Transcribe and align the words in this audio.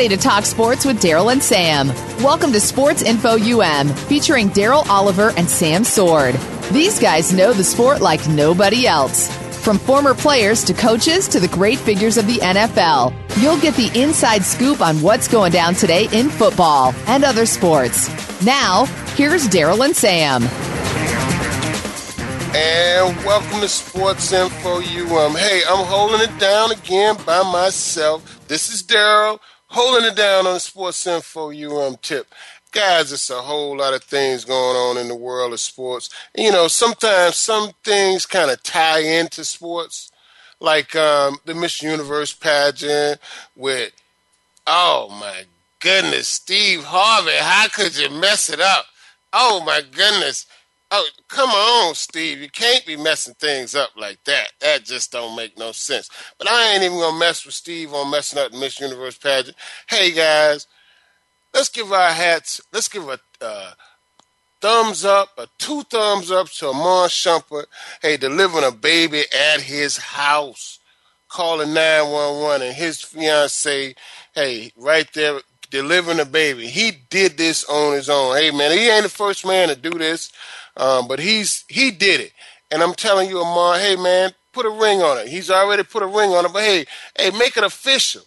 Ready 0.00 0.16
to 0.16 0.22
talk 0.22 0.46
sports 0.46 0.86
with 0.86 0.98
Daryl 0.98 1.30
and 1.30 1.42
Sam. 1.42 1.88
Welcome 2.24 2.52
to 2.52 2.60
Sports 2.60 3.02
Info 3.02 3.36
UM, 3.36 3.88
featuring 3.88 4.48
Daryl 4.48 4.88
Oliver 4.88 5.30
and 5.36 5.46
Sam 5.46 5.84
Sword. 5.84 6.36
These 6.72 6.98
guys 6.98 7.34
know 7.34 7.52
the 7.52 7.62
sport 7.62 8.00
like 8.00 8.26
nobody 8.26 8.86
else. 8.86 9.28
From 9.62 9.76
former 9.78 10.14
players 10.14 10.64
to 10.64 10.72
coaches 10.72 11.28
to 11.28 11.38
the 11.38 11.48
great 11.48 11.78
figures 11.78 12.16
of 12.16 12.26
the 12.26 12.38
NFL, 12.38 13.12
you'll 13.42 13.60
get 13.60 13.74
the 13.74 13.90
inside 13.94 14.42
scoop 14.42 14.80
on 14.80 15.02
what's 15.02 15.28
going 15.28 15.52
down 15.52 15.74
today 15.74 16.08
in 16.12 16.30
football 16.30 16.94
and 17.06 17.22
other 17.22 17.44
sports. 17.44 18.08
Now, 18.42 18.86
here's 19.16 19.48
Daryl 19.48 19.84
and 19.84 19.94
Sam. 19.94 20.44
And 22.56 23.14
welcome 23.26 23.60
to 23.60 23.68
Sports 23.68 24.32
Info 24.32 24.78
UM. 24.78 25.36
Hey, 25.36 25.60
I'm 25.68 25.84
holding 25.84 26.22
it 26.22 26.40
down 26.40 26.72
again 26.72 27.18
by 27.26 27.42
myself. 27.52 28.48
This 28.48 28.72
is 28.72 28.82
Daryl 28.82 29.40
holding 29.70 30.10
it 30.10 30.16
down 30.16 30.46
on 30.46 30.54
the 30.54 30.60
Sports 30.60 31.06
Info 31.06 31.50
UM 31.50 31.96
tip. 32.02 32.26
Guys, 32.72 33.12
it's 33.12 33.30
a 33.30 33.42
whole 33.42 33.78
lot 33.78 33.94
of 33.94 34.04
things 34.04 34.44
going 34.44 34.76
on 34.76 34.96
in 34.98 35.08
the 35.08 35.14
world 35.14 35.52
of 35.52 35.60
sports. 35.60 36.08
You 36.36 36.52
know, 36.52 36.68
sometimes 36.68 37.36
some 37.36 37.70
things 37.82 38.26
kind 38.26 38.50
of 38.50 38.62
tie 38.62 39.00
into 39.00 39.44
sports, 39.44 40.12
like 40.60 40.94
um, 40.94 41.38
the 41.46 41.54
Miss 41.54 41.82
Universe 41.82 42.32
pageant 42.32 43.20
with, 43.56 43.92
oh 44.66 45.08
my 45.18 45.44
goodness, 45.80 46.28
Steve 46.28 46.84
Harvey, 46.84 47.36
how 47.40 47.66
could 47.68 47.96
you 47.96 48.10
mess 48.10 48.50
it 48.50 48.60
up? 48.60 48.86
Oh 49.32 49.62
my 49.64 49.80
goodness. 49.80 50.46
Oh, 50.92 51.06
come 51.28 51.50
on, 51.50 51.94
Steve. 51.94 52.40
You 52.40 52.50
can't 52.50 52.84
be 52.84 52.96
messing 52.96 53.34
things 53.34 53.76
up 53.76 53.90
like 53.96 54.22
that. 54.24 54.52
That 54.60 54.84
just 54.84 55.12
don't 55.12 55.36
make 55.36 55.56
no 55.56 55.70
sense. 55.70 56.10
But 56.36 56.48
I 56.50 56.72
ain't 56.72 56.82
even 56.82 56.98
gonna 56.98 57.18
mess 57.18 57.46
with 57.46 57.54
Steve 57.54 57.94
on 57.94 58.10
messing 58.10 58.40
up 58.40 58.50
the 58.50 58.58
Miss 58.58 58.80
Universe 58.80 59.16
pageant. 59.16 59.56
Hey 59.88 60.10
guys, 60.10 60.66
let's 61.54 61.68
give 61.68 61.92
our 61.92 62.10
hats. 62.10 62.60
Let's 62.72 62.88
give 62.88 63.08
a 63.08 63.20
uh, 63.40 63.70
thumbs 64.60 65.04
up, 65.04 65.28
a 65.38 65.46
two 65.58 65.82
thumbs 65.84 66.32
up 66.32 66.48
to 66.48 66.70
Iman 66.70 67.08
Shumpert. 67.08 67.66
Hey, 68.02 68.16
delivering 68.16 68.64
a 68.64 68.72
baby 68.72 69.22
at 69.54 69.60
his 69.60 69.96
house, 69.96 70.80
calling 71.28 71.72
nine 71.72 72.10
one 72.10 72.40
one, 72.40 72.62
and 72.62 72.74
his 72.74 73.00
fiance. 73.00 73.94
Hey, 74.34 74.72
right 74.76 75.08
there 75.14 75.40
delivering 75.70 76.20
a 76.20 76.24
baby. 76.24 76.66
He 76.66 76.90
did 76.90 77.36
this 77.36 77.64
on 77.64 77.94
his 77.94 78.10
own. 78.10 78.36
Hey 78.36 78.50
man, 78.50 78.72
he 78.72 78.88
ain't 78.88 79.04
the 79.04 79.08
first 79.08 79.46
man 79.46 79.68
to 79.68 79.76
do 79.76 79.90
this. 79.90 80.30
Um, 80.80 81.06
but 81.06 81.18
he's 81.18 81.64
he 81.68 81.90
did 81.90 82.20
it, 82.20 82.32
and 82.70 82.82
I'm 82.82 82.94
telling 82.94 83.28
you, 83.28 83.40
Amar, 83.40 83.78
hey 83.78 83.96
man, 83.96 84.32
put 84.52 84.64
a 84.64 84.70
ring 84.70 85.02
on 85.02 85.18
it. 85.18 85.28
He's 85.28 85.50
already 85.50 85.82
put 85.82 86.02
a 86.02 86.06
ring 86.06 86.30
on 86.30 86.46
it, 86.46 86.52
but 86.52 86.62
hey, 86.62 86.86
hey, 87.18 87.30
make 87.32 87.58
it 87.58 87.64
official. 87.64 88.22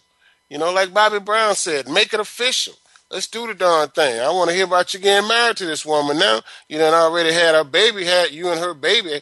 You 0.48 0.58
know, 0.58 0.72
like 0.72 0.94
Bobby 0.94 1.18
Brown 1.18 1.56
said, 1.56 1.88
make 1.88 2.14
it 2.14 2.20
official. 2.20 2.74
Let's 3.10 3.26
do 3.26 3.46
the 3.48 3.54
darn 3.54 3.88
thing. 3.88 4.20
I 4.20 4.30
want 4.30 4.50
to 4.50 4.56
hear 4.56 4.66
about 4.66 4.94
you 4.94 5.00
getting 5.00 5.28
married 5.28 5.56
to 5.58 5.66
this 5.66 5.84
woman 5.84 6.18
now. 6.18 6.42
You 6.68 6.78
done 6.78 6.94
already 6.94 7.32
had 7.32 7.56
a 7.56 7.64
baby, 7.64 8.04
had 8.04 8.30
you 8.30 8.50
and 8.50 8.60
her 8.60 8.72
baby 8.72 9.20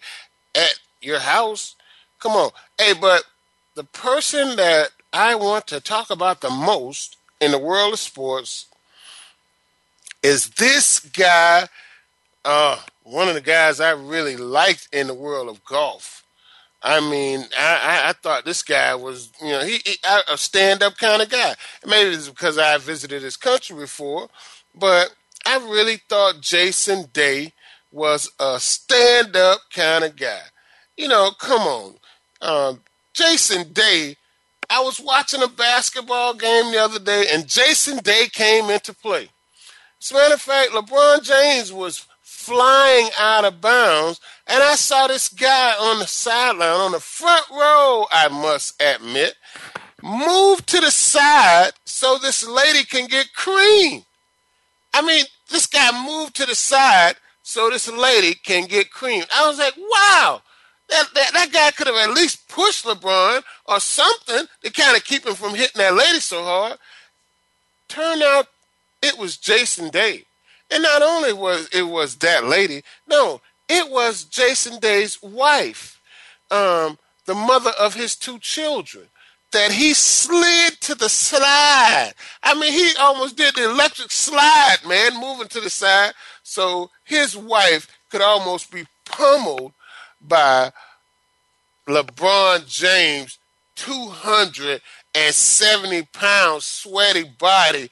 at 0.54 0.80
your 1.00 1.20
house. 1.20 1.74
Come 2.18 2.32
on. 2.32 2.50
Hey, 2.78 2.92
but 2.98 3.24
the 3.74 3.84
person 3.84 4.56
that 4.56 4.90
I 5.12 5.34
want 5.34 5.66
to 5.68 5.80
talk 5.80 6.10
about 6.10 6.42
the 6.42 6.50
most 6.50 7.16
in 7.40 7.50
the 7.50 7.58
world 7.58 7.94
of 7.94 7.98
sports 7.98 8.66
is 10.22 10.50
this 10.50 11.00
guy. 11.00 11.68
Uh, 12.44 12.78
one 13.12 13.28
of 13.28 13.34
the 13.34 13.40
guys 13.40 13.78
I 13.78 13.90
really 13.90 14.36
liked 14.36 14.88
in 14.92 15.06
the 15.06 15.14
world 15.14 15.48
of 15.48 15.64
golf. 15.64 16.24
I 16.82 16.98
mean, 17.00 17.44
I, 17.56 18.02
I, 18.06 18.08
I 18.08 18.12
thought 18.14 18.44
this 18.44 18.62
guy 18.62 18.94
was, 18.94 19.30
you 19.40 19.50
know, 19.50 19.60
he, 19.60 19.78
he 19.84 19.96
a 20.28 20.36
stand-up 20.36 20.96
kind 20.96 21.22
of 21.22 21.28
guy. 21.28 21.54
Maybe 21.86 22.10
it's 22.10 22.28
because 22.28 22.58
I 22.58 22.78
visited 22.78 23.22
his 23.22 23.36
country 23.36 23.76
before, 23.76 24.28
but 24.74 25.14
I 25.46 25.58
really 25.58 25.98
thought 26.08 26.40
Jason 26.40 27.04
Day 27.12 27.52
was 27.92 28.30
a 28.40 28.58
stand-up 28.58 29.60
kind 29.72 30.04
of 30.04 30.16
guy. 30.16 30.40
You 30.96 31.08
know, 31.08 31.30
come 31.38 31.60
on, 31.60 31.94
um, 32.40 32.80
Jason 33.12 33.72
Day. 33.72 34.16
I 34.70 34.80
was 34.80 34.98
watching 34.98 35.42
a 35.42 35.48
basketball 35.48 36.32
game 36.32 36.72
the 36.72 36.82
other 36.82 36.98
day, 36.98 37.26
and 37.30 37.46
Jason 37.46 37.98
Day 37.98 38.28
came 38.32 38.70
into 38.70 38.94
play. 38.94 39.28
As 40.00 40.10
a 40.10 40.14
matter 40.14 40.34
of 40.34 40.40
fact, 40.40 40.70
LeBron 40.70 41.22
James 41.22 41.72
was 41.72 42.06
flying 42.42 43.08
out 43.18 43.44
of 43.44 43.60
bounds. 43.60 44.20
And 44.46 44.62
I 44.62 44.74
saw 44.74 45.06
this 45.06 45.28
guy 45.28 45.74
on 45.78 46.00
the 46.00 46.06
sideline, 46.06 46.80
on 46.80 46.92
the 46.92 47.00
front 47.00 47.48
row, 47.50 48.06
I 48.10 48.28
must 48.28 48.82
admit, 48.82 49.34
move 50.02 50.66
to 50.66 50.80
the 50.80 50.90
side 50.90 51.72
so 51.84 52.18
this 52.18 52.46
lady 52.46 52.84
can 52.84 53.06
get 53.06 53.32
cream. 53.34 54.02
I 54.92 55.02
mean, 55.02 55.24
this 55.50 55.66
guy 55.66 55.90
moved 56.06 56.34
to 56.36 56.46
the 56.46 56.54
side 56.54 57.14
so 57.42 57.70
this 57.70 57.90
lady 57.90 58.34
can 58.34 58.66
get 58.66 58.90
cream. 58.90 59.24
I 59.34 59.46
was 59.46 59.58
like, 59.58 59.76
wow, 59.76 60.42
that, 60.88 61.06
that, 61.14 61.32
that 61.32 61.52
guy 61.52 61.70
could 61.70 61.86
have 61.86 62.08
at 62.08 62.14
least 62.14 62.48
pushed 62.48 62.84
LeBron 62.84 63.42
or 63.66 63.80
something 63.80 64.46
to 64.62 64.70
kind 64.70 64.96
of 64.96 65.04
keep 65.04 65.26
him 65.26 65.34
from 65.34 65.54
hitting 65.54 65.78
that 65.78 65.94
lady 65.94 66.20
so 66.20 66.42
hard. 66.42 66.78
Turned 67.88 68.22
out 68.22 68.48
it 69.00 69.16
was 69.16 69.36
Jason 69.36 69.90
Day. 69.90 70.24
And 70.72 70.82
not 70.82 71.02
only 71.02 71.34
was 71.34 71.68
it 71.72 71.82
was 71.82 72.16
that 72.16 72.46
lady, 72.46 72.82
no, 73.06 73.40
it 73.68 73.88
was 73.90 74.24
Jason 74.24 74.80
Day's 74.80 75.22
wife, 75.22 76.00
um, 76.50 76.98
the 77.26 77.34
mother 77.34 77.72
of 77.78 77.92
his 77.94 78.16
two 78.16 78.38
children, 78.38 79.08
that 79.52 79.72
he 79.72 79.92
slid 79.92 80.80
to 80.80 80.94
the 80.94 81.10
slide. 81.10 82.14
I 82.42 82.54
mean, 82.54 82.72
he 82.72 82.92
almost 82.98 83.36
did 83.36 83.54
the 83.54 83.70
electric 83.70 84.10
slide, 84.10 84.78
man, 84.86 85.20
moving 85.20 85.48
to 85.48 85.60
the 85.60 85.68
side, 85.68 86.14
so 86.42 86.88
his 87.04 87.36
wife 87.36 87.86
could 88.10 88.22
almost 88.22 88.70
be 88.70 88.86
pummeled 89.04 89.74
by 90.20 90.72
LeBron 91.86 92.66
James' 92.66 93.38
270 93.76 96.08
pound 96.12 96.62
sweaty 96.62 97.24
body 97.24 97.90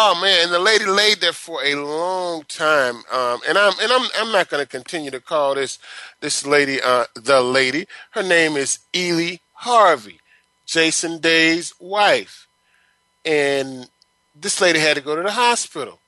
Oh 0.00 0.14
man, 0.14 0.44
and 0.44 0.52
the 0.52 0.60
lady 0.60 0.86
laid 0.86 1.20
there 1.20 1.32
for 1.32 1.60
a 1.64 1.74
long 1.74 2.44
time. 2.44 3.02
Um, 3.10 3.40
and 3.48 3.58
I'm 3.58 3.72
and 3.82 3.90
I'm 3.90 4.08
I'm 4.16 4.30
not 4.30 4.48
going 4.48 4.64
to 4.64 4.70
continue 4.70 5.10
to 5.10 5.18
call 5.18 5.56
this 5.56 5.80
this 6.20 6.46
lady 6.46 6.80
uh, 6.80 7.06
the 7.16 7.40
lady. 7.40 7.88
Her 8.12 8.22
name 8.22 8.56
is 8.56 8.78
Ellie 8.94 9.40
Harvey, 9.54 10.20
Jason 10.64 11.18
Day's 11.18 11.74
wife, 11.80 12.46
and 13.24 13.90
this 14.40 14.60
lady 14.60 14.78
had 14.78 14.94
to 14.98 15.02
go 15.02 15.16
to 15.16 15.22
the 15.24 15.32
hospital. 15.32 15.98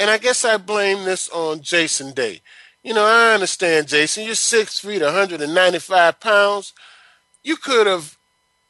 And 0.00 0.08
I 0.08 0.16
guess 0.16 0.42
I 0.42 0.56
blame 0.56 1.04
this 1.04 1.28
on 1.28 1.60
Jason 1.60 2.14
Day. 2.14 2.40
You 2.82 2.94
know, 2.94 3.04
I 3.04 3.34
understand, 3.34 3.88
Jason. 3.88 4.24
You're 4.24 4.34
six 4.34 4.78
feet, 4.78 5.02
195 5.02 6.20
pounds. 6.20 6.72
You 7.44 7.56
could 7.56 7.86
have 7.86 8.15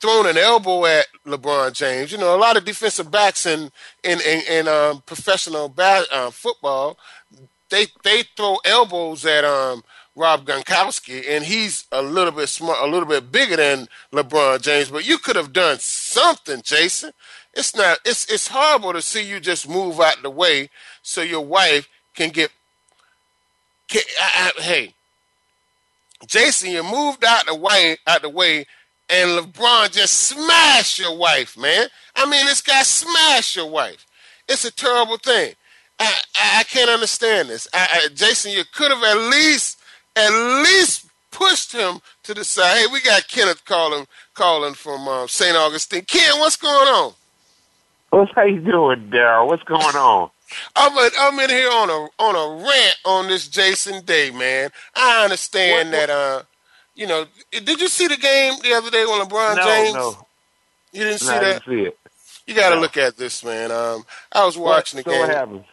thrown 0.00 0.26
an 0.26 0.36
elbow 0.36 0.84
at 0.84 1.06
LeBron 1.26 1.72
James. 1.72 2.12
You 2.12 2.18
know, 2.18 2.34
a 2.34 2.38
lot 2.38 2.56
of 2.56 2.64
defensive 2.64 3.10
backs 3.10 3.46
in 3.46 3.70
in 4.02 4.20
in, 4.20 4.42
in 4.48 4.68
um, 4.68 5.02
professional 5.06 5.72
uh, 5.78 6.30
football, 6.30 6.98
they 7.70 7.86
they 8.02 8.24
throw 8.36 8.58
elbows 8.64 9.24
at 9.24 9.44
um, 9.44 9.82
Rob 10.14 10.46
Gronkowski, 10.46 11.24
and 11.28 11.44
he's 11.44 11.86
a 11.92 12.02
little 12.02 12.32
bit 12.32 12.48
smart, 12.48 12.78
a 12.80 12.86
little 12.86 13.08
bit 13.08 13.30
bigger 13.30 13.56
than 13.56 13.88
LeBron 14.12 14.62
James. 14.62 14.90
But 14.90 15.06
you 15.06 15.18
could 15.18 15.36
have 15.36 15.52
done 15.52 15.78
something, 15.78 16.62
Jason. 16.62 17.12
It's 17.52 17.74
not. 17.74 17.98
It's 18.04 18.30
it's 18.30 18.48
horrible 18.48 18.92
to 18.92 19.02
see 19.02 19.28
you 19.28 19.40
just 19.40 19.68
move 19.68 20.00
out 20.00 20.22
the 20.22 20.30
way 20.30 20.70
so 21.02 21.22
your 21.22 21.44
wife 21.44 21.88
can 22.14 22.30
get. 22.30 22.50
Can, 23.88 24.02
I, 24.20 24.52
I, 24.58 24.62
hey, 24.62 24.94
Jason, 26.26 26.70
you 26.70 26.82
moved 26.82 27.24
out 27.24 27.46
the 27.46 27.54
way 27.54 27.96
out 28.06 28.22
the 28.22 28.28
way 28.28 28.66
and 29.08 29.30
LeBron 29.30 29.92
just 29.92 30.14
smashed 30.14 30.98
your 30.98 31.16
wife, 31.16 31.56
man. 31.56 31.88
I 32.14 32.28
mean, 32.28 32.44
this 32.46 32.60
guy 32.60 32.82
smashed 32.82 33.56
your 33.56 33.70
wife. 33.70 34.06
It's 34.48 34.64
a 34.64 34.72
terrible 34.72 35.18
thing. 35.18 35.54
I, 35.98 36.12
I, 36.34 36.60
I 36.60 36.62
can't 36.64 36.90
understand 36.90 37.48
this. 37.48 37.68
I, 37.72 38.08
Jason, 38.14 38.52
you 38.52 38.64
could 38.72 38.90
have 38.90 39.02
at 39.02 39.30
least, 39.30 39.80
at 40.14 40.30
least 40.62 41.06
pushed 41.30 41.72
him 41.72 42.00
to 42.24 42.34
the 42.34 42.44
side. 42.44 42.78
Hey, 42.78 42.86
we 42.92 43.00
got 43.00 43.28
Kenneth 43.28 43.64
calling, 43.64 44.06
calling 44.34 44.74
from 44.74 45.06
uh, 45.08 45.26
St. 45.26 45.56
Augustine. 45.56 46.02
Ken, 46.02 46.38
what's 46.38 46.56
going 46.56 46.88
on? 46.88 47.12
What's 48.10 48.32
how 48.34 48.44
you 48.44 48.60
doing, 48.60 49.10
Daryl? 49.10 49.46
What's 49.46 49.62
going 49.64 49.82
on? 49.82 50.30
I'm 50.76 50.96
in, 50.96 51.10
I'm 51.18 51.38
in 51.40 51.50
here 51.50 51.70
on 51.70 51.90
a 51.90 52.08
on 52.22 52.36
a 52.36 52.64
rant 52.64 52.96
on 53.04 53.26
this 53.26 53.48
Jason 53.48 54.04
Day, 54.04 54.30
man. 54.30 54.70
I 54.94 55.24
understand 55.24 55.90
what? 55.90 55.98
that. 55.98 56.10
Uh, 56.10 56.42
you 56.96 57.06
know, 57.06 57.26
did 57.52 57.80
you 57.80 57.88
see 57.88 58.08
the 58.08 58.16
game 58.16 58.54
the 58.62 58.72
other 58.74 58.90
day 58.90 59.04
when 59.06 59.20
LeBron 59.20 59.56
no, 59.56 59.64
James? 59.64 59.94
No, 59.94 60.26
You 60.92 61.04
didn't 61.04 61.20
see 61.20 61.26
no, 61.28 61.32
that? 61.40 61.44
I 61.44 61.52
didn't 61.52 61.64
see 61.66 61.82
it. 61.88 61.98
You 62.46 62.54
got 62.54 62.70
to 62.70 62.76
No. 62.76 62.80
look 62.80 62.96
at 62.96 63.16
this, 63.16 63.44
man. 63.44 63.70
Um, 63.70 64.04
I 64.32 64.44
was 64.44 64.56
watching 64.56 64.98
what, 64.98 65.04
the 65.04 65.10
game. 65.10 65.20
what 65.20 65.28
happened? 65.28 65.64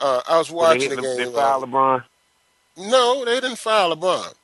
Uh, 0.00 0.20
I 0.28 0.38
was 0.38 0.50
watching 0.50 0.90
they, 0.90 0.96
the 0.96 1.02
game. 1.02 1.16
they 1.16 1.24
uh, 1.24 1.58
LeBron? 1.60 2.04
no, 2.78 3.24
they 3.24 3.40
didn't 3.40 3.58
file 3.58 3.94
LeBron. 3.96 4.34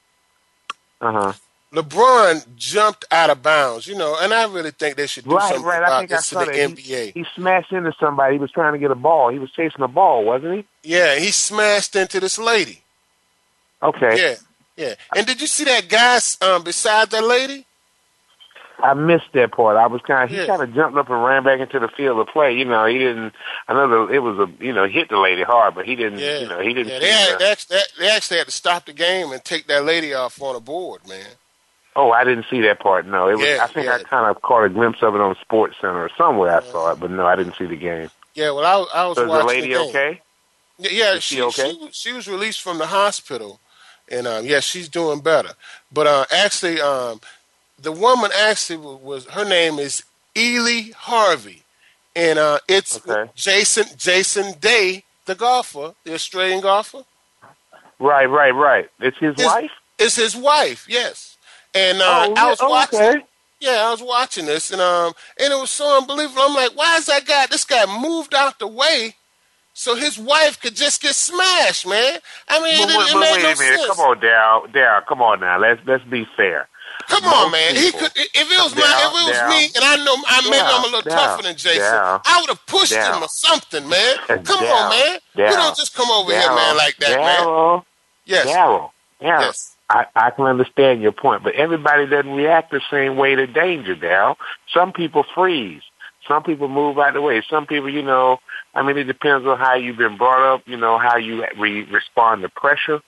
Uh 1.01 1.13
huh. 1.13 1.33
LeBron 1.73 2.55
jumped 2.57 3.05
out 3.11 3.31
of 3.31 3.43
bounds, 3.43 3.87
you 3.89 3.97
know, 3.97 4.17
and 4.21 4.33
I 4.33 4.45
really 4.45 4.71
think 4.71 4.97
they 4.97 5.09
should 5.09 5.25
do 5.25 5.35
Right, 5.35 5.49
something 5.49 5.65
right. 5.67 5.83
I 5.83 5.99
think 6.01 6.13
I 6.13 6.17
saw 6.19 6.41
the 6.41 6.47
that. 6.47 6.55
NBA. 6.55 7.13
He 7.15 7.25
smashed 7.35 7.73
into 7.73 7.93
somebody. 7.99 8.35
He 8.35 8.39
was 8.39 8.53
trying 8.53 8.75
to 8.75 8.79
get 8.79 8.93
a 8.93 8.95
ball. 8.95 9.31
He 9.31 9.39
was 9.41 9.51
chasing 9.51 9.83
a 9.83 9.89
ball, 9.89 10.25
wasn't 10.25 10.55
he? 10.59 10.65
yeah, 10.89 11.17
he 11.19 11.31
smashed 11.33 11.97
into 11.97 12.21
this 12.21 12.39
lady. 12.39 12.83
Okay. 13.83 14.17
Yeah, 14.17 14.35
yeah. 14.77 14.95
And 15.17 15.27
did 15.27 15.41
you 15.41 15.47
see 15.47 15.65
that 15.65 15.89
guy 15.89 16.19
um, 16.47 16.63
beside 16.65 17.11
that 17.11 17.25
lady? 17.25 17.67
I 18.83 18.93
missed 18.93 19.33
that 19.35 19.53
part. 19.53 19.77
I 19.77 19.87
was 19.87 20.03
kind 20.03 20.25
of, 20.25 20.31
he 20.31 20.37
Yeah. 20.37 20.47
kind 20.47 20.61
of 20.61 20.75
jumped 20.75 20.99
up 20.99 21.09
and 21.09 21.25
ran 21.25 21.45
back 21.45 21.61
into 21.61 21.79
the 21.79 21.89
field 21.89 22.19
of 22.19 22.27
play. 22.27 22.53
You 22.55 22.65
know, 22.65 22.85
he 22.87 22.99
didn't, 22.99 23.33
I 23.69 23.73
know 23.73 24.07
that 24.07 24.13
it 24.13 24.19
was 24.19 24.37
a, 24.39 24.63
you 24.63 24.73
know, 24.73 24.87
hit 24.87 25.09
the 25.09 25.17
lady 25.19 25.43
hard, 25.43 25.75
but 25.77 25.87
he 25.87 25.95
didn't, 25.95 26.19
Yeah, 26.19 26.41
you 26.41 26.49
know, 26.49 26.59
he 26.61 26.75
didn't. 26.75 26.89
Yeah, 26.93 26.99
they, 26.99 27.11
had, 27.13 27.39
they, 27.39 27.51
actually, 27.53 27.79
they 27.99 28.11
actually 28.11 28.39
had 28.39 28.47
to 28.47 28.53
stop 28.53 28.85
the 28.87 28.93
game 28.93 29.31
and 29.33 29.43
take 29.45 29.69
that 29.69 29.85
lady 29.85 30.13
off 30.13 30.43
on 30.43 30.57
a 30.57 30.61
board, 30.61 31.07
man. 31.09 31.25
oh, 31.97 32.11
I 32.11 32.25
didn't 32.25 32.47
see 32.51 32.61
that 32.63 32.81
part. 32.81 33.07
No, 33.07 33.29
it 33.29 33.39
was, 33.39 33.47
Yeah, 33.47 33.59
I 33.63 33.69
think 33.73 33.87
I 33.87 34.03
kind 34.03 34.29
of 34.29 34.43
caught 34.43 34.65
a 34.65 34.69
glimpse 34.69 34.99
of 35.03 35.15
it 35.15 35.21
on 35.21 35.37
Sports 35.41 35.77
Center 35.81 36.03
or 36.03 36.11
somewhere 36.19 36.61
I 36.61 36.63
saw 36.73 36.91
it, 36.91 36.99
but 37.01 37.13
no, 37.13 37.25
I 37.25 37.37
didn't 37.37 37.55
see 37.57 37.67
the 37.67 37.77
game. 37.77 38.11
Yeah, 38.35 38.51
well, 38.51 38.67
I, 38.93 39.03
I 39.03 39.07
was 39.07 39.17
So 39.17 39.25
is 39.25 39.31
the 39.31 39.45
lady 39.45 39.73
the 39.73 39.81
okay? 39.89 40.21
Yeah, 40.79 40.91
Yeah, 40.91 41.15
she 41.21 41.37
she, 41.37 41.43
okay? 41.43 41.73
she 41.73 41.89
she 41.93 42.13
was 42.13 42.27
released 42.27 42.61
from 42.61 42.79
the 42.79 42.87
hospital, 42.89 43.61
and 44.11 44.27
um, 44.27 44.45
yeah, 44.47 44.61
she's 44.61 44.89
doing 44.89 45.21
better. 45.21 45.51
But 45.93 46.07
uh, 46.07 46.25
actually, 46.31 46.81
um, 46.81 47.21
the 47.81 47.93
woman 47.93 48.31
actually 48.37 48.79
was, 48.79 49.27
her 49.27 49.45
name 49.45 49.79
is 49.79 50.05
Ellie 50.37 50.91
Harvey, 50.97 51.63
and 52.17 52.39
uh, 52.39 52.59
it's 52.69 52.97
Okay. 53.07 53.31
Jason 53.35 53.87
Jason 53.97 54.55
Day, 54.61 55.05
the 55.27 55.35
golfer, 55.35 55.95
the 56.05 56.15
Australian 56.15 56.61
golfer. 56.61 57.03
Right, 57.99 58.27
right, 58.27 58.51
right. 58.55 58.91
It's 59.01 59.17
his 59.19 59.37
His- 59.37 59.47
wife? 59.47 59.71
It's 59.99 60.17
his 60.17 60.35
wife, 60.35 60.87
yes. 60.89 61.37
And 61.73 62.03
uh, 62.03 62.27
oh, 62.31 62.35
I 62.37 62.51
was 62.51 62.59
oh, 62.61 62.69
watching. 62.69 63.01
okay. 63.01 63.21
Yeah, 63.61 63.87
I 63.87 63.91
was 63.93 64.03
watching 64.03 64.45
this, 64.47 64.71
and 64.73 64.81
um, 64.81 65.13
and 65.41 65.53
it 65.53 65.57
was 65.57 65.71
so 65.71 65.99
unbelievable. 65.99 66.43
I'm 66.43 66.55
like, 66.55 66.77
why 66.77 66.97
is 66.99 67.07
that 67.07 67.25
guy? 67.25 67.47
This 67.47 67.65
guy 67.65 67.87
moved 68.01 68.35
out 68.35 68.59
the 68.59 68.67
way 68.67 69.15
so 69.75 69.95
his 69.97 70.19
wife 70.19 70.59
could 70.61 70.75
just 70.77 71.03
get 71.03 71.15
smashed, 71.15 71.87
man. 71.87 72.19
I 72.49 72.63
mean, 72.63 72.87
But, 72.87 72.95
it, 72.95 72.97
wait, 72.99 73.09
it 73.09 73.13
but 73.13 73.21
made 73.21 73.33
wait 73.33 73.43
no 73.43 73.51
a 73.51 73.59
minute. 73.59 73.59
sense. 73.59 73.87
Come 73.87 74.01
on, 74.01 74.21
Daryl. 74.21 74.73
Daryl, 74.73 75.07
come 75.07 75.21
on 75.23 75.41
now. 75.41 75.59
Let's 75.59 75.81
let's 75.87 76.05
be 76.05 76.27
fair. 76.37 76.69
Come 77.09 77.25
on, 77.25 77.51
Most 77.51 77.53
man. 77.53 77.75
He 77.75 77.91
could 77.93 78.13
if 78.17 78.33
it 78.35 78.63
was 78.63 78.75
my 78.75 78.81
if 78.81 79.13
it 79.13 79.27
was 79.29 79.37
Daryl. 79.37 79.49
me, 79.51 79.65
and 79.75 79.85
I 79.85 79.97
know 80.05 80.15
I 80.27 80.41
maybe 80.49 80.63
I'm 80.65 80.85
a 80.85 80.87
little 80.97 81.03
tougher 81.11 81.43
than 81.43 81.57
Jason. 81.57 81.83
I 81.83 82.39
would 82.41 82.49
have 82.49 82.65
pushed 82.67 82.95
him 82.95 83.23
or 83.23 83.29
something, 83.29 83.87
man. 83.89 84.17
Come 84.45 84.65
on, 84.65 84.91
man. 84.91 85.19
Daryl, 85.37 85.53
don't 85.53 85.77
just 85.77 85.95
come 85.95 86.11
over 86.11 86.31
here, 86.33 86.49
man, 86.49 86.77
like 86.77 86.97
that, 86.99 87.19
man. 87.19 87.83
Yes, 88.25 88.47
Daryl, 88.47 88.91
Daryl. 89.21 89.41
yes. 89.41 89.71
I, 89.91 90.07
I 90.17 90.31
can 90.31 90.47
understand 90.47 91.03
your 91.03 91.13
point, 91.13 91.43
but 91.43 91.55
everybody 91.57 92.07
doesn't 92.07 92.33
react 92.33 92.71
the 92.71 92.81
same 92.91 93.17
way 93.17 93.35
to 93.35 93.47
danger, 93.47 93.95
Daryl. 93.95 94.37
Some 94.73 94.93
people 94.93 95.25
freeze. 95.35 95.83
Some 96.27 96.43
people 96.43 96.69
move 96.69 96.99
out 96.99 97.09
of 97.09 97.15
the 97.15 97.21
way. 97.21 97.43
Some 97.49 97.67
people, 97.67 97.91
you 97.91 98.03
know, 98.03 98.39
I 98.75 98.83
mean, 98.83 98.97
it 98.97 99.05
depends 99.05 99.47
on 99.47 99.59
how 99.59 99.75
you've 99.75 99.99
been 99.99 100.17
brought 100.17 100.55
up, 100.55 100.63
you 100.67 100.77
know, 100.77 100.99
how 100.99 101.17
you 101.17 101.45
re- 101.59 101.85
respond 101.85 102.43
to 102.43 102.49
pressure. 102.49 103.01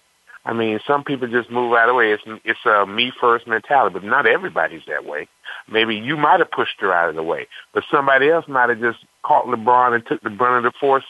I 0.45 0.53
mean, 0.53 0.79
some 0.87 1.03
people 1.03 1.27
just 1.27 1.51
move 1.51 1.73
out 1.73 1.89
of 1.89 1.93
the 1.93 1.95
way. 1.95 2.13
It's, 2.13 2.23
it's 2.45 2.65
a 2.67 2.87
me 2.87 3.13
first 3.21 3.49
mentality, 3.49 3.95
but 3.95 4.05
not 4.05 4.27
everybody's 4.27 4.83
that 4.87 5.05
way. 5.05 5.29
Maybe 5.69 5.97
you 5.97 6.17
might 6.17 6.39
have 6.39 6.53
pushed 6.53 6.81
her 6.81 6.93
out 6.93 7.09
of 7.09 7.17
the 7.17 7.23
way, 7.23 7.49
but 7.75 7.83
somebody 7.91 8.31
else 8.31 8.47
might 8.47 8.69
have 8.69 8.81
just 8.81 8.99
caught 9.25 9.47
LeBron 9.47 9.95
and 9.95 10.07
took 10.07 10.23
the 10.23 10.31
brunt 10.31 10.65
of 10.65 10.73
the 10.73 10.79
force 10.79 11.05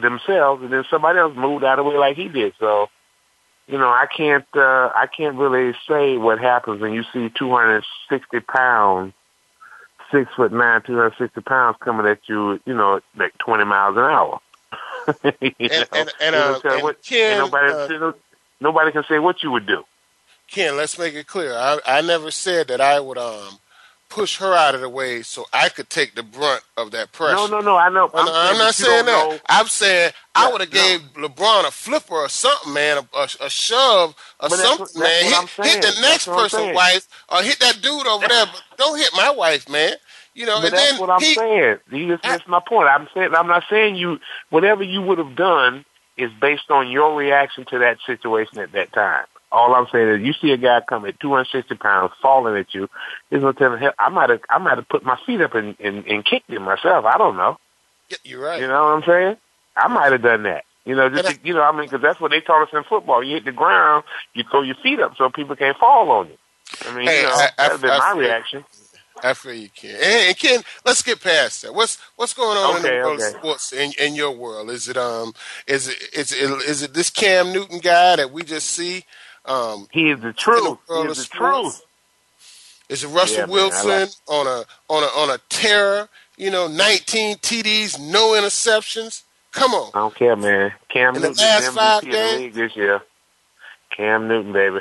themselves, 0.00 0.62
and 0.64 0.72
then 0.72 0.84
somebody 0.90 1.20
else 1.20 1.34
moved 1.36 1.62
out 1.62 1.78
of 1.78 1.84
the 1.84 1.90
way 1.90 1.98
like 1.98 2.16
he 2.16 2.28
did. 2.28 2.52
So, 2.58 2.88
you 3.68 3.78
know, 3.78 3.88
I 3.88 4.06
can't, 4.14 4.46
uh, 4.56 4.90
I 4.94 5.06
can't 5.06 5.36
really 5.36 5.72
say 5.88 6.16
what 6.16 6.40
happens 6.40 6.80
when 6.80 6.92
you 6.92 7.04
see 7.12 7.30
260 7.38 8.40
pounds, 8.40 9.12
six 10.10 10.30
foot 10.34 10.52
nine, 10.52 10.82
260 10.82 11.40
pounds 11.42 11.76
coming 11.80 12.06
at 12.06 12.20
you, 12.28 12.60
you 12.66 12.74
know, 12.74 13.00
like 13.16 13.36
20 13.38 13.64
miles 13.64 13.96
an 13.96 14.02
hour. 14.04 14.40
And 15.24 15.34
know? 15.58 15.84
and 15.92 16.12
and, 16.20 16.36
uh, 16.36 16.60
and 16.64 16.82
what- 16.82 17.02
Ken, 17.02 17.38
nobody, 17.38 17.96
uh, 17.96 18.12
nobody 18.60 18.92
can 18.92 19.04
say 19.08 19.18
what 19.18 19.42
you 19.42 19.50
would 19.50 19.66
do. 19.66 19.84
Ken, 20.48 20.76
let's 20.76 20.98
make 20.98 21.14
it 21.14 21.26
clear. 21.26 21.54
I, 21.54 21.78
I 21.86 22.00
never 22.00 22.30
said 22.30 22.68
that 22.68 22.80
I 22.80 23.00
would 23.00 23.18
um 23.18 23.58
push 24.10 24.36
her 24.38 24.52
out 24.54 24.74
of 24.74 24.80
the 24.82 24.88
way 24.88 25.22
so 25.22 25.46
I 25.52 25.70
could 25.70 25.88
take 25.88 26.14
the 26.14 26.22
brunt 26.22 26.62
of 26.76 26.90
that 26.90 27.12
pressure. 27.12 27.36
No, 27.36 27.46
no, 27.46 27.60
no. 27.60 27.76
I 27.76 27.88
know. 27.88 28.10
I'm, 28.12 28.28
I'm 28.28 28.58
not 28.58 28.74
saying 28.74 29.06
that. 29.06 29.28
know- 29.30 29.38
I'm 29.48 29.66
saying 29.68 30.12
I 30.34 30.50
would 30.52 30.60
have 30.60 30.72
no. 30.72 30.80
gave 30.80 31.00
LeBron 31.14 31.66
a 31.66 31.70
flipper 31.70 32.14
or 32.14 32.28
something, 32.28 32.74
man, 32.74 32.98
a, 32.98 33.16
a, 33.16 33.28
a 33.46 33.48
shove 33.50 34.10
or 34.40 34.48
But 34.48 34.58
something, 34.58 34.80
what- 34.80 34.94
that's 34.94 35.58
man. 35.58 35.64
Hit, 35.64 35.74
hit 35.74 35.82
the 35.94 36.00
next 36.02 36.26
That's 36.26 36.38
person's 36.38 36.74
wife 36.74 37.08
or 37.30 37.42
hit 37.42 37.58
that 37.60 37.80
dude 37.80 38.06
over 38.06 38.26
there, 38.28 38.46
but 38.46 38.62
don't 38.76 38.98
hit 38.98 39.10
my 39.16 39.30
wife, 39.30 39.68
man. 39.68 39.94
You 40.34 40.46
know, 40.46 40.60
But 40.60 40.72
that's 40.72 40.98
what 40.98 41.10
I'm 41.10 41.20
he, 41.20 41.34
saying. 41.34 41.78
You 41.90 42.08
just 42.08 42.24
missed 42.24 42.46
my 42.46 42.60
point. 42.60 42.88
I'm 42.88 43.08
saying 43.14 43.34
I'm 43.34 43.46
not 43.48 43.64
saying 43.70 43.96
you 43.96 44.18
whatever 44.50 44.82
you 44.82 45.02
would 45.02 45.18
have 45.18 45.34
done 45.34 45.84
is 46.16 46.30
based 46.40 46.70
on 46.70 46.90
your 46.90 47.16
reaction 47.16 47.64
to 47.66 47.78
that 47.80 47.98
situation 48.06 48.58
at 48.58 48.72
that 48.72 48.92
time. 48.92 49.24
All 49.52 49.74
I'm 49.74 49.86
saying 49.90 50.08
is 50.08 50.26
you 50.26 50.32
see 50.32 50.52
a 50.52 50.56
guy 50.56 50.80
come 50.80 51.04
at 51.06 51.18
260 51.20 51.74
pounds 51.76 52.12
falling 52.22 52.56
at 52.56 52.72
you, 52.74 52.88
there's 53.30 53.42
no 53.42 53.52
telling 53.52 53.80
hell. 53.80 53.92
I 53.98 54.08
might 54.08 54.30
have 54.30 54.40
I 54.48 54.58
might 54.58 54.76
have 54.78 54.88
put 54.88 55.04
my 55.04 55.18
feet 55.26 55.40
up 55.40 55.54
and, 55.54 55.76
and, 55.80 56.06
and 56.06 56.24
kicked 56.24 56.50
him 56.50 56.62
myself. 56.62 57.04
I 57.04 57.18
don't 57.18 57.36
know. 57.36 57.58
Yeah, 58.08 58.16
you're 58.24 58.40
right. 58.40 58.60
You 58.60 58.68
know 58.68 58.82
what 58.84 58.92
I'm 58.92 59.02
saying? 59.04 59.36
I 59.76 59.88
might 59.88 60.12
have 60.12 60.22
done 60.22 60.44
that. 60.44 60.64
You 60.84 60.94
know, 60.96 61.08
just 61.08 61.26
to, 61.26 61.38
you 61.46 61.54
know, 61.54 61.62
I 61.62 61.72
mean, 61.72 61.82
because 61.82 62.00
that's 62.00 62.20
what 62.20 62.30
they 62.30 62.40
taught 62.40 62.62
us 62.62 62.70
in 62.72 62.82
football. 62.84 63.22
You 63.22 63.34
hit 63.34 63.44
the 63.44 63.52
ground, 63.52 64.04
you 64.34 64.44
throw 64.50 64.62
your 64.62 64.76
feet 64.76 64.98
up 64.98 65.16
so 65.16 65.28
people 65.30 65.54
can't 65.54 65.76
fall 65.76 66.10
on 66.10 66.28
you. 66.28 66.38
I 66.86 66.96
mean, 66.96 67.06
Hey, 67.06 67.18
you 67.18 67.22
know, 67.24 67.34
I- 67.34 67.50
I- 67.58 67.68
that'd 67.68 67.80
been 67.82 67.90
I 67.90 67.98
my 67.98 68.12
reaction. 68.18 68.64
I 69.22 69.34
feel 69.34 69.52
you, 69.54 69.68
Ken. 69.68 69.96
And, 70.02 70.38
Ken, 70.38 70.62
let's 70.84 71.02
get 71.02 71.20
past 71.20 71.62
that. 71.62 71.74
What's 71.74 71.98
what's 72.16 72.32
going 72.32 72.56
on 72.56 72.76
in 72.76 72.82
the 72.82 72.88
world 72.88 73.20
okay. 73.20 73.38
sports 73.38 73.72
in, 73.72 73.92
in 74.00 74.14
your 74.14 74.30
world? 74.30 74.70
Is 74.70 74.88
it 74.88 74.96
um 74.96 75.34
is 75.66 75.88
it 75.88 75.98
is 76.14 76.32
it 76.32 76.50
is 76.62 76.82
it 76.82 76.94
this 76.94 77.10
Cam 77.10 77.52
Newton 77.52 77.80
guy 77.80 78.16
that 78.16 78.32
we 78.32 78.42
just 78.42 78.68
see? 78.70 79.04
Um, 79.50 79.88
He 79.90 80.10
is 80.10 80.20
the 80.20 80.28
the 80.28 80.32
truth. 80.32 80.78
He 80.88 80.94
is 80.94 81.18
the 81.18 81.24
truth. 81.36 81.82
Is 82.88 83.04
it 83.04 83.08
Russell 83.08 83.36
Yeah, 83.40 83.46
man, 83.46 83.50
Wilson 83.50 83.88
like- 83.88 84.08
on 84.28 84.46
a 84.46 84.64
on 84.88 85.02
a 85.02 85.06
on 85.06 85.30
a 85.30 85.38
terror? 85.48 86.08
You 86.36 86.50
know, 86.50 86.68
19 86.68 87.36
TDs, 87.36 87.98
no 88.00 88.30
interceptions. 88.30 89.22
Come 89.52 89.72
on. 89.74 89.90
I 89.94 89.98
don't 89.98 90.14
care, 90.14 90.36
man. 90.36 90.72
Cam 90.88 91.14
In 91.16 91.22
the 91.22 91.28
Newton 91.28 91.44
last 91.44 91.62
is 91.64 91.74
five 91.74 92.02
games? 92.02 92.14
the 92.14 92.38
league 92.38 92.54
this 92.54 92.76
year. 92.76 93.02
Cam 93.94 94.26
Newton, 94.28 94.52
baby. 94.52 94.78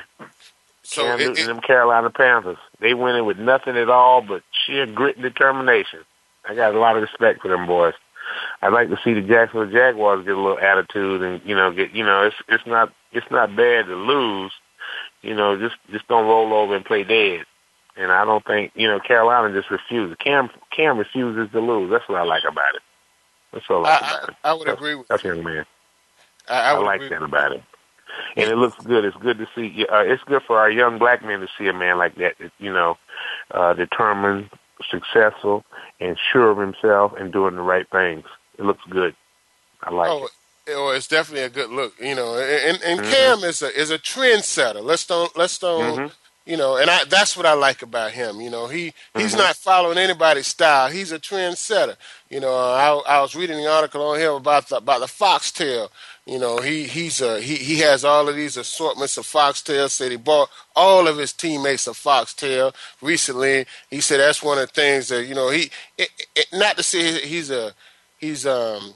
So 0.83 1.03
Cam 1.03 1.19
it, 1.19 1.27
Newton, 1.27 1.43
it, 1.43 1.47
them 1.47 1.59
Carolina 1.61 2.09
Panthers. 2.09 2.57
They 2.79 2.93
went 2.93 3.17
in 3.17 3.25
with 3.25 3.37
nothing 3.37 3.75
at 3.77 3.89
all 3.89 4.21
but 4.21 4.43
sheer 4.65 4.85
grit 4.85 5.17
and 5.17 5.23
determination. 5.23 5.99
I 6.47 6.55
got 6.55 6.73
a 6.73 6.79
lot 6.79 6.95
of 6.95 7.01
respect 7.01 7.41
for 7.41 7.49
them 7.49 7.67
boys. 7.67 7.93
I'd 8.61 8.73
like 8.73 8.89
to 8.89 8.97
see 9.03 9.13
the 9.13 9.21
Jacksonville 9.21 9.71
Jaguars 9.71 10.25
get 10.25 10.35
a 10.35 10.41
little 10.41 10.59
attitude 10.59 11.21
and 11.21 11.41
you 11.43 11.55
know 11.55 11.71
get 11.71 11.91
you 11.91 12.05
know 12.05 12.23
it's 12.23 12.35
it's 12.47 12.65
not 12.65 12.93
it's 13.11 13.29
not 13.31 13.55
bad 13.55 13.87
to 13.87 13.95
lose. 13.95 14.51
You 15.21 15.35
know, 15.35 15.57
just 15.57 15.75
just 15.91 16.07
don't 16.07 16.25
roll 16.25 16.53
over 16.53 16.75
and 16.75 16.85
play 16.85 17.03
dead. 17.03 17.45
And 17.97 18.11
I 18.11 18.23
don't 18.23 18.45
think 18.45 18.71
you 18.75 18.87
know 18.87 18.99
Carolina 18.99 19.53
just 19.53 19.69
refuses. 19.69 20.15
Cam 20.19 20.49
Cam 20.75 20.97
refuses 20.97 21.51
to 21.51 21.59
lose. 21.59 21.91
That's 21.91 22.07
what 22.07 22.19
I 22.19 22.23
like 22.23 22.43
about 22.43 22.75
it. 22.75 22.81
That's 23.51 23.67
what 23.67 23.77
I 23.77 23.79
like 23.79 24.03
I, 24.03 24.07
about 24.07 24.29
it. 24.29 24.35
I, 24.43 24.49
I 24.49 24.53
would 24.53 24.69
agree 24.69 24.95
with 24.95 25.07
That's 25.07 25.23
you. 25.23 25.35
young 25.35 25.43
man. 25.43 25.65
I, 26.47 26.53
I 26.53 26.69
I, 26.71 26.77
would 26.77 26.85
like 26.85 27.01
that 27.09 27.21
about 27.21 27.51
it. 27.53 27.63
And 28.35 28.49
it 28.49 28.55
looks 28.55 28.77
good. 28.83 29.05
It's 29.05 29.17
good 29.17 29.37
to 29.37 29.47
see. 29.55 29.85
Uh, 29.91 29.99
it's 29.99 30.23
good 30.23 30.41
for 30.43 30.57
our 30.57 30.69
young 30.69 30.97
black 30.97 31.23
men 31.23 31.41
to 31.41 31.47
see 31.57 31.67
a 31.67 31.73
man 31.73 31.97
like 31.97 32.15
that. 32.15 32.35
that, 32.39 32.51
You 32.57 32.73
know, 32.73 32.97
uh, 33.51 33.73
determined, 33.73 34.49
successful, 34.89 35.63
and 35.99 36.17
sure 36.31 36.49
of 36.51 36.57
himself, 36.57 37.13
and 37.19 37.31
doing 37.31 37.55
the 37.55 37.61
right 37.61 37.87
things. 37.91 38.25
It 38.57 38.63
looks 38.63 38.83
good. 38.89 39.15
I 39.83 39.91
like 39.91 40.09
oh, 40.09 40.25
it. 40.25 40.31
Oh, 40.75 40.89
it's 40.89 41.07
definitely 41.07 41.45
a 41.45 41.49
good 41.49 41.69
look, 41.71 41.93
you 41.99 42.15
know. 42.15 42.37
And 42.37 42.81
and 42.83 42.99
Mhm. 42.99 43.09
Cam 43.11 43.39
is 43.43 43.61
a 43.61 43.75
is 43.79 43.91
a 43.91 43.99
trendsetter. 43.99 44.83
Let's 44.83 45.05
don't 45.05 45.35
let's 45.37 45.57
don't 45.59 45.97
Mhm. 45.99 46.11
You 46.45 46.57
know, 46.57 46.77
and 46.77 46.89
I, 46.89 47.03
that's 47.05 47.37
what 47.37 47.45
I 47.45 47.53
like 47.53 47.83
about 47.83 48.11
him. 48.11 48.41
You 48.41 48.49
know, 48.49 48.67
he 48.67 48.93
he's 49.15 49.35
Mhm. 49.35 49.37
not 49.37 49.55
following 49.55 49.99
anybody's 49.99 50.47
style. 50.47 50.89
He's 50.89 51.11
a 51.11 51.19
trendsetter. 51.19 51.95
You 52.29 52.39
know, 52.39 52.55
I, 52.55 53.17
I 53.17 53.21
was 53.21 53.35
reading 53.35 53.57
the 53.57 53.67
article 53.71 54.01
on 54.01 54.19
him 54.19 54.33
about 54.33 54.67
the 54.69 54.77
about 54.77 55.01
the 55.01 55.07
foxtail. 55.07 55.91
You 56.25 56.39
know, 56.39 56.57
he 56.59 56.85
he's 56.85 57.21
a 57.21 57.39
he 57.41 57.55
he 57.57 57.79
has 57.79 58.03
all 58.03 58.27
of 58.29 58.35
these 58.35 58.57
assortments 58.57 59.17
of 59.17 59.27
foxtail. 59.27 59.89
Said 59.89 60.11
he 60.11 60.17
bought 60.17 60.49
all 60.75 61.07
of 61.07 61.17
his 61.17 61.33
teammates 61.33 61.85
a 61.87 61.93
foxtail 61.93 62.73
recently. 63.01 63.65
He 63.91 64.01
said 64.01 64.19
that's 64.19 64.41
one 64.41 64.57
of 64.57 64.67
the 64.69 64.73
things 64.73 65.09
that 65.09 65.25
you 65.25 65.35
know 65.35 65.49
he 65.49 65.69
it, 65.99 66.09
it, 66.35 66.47
not 66.53 66.77
to 66.77 66.83
say 66.83 67.19
he's 67.27 67.51
a 67.51 67.73
he's 68.19 68.47
um 68.47 68.93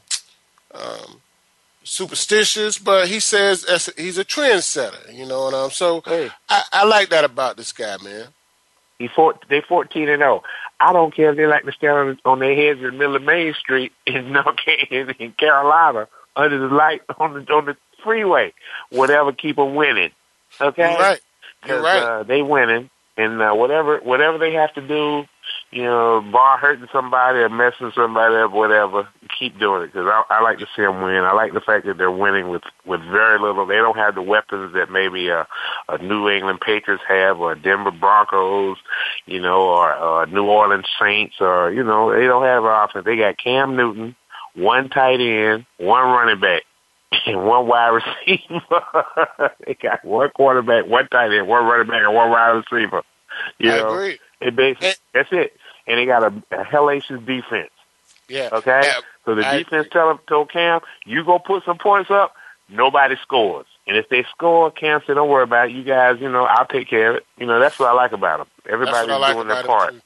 um 0.74 1.22
superstitious, 1.84 2.78
but 2.78 3.08
he 3.08 3.20
says 3.20 3.66
he's 3.98 4.18
a 4.18 4.26
trendsetter. 4.26 5.14
You 5.14 5.26
know, 5.26 5.48
and 5.48 5.56
um 5.56 5.72
so 5.72 6.02
Hey, 6.06 6.30
I, 6.50 6.64
I 6.72 6.86
like 6.86 7.10
that 7.10 7.24
about 7.26 7.58
this 7.58 7.72
guy, 7.72 7.98
man. 8.04 8.28
he 9.00 9.08
four, 9.08 9.36
they 9.50 9.62
fourteen 9.62 10.10
and 10.10 10.20
zero. 10.22 10.44
I 10.80 10.92
don't 10.92 11.16
care 11.16 11.30
if 11.32 11.38
they 11.38 11.46
like 11.46 11.64
to 11.64 11.72
stand 11.72 11.94
on, 11.98 12.20
on 12.26 12.40
their 12.40 12.56
heads 12.56 12.80
in 12.80 12.86
the 12.86 12.92
middle 12.92 13.16
of 13.16 13.24
Main 13.24 13.54
Street 13.54 13.92
in 14.06 14.32
North 14.32 14.58
in, 14.90 15.10
in 15.20 15.32
Carolina 15.34 16.08
under 16.36 16.58
the 16.58 16.74
light 16.74 17.02
on 17.20 17.34
the 17.34 17.54
on 17.54 17.66
the 17.66 17.78
freeway. 18.04 18.54
Whatever, 18.90 19.32
keep 19.32 19.56
them 19.56 19.76
winning. 19.76 20.12
Okay, 20.60 20.92
You're 20.92 21.00
right. 21.00 21.22
You're 21.66 21.82
right. 21.82 22.04
Uh, 22.04 22.24
they 22.24 22.42
winning, 22.42 22.90
and 23.18 23.42
uh, 23.42 23.54
whatever 23.54 24.00
whatever 24.00 24.38
they 24.38 24.54
have 24.54 24.74
to 24.74 24.82
do, 24.82 25.26
you 25.74 25.84
know, 25.84 26.22
bar 26.32 26.60
hurting 26.60 26.88
somebody 26.94 27.40
or 27.40 27.50
messing 27.50 27.92
somebody 27.96 28.36
up, 28.36 28.52
whatever, 28.52 29.08
keep 29.40 29.58
doing 29.58 29.82
it 29.82 29.88
because 29.88 30.06
I, 30.06 30.24
I 30.30 30.42
like 30.44 30.60
to 30.60 30.68
see 30.76 30.84
them 30.84 31.02
win. 31.02 31.24
I 31.24 31.34
like 31.34 31.54
the 31.54 31.62
fact 31.62 31.88
that 31.88 31.98
they're 31.98 32.12
winning 32.12 32.50
with 32.50 32.62
with 32.86 33.02
very 33.02 33.40
little. 33.40 33.66
They 33.66 33.78
don't 33.78 33.98
have 33.98 34.14
the 34.14 34.22
weapons 34.22 34.76
that 34.76 34.92
maybe 34.92 35.30
a, 35.30 35.48
a 35.90 35.98
New 35.98 36.30
England 36.30 36.62
Patriots 36.62 37.04
have 37.08 37.40
or 37.40 37.56
Denver 37.56 37.90
Broncos, 37.90 38.78
you 39.26 39.42
know, 39.42 39.64
or, 39.64 39.96
or 39.96 40.26
New 40.28 40.46
Orleans 40.46 40.86
Saints, 41.02 41.36
or 41.40 41.72
you 41.72 41.84
know, 41.84 42.14
they 42.14 42.28
don't 42.28 42.44
have 42.44 42.64
an 42.64 42.72
offense. 42.72 43.06
They 43.06 43.18
got 43.18 43.40
Cam 43.40 43.76
Newton, 43.76 44.16
one 44.54 44.90
tight 44.90 45.22
end, 45.22 45.66
one 45.78 46.04
running 46.04 46.40
back 46.40 46.64
and 47.26 47.48
one 47.48 47.68
wide 47.68 48.00
receiver. 48.28 48.84
they 49.66 49.74
got 49.74 50.06
one 50.06 50.30
quarterback, 50.36 50.86
one 50.86 51.08
tight 51.08 51.36
end, 51.36 51.48
one 51.48 51.66
running 51.66 51.88
back, 51.88 52.04
and 52.04 52.14
one 52.14 52.30
wide 52.30 52.62
receiver. 52.72 53.02
You 53.58 53.72
I 53.72 53.78
know, 53.78 53.94
agree. 53.94 54.20
it 54.40 54.56
basically, 54.56 54.94
that's 55.16 55.30
it. 55.32 55.54
And 55.88 55.98
they 56.00 56.06
got 56.06 56.24
a, 56.24 56.28
a 56.52 56.64
hellacious 56.64 57.26
defense. 57.26 57.70
Yeah. 58.30 58.50
Okay, 58.54 58.82
Yeah, 58.84 58.94
so 59.26 59.36
the 59.36 59.46
I 59.46 59.58
defense 59.60 59.88
tell 59.92 60.10
him, 60.10 60.20
told 60.28 60.50
Cam, 60.52 60.80
you 61.06 61.24
go 61.26 61.40
put 61.40 61.66
some 61.66 61.78
points 61.78 62.10
up. 62.10 62.34
Nobody 62.70 63.16
scores, 63.22 63.66
and 63.86 63.98
if 63.98 64.08
they 64.08 64.24
score, 64.24 64.72
Cam 64.72 65.02
said, 65.06 65.16
"Don't 65.16 65.28
worry 65.30 65.44
about 65.44 65.70
it. 65.70 65.74
You 65.74 65.84
guys, 65.84 66.20
you 66.22 66.30
know, 66.32 66.46
I'll 66.46 66.66
take 66.66 66.88
care 66.88 67.10
of 67.12 67.16
it." 67.18 67.26
You 67.38 67.46
know, 67.46 67.60
that's 67.60 67.78
what 67.78 67.90
I 67.90 67.94
like 67.94 68.14
about 68.14 68.38
them. 68.40 68.48
Everybody's 68.68 69.10
like 69.10 69.34
doing 69.36 69.48
their 69.50 69.64
part. 69.64 69.90
It 69.94 69.98
too. 69.98 70.02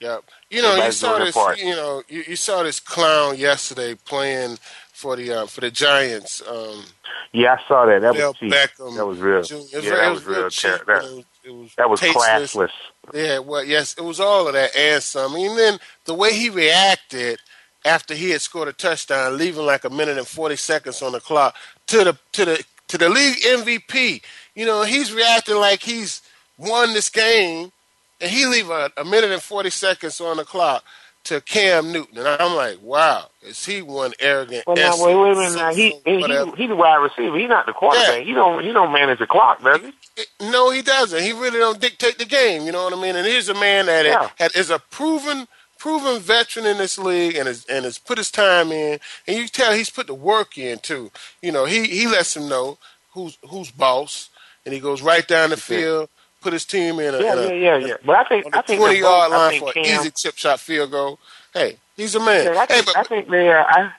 Yeah. 0.00 0.16
You 0.48 0.62
know, 0.62 0.82
you 0.82 0.90
saw 0.92 1.18
this. 1.18 1.34
part. 1.34 1.58
You 1.60 1.72
know, 1.76 2.02
you, 2.08 2.24
you 2.26 2.36
saw 2.36 2.62
this 2.62 2.80
clown 2.80 3.36
yesterday 3.36 3.94
playing 4.06 4.56
for 4.92 5.14
the 5.14 5.30
uh, 5.30 5.46
for 5.46 5.60
the 5.60 5.70
Giants. 5.70 6.42
Um, 6.48 6.84
Yeah, 7.32 7.56
I 7.62 7.68
saw 7.68 7.84
that. 7.84 8.00
That 8.00 8.14
was 8.14 8.36
cheap. 8.38 8.50
Beckham. 8.50 8.96
That 8.96 9.06
was 9.06 9.18
real. 9.18 9.40
It 9.40 9.50
was, 9.52 9.72
Yeah, 9.72 9.80
very- 9.82 9.96
that 10.00 10.10
was 10.10 10.24
was 10.24 10.36
real 10.36 10.50
cheap. 10.50 10.70
ter- 10.70 10.84
that- 10.86 11.24
it 11.50 11.56
was, 11.56 11.74
That 11.76 11.90
was 11.90 12.00
tasteless. 12.00 12.54
classless. 12.54 12.70
Yeah, 13.14 13.38
well, 13.40 13.64
yes, 13.64 13.94
it 13.98 14.02
was 14.04 14.20
all 14.20 14.46
of 14.48 14.54
that 14.54 14.74
and 14.76 15.02
some. 15.02 15.34
And 15.34 15.58
then 15.58 15.78
the 16.06 16.14
way 16.14 16.32
he 16.34 16.50
reacted 16.50 17.38
after 17.84 18.14
he 18.14 18.30
had 18.30 18.40
scored 18.40 18.68
a 18.68 18.72
touchdown, 18.72 19.38
leaving 19.38 19.66
like 19.66 19.84
a 19.84 19.90
minute 19.90 20.18
and 20.18 20.26
forty 20.26 20.56
seconds 20.56 21.02
on 21.02 21.12
the 21.12 21.20
clock 21.20 21.56
to 21.88 22.04
the 22.04 22.18
to 22.32 22.44
the 22.44 22.64
to 22.88 22.98
the 22.98 23.08
league 23.08 23.38
MVP. 23.38 24.22
You 24.54 24.66
know, 24.66 24.82
he's 24.82 25.12
reacting 25.12 25.56
like 25.56 25.82
he's 25.82 26.22
won 26.58 26.92
this 26.94 27.08
game, 27.08 27.72
and 28.20 28.30
he 28.30 28.46
leave 28.46 28.70
a, 28.70 28.90
a 28.96 29.04
minute 29.04 29.30
and 29.30 29.42
forty 29.42 29.70
seconds 29.70 30.20
on 30.20 30.36
the 30.38 30.44
clock 30.44 30.84
to 31.24 31.40
Cam 31.42 31.92
Newton, 31.92 32.18
and 32.18 32.28
I'm 32.28 32.56
like, 32.56 32.78
wow, 32.82 33.26
is 33.42 33.64
he 33.64 33.82
one 33.82 34.12
arrogant? 34.20 34.64
Well, 34.66 34.76
now 34.76 34.92
wait, 35.04 35.14
wait 35.14 35.32
a 35.32 35.34
minute. 35.34 35.56
Now 35.56 35.72
he, 35.74 35.90
he, 36.04 36.22
he, 36.22 36.50
he's 36.56 36.68
the 36.68 36.76
wide 36.76 36.96
receiver. 36.96 37.38
He's 37.38 37.48
not 37.48 37.66
the 37.66 37.72
quarterback. 37.72 38.18
Yeah. 38.20 38.24
He 38.24 38.32
don't, 38.32 38.64
he 38.64 38.72
don't 38.72 38.92
manage 38.92 39.18
the 39.18 39.26
clock, 39.26 39.62
does 39.62 39.80
he? 39.80 40.50
No, 40.50 40.70
he 40.70 40.82
doesn't. 40.82 41.22
He 41.22 41.32
really 41.32 41.58
don't 41.58 41.80
dictate 41.80 42.18
the 42.18 42.24
game. 42.24 42.62
You 42.64 42.72
know 42.72 42.84
what 42.84 42.92
I 42.92 43.00
mean? 43.00 43.16
And 43.16 43.26
here's 43.26 43.48
a 43.48 43.54
man 43.54 43.86
that 43.86 44.04
Yeah. 44.06 44.48
is 44.54 44.70
a 44.70 44.78
proven 44.78 45.46
proven 45.78 46.20
veteran 46.20 46.66
in 46.66 46.76
this 46.76 46.98
league 46.98 47.36
and 47.36 47.48
has 47.48 47.64
and 47.66 47.84
has 47.86 47.96
put 47.98 48.18
his 48.18 48.30
time 48.30 48.70
in. 48.72 48.98
And 49.26 49.36
you 49.38 49.48
tell 49.48 49.72
he's 49.72 49.88
put 49.90 50.06
the 50.08 50.14
work 50.14 50.58
in 50.58 50.78
too. 50.78 51.10
You 51.40 51.52
know, 51.52 51.64
he 51.64 51.84
he 51.86 52.06
lets 52.06 52.36
him 52.36 52.48
know 52.48 52.78
who's 53.12 53.38
who's 53.48 53.70
boss, 53.70 54.28
and 54.66 54.74
he 54.74 54.80
goes 54.80 55.00
right 55.00 55.26
down 55.26 55.50
the 55.50 55.56
field, 55.56 56.08
put 56.40 56.52
his 56.52 56.64
team 56.64 56.98
in 57.00 57.14
a, 57.14 57.20
Yeah, 57.20 57.32
in 57.32 57.38
a, 57.38 57.42
yeah, 57.42 57.76
yeah, 57.76 57.86
yeah. 57.86 57.94
But 58.04 58.16
I 58.16 58.24
think, 58.24 58.56
I 58.56 58.62
think 58.62 58.80
twenty 58.80 59.00
yard 59.00 59.32
I 59.32 59.36
line 59.36 59.50
think 59.50 59.62
for 59.62 59.78
an 59.78 59.84
Cam- 59.84 60.00
easy 60.00 60.10
chip 60.16 60.36
shot 60.36 60.60
field 60.60 60.90
goal. 60.90 61.18
Hey, 61.52 61.78
he's 61.96 62.14
a 62.14 62.20
man. 62.20 62.44
Yeah, 62.44 62.60
I 62.60 62.66
hey, 62.66 62.74
think, 62.74 62.86
but, 62.86 62.96
I 62.96 63.02
think 63.04 63.28
they, 63.28 63.50
uh, 63.52 63.64
I, 63.66 63.92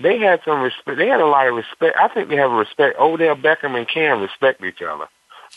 they 0.00 0.18
had 0.18 0.40
some 0.44 0.60
respect. 0.62 0.98
They 0.98 1.08
had 1.08 1.20
a 1.20 1.26
lot 1.26 1.46
of 1.48 1.54
respect. 1.54 1.96
I 1.98 2.08
think 2.08 2.28
they 2.28 2.36
have 2.36 2.50
a 2.50 2.56
respect. 2.56 2.98
Odell 2.98 3.36
Beckham 3.36 3.76
and 3.76 3.88
Cam 3.88 4.20
respect 4.20 4.62
each 4.64 4.82
other. 4.82 5.06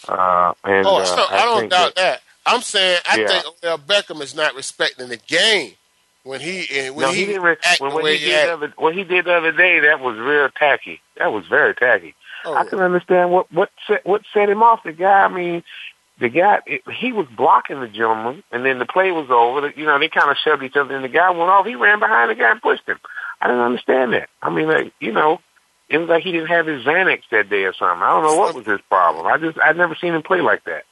Uh, 0.07 0.53
and 0.63 0.85
oh, 0.85 0.97
uh, 0.97 1.05
so 1.05 1.25
I, 1.29 1.45
don't 1.45 1.59
think 1.61 1.71
doubt 1.71 1.95
that. 1.95 2.21
that. 2.21 2.21
I'm 2.45 2.61
saying 2.61 2.99
I 3.09 3.17
Yeah. 3.19 3.27
think 3.27 3.45
Odell 3.45 3.77
Beckham 3.79 4.21
is 4.21 4.35
not 4.35 4.53
respecting 4.55 5.09
the 5.09 5.17
game 5.17 5.73
when 6.23 6.41
he 6.41 6.67
and 6.79 6.95
when 6.95 7.07
no, 7.07 7.11
he, 7.13 7.21
he, 7.21 7.25
didn't. 7.27 7.41
Re- 7.43 7.57
act 7.63 7.81
when, 7.81 7.89
the 7.89 7.95
when 7.95 8.05
way 8.05 8.17
he 8.17 8.25
he 8.25 8.31
did 8.31 8.47
the 8.47 8.53
other, 8.53 8.73
what 8.77 8.93
he 8.95 9.03
did 9.03 9.25
the 9.25 9.33
other 9.33 9.51
day, 9.51 9.79
that 9.79 9.99
was 9.99 10.17
real 10.17 10.49
tacky. 10.49 11.01
That 11.17 11.31
was 11.31 11.47
very 11.47 11.73
tacky. 11.73 12.13
Oh, 12.45 12.53
I 12.53 12.65
can 12.65 12.79
understand 12.79 13.31
what 13.31 13.51
what 13.51 13.69
set, 13.87 14.05
what 14.05 14.21
set 14.33 14.49
him 14.49 14.63
off. 14.63 14.83
The 14.83 14.91
guy, 14.91 15.23
I 15.23 15.27
mean, 15.27 15.63
the 16.19 16.29
guy 16.29 16.59
it, 16.65 16.81
he 16.91 17.11
was 17.11 17.27
blocking 17.35 17.79
the 17.79 17.87
gentleman, 17.87 18.43
and 18.51 18.65
then 18.65 18.79
the 18.79 18.85
play 18.85 19.11
was 19.11 19.29
over. 19.29 19.71
You 19.75 19.85
know, 19.85 19.99
they 19.99 20.09
kind 20.09 20.29
of 20.29 20.37
shoved 20.37 20.63
each 20.63 20.75
other, 20.75 20.95
and 20.95 21.03
the 21.03 21.09
guy 21.09 21.29
went 21.31 21.49
off. 21.49 21.65
He 21.65 21.75
ran 21.75 21.99
behind 21.99 22.29
the 22.29 22.35
guy 22.35 22.51
and 22.51 22.61
pushed 22.61 22.87
him. 22.87 22.99
I 23.41 23.47
didn't 23.47 23.61
understand 23.61 24.13
that. 24.13 24.29
I 24.41 24.49
mean, 24.49 24.67
like, 24.67 24.93
you 24.99 25.11
know, 25.11 25.39
it 25.89 25.97
was 25.97 26.09
like 26.09 26.23
he 26.23 26.31
didn't 26.31 26.47
have 26.47 26.67
his 26.67 26.83
Xanax 26.83 27.23
that 27.31 27.49
day 27.49 27.63
or 27.63 27.73
something. 27.73 28.01
I 28.01 28.09
don't 28.09 28.23
know 28.23 28.37
what 28.37 28.55
was 28.55 28.65
his 28.65 28.81
problem. 28.89 29.27
I 29.27 29.37
just 29.37 29.59
I'd 29.59 29.77
never 29.77 29.95
seen 29.95 30.13
him 30.13 30.23
play 30.23 30.41
like 30.41 30.63
that. 30.65 30.83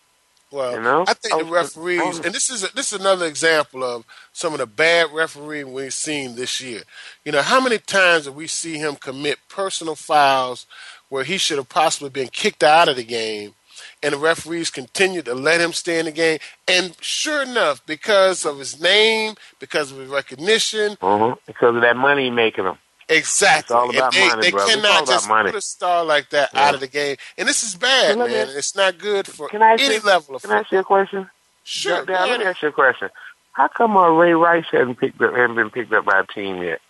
Well, 0.53 0.74
You 0.74 0.81
know? 0.81 1.03
I 1.07 1.15
think 1.15 1.33
I 1.33 1.39
the 1.39 1.45
referees, 1.45 2.19
and 2.19 2.33
this 2.33 2.51
is 2.51 2.63
a, 2.63 2.72
this 2.75 2.93
is 2.93 3.00
another 3.00 3.25
example 3.25 3.83
of 3.83 4.05
some 4.33 4.53
of 4.53 4.60
the 4.60 4.67
bad 4.67 5.07
refereeing 5.12 5.74
we've 5.74 5.91
seen 5.91 6.36
this 6.36 6.62
year. 6.62 6.83
You 7.25 7.31
know, 7.31 7.41
how 7.41 7.60
many 7.60 7.79
times 7.79 8.25
have 8.25 8.36
we 8.36 8.45
see 8.45 8.77
him 8.77 8.95
commit 8.95 9.39
personal 9.50 9.95
fouls 9.95 10.67
where 11.13 11.24
he 11.24 11.38
should 11.38 11.58
have 11.60 11.70
possibly 11.70 12.10
been 12.10 12.27
kicked 12.27 12.63
out 12.63 12.89
of 12.89 12.96
the 12.96 13.03
game, 13.03 13.53
and 14.01 14.13
the 14.13 14.17
referees 14.17 14.72
continued 14.72 15.25
to 15.25 15.36
let 15.36 15.62
him 15.62 15.72
stay 15.72 16.00
in 16.00 16.05
the 16.05 16.12
game? 16.12 16.39
And 16.67 16.96
sure 17.01 17.43
enough, 17.43 17.86
because 17.86 18.46
of 18.46 18.58
his 18.58 18.82
name, 18.82 19.36
because 19.60 19.91
of 19.91 20.00
his 20.00 20.10
recognition, 20.10 20.98
Uh-huh. 21.00 21.36
Because 21.46 21.75
of 21.75 21.82
that 21.84 21.96
money 21.96 22.32
making 22.32 22.63
them. 22.63 22.79
exactly, 23.08 23.60
It's 23.65 23.72
all 23.72 23.96
about 23.96 24.12
they, 24.13 24.27
money, 24.27 24.41
they 24.41 24.50
brother. 24.51 24.65
It's 24.65 24.75
all 24.75 24.82
cannot 24.82 25.03
about 25.03 25.13
just 25.13 25.29
money. 25.29 25.51
put 25.51 25.58
a 25.58 25.62
star 25.62 26.03
like 26.03 26.32
that 26.32 26.50
Yeah. 26.51 26.63
out 26.67 26.74
of 26.74 26.79
the 26.79 26.88
game. 26.88 27.17
And 27.38 27.48
this 27.48 27.62
is 27.62 27.75
bad, 27.75 28.17
man. 28.17 28.48
It's 28.50 28.75
not 28.75 28.98
good 28.98 29.27
for 29.27 29.50
Can 29.50 29.62
I 29.62 29.74
any 29.74 29.93
you- 29.93 30.00
level 30.01 30.36
of 30.36 30.41
Can 30.41 30.51
I 30.51 30.60
ask 30.62 30.72
you 30.72 30.79
a 30.79 30.84
question? 30.84 31.29
Sure, 31.63 32.03
Dad, 32.05 32.27
let 32.27 32.39
me 32.39 32.46
ask 32.48 32.60
you 32.63 32.70
a 32.70 32.72
question. 32.72 33.12
How 33.51 33.67
come 33.67 33.96
uh, 33.98 34.10
Ray 34.10 34.34
Rice 34.34 34.65
hasn't 34.72 34.98
picked 35.00 35.22
up, 35.22 35.36
hasn't 35.36 35.55
been 35.58 35.70
picked 35.70 35.93
up 35.93 36.05
by 36.05 36.22
a 36.22 36.25
team 36.25 36.63
yet? 36.63 36.82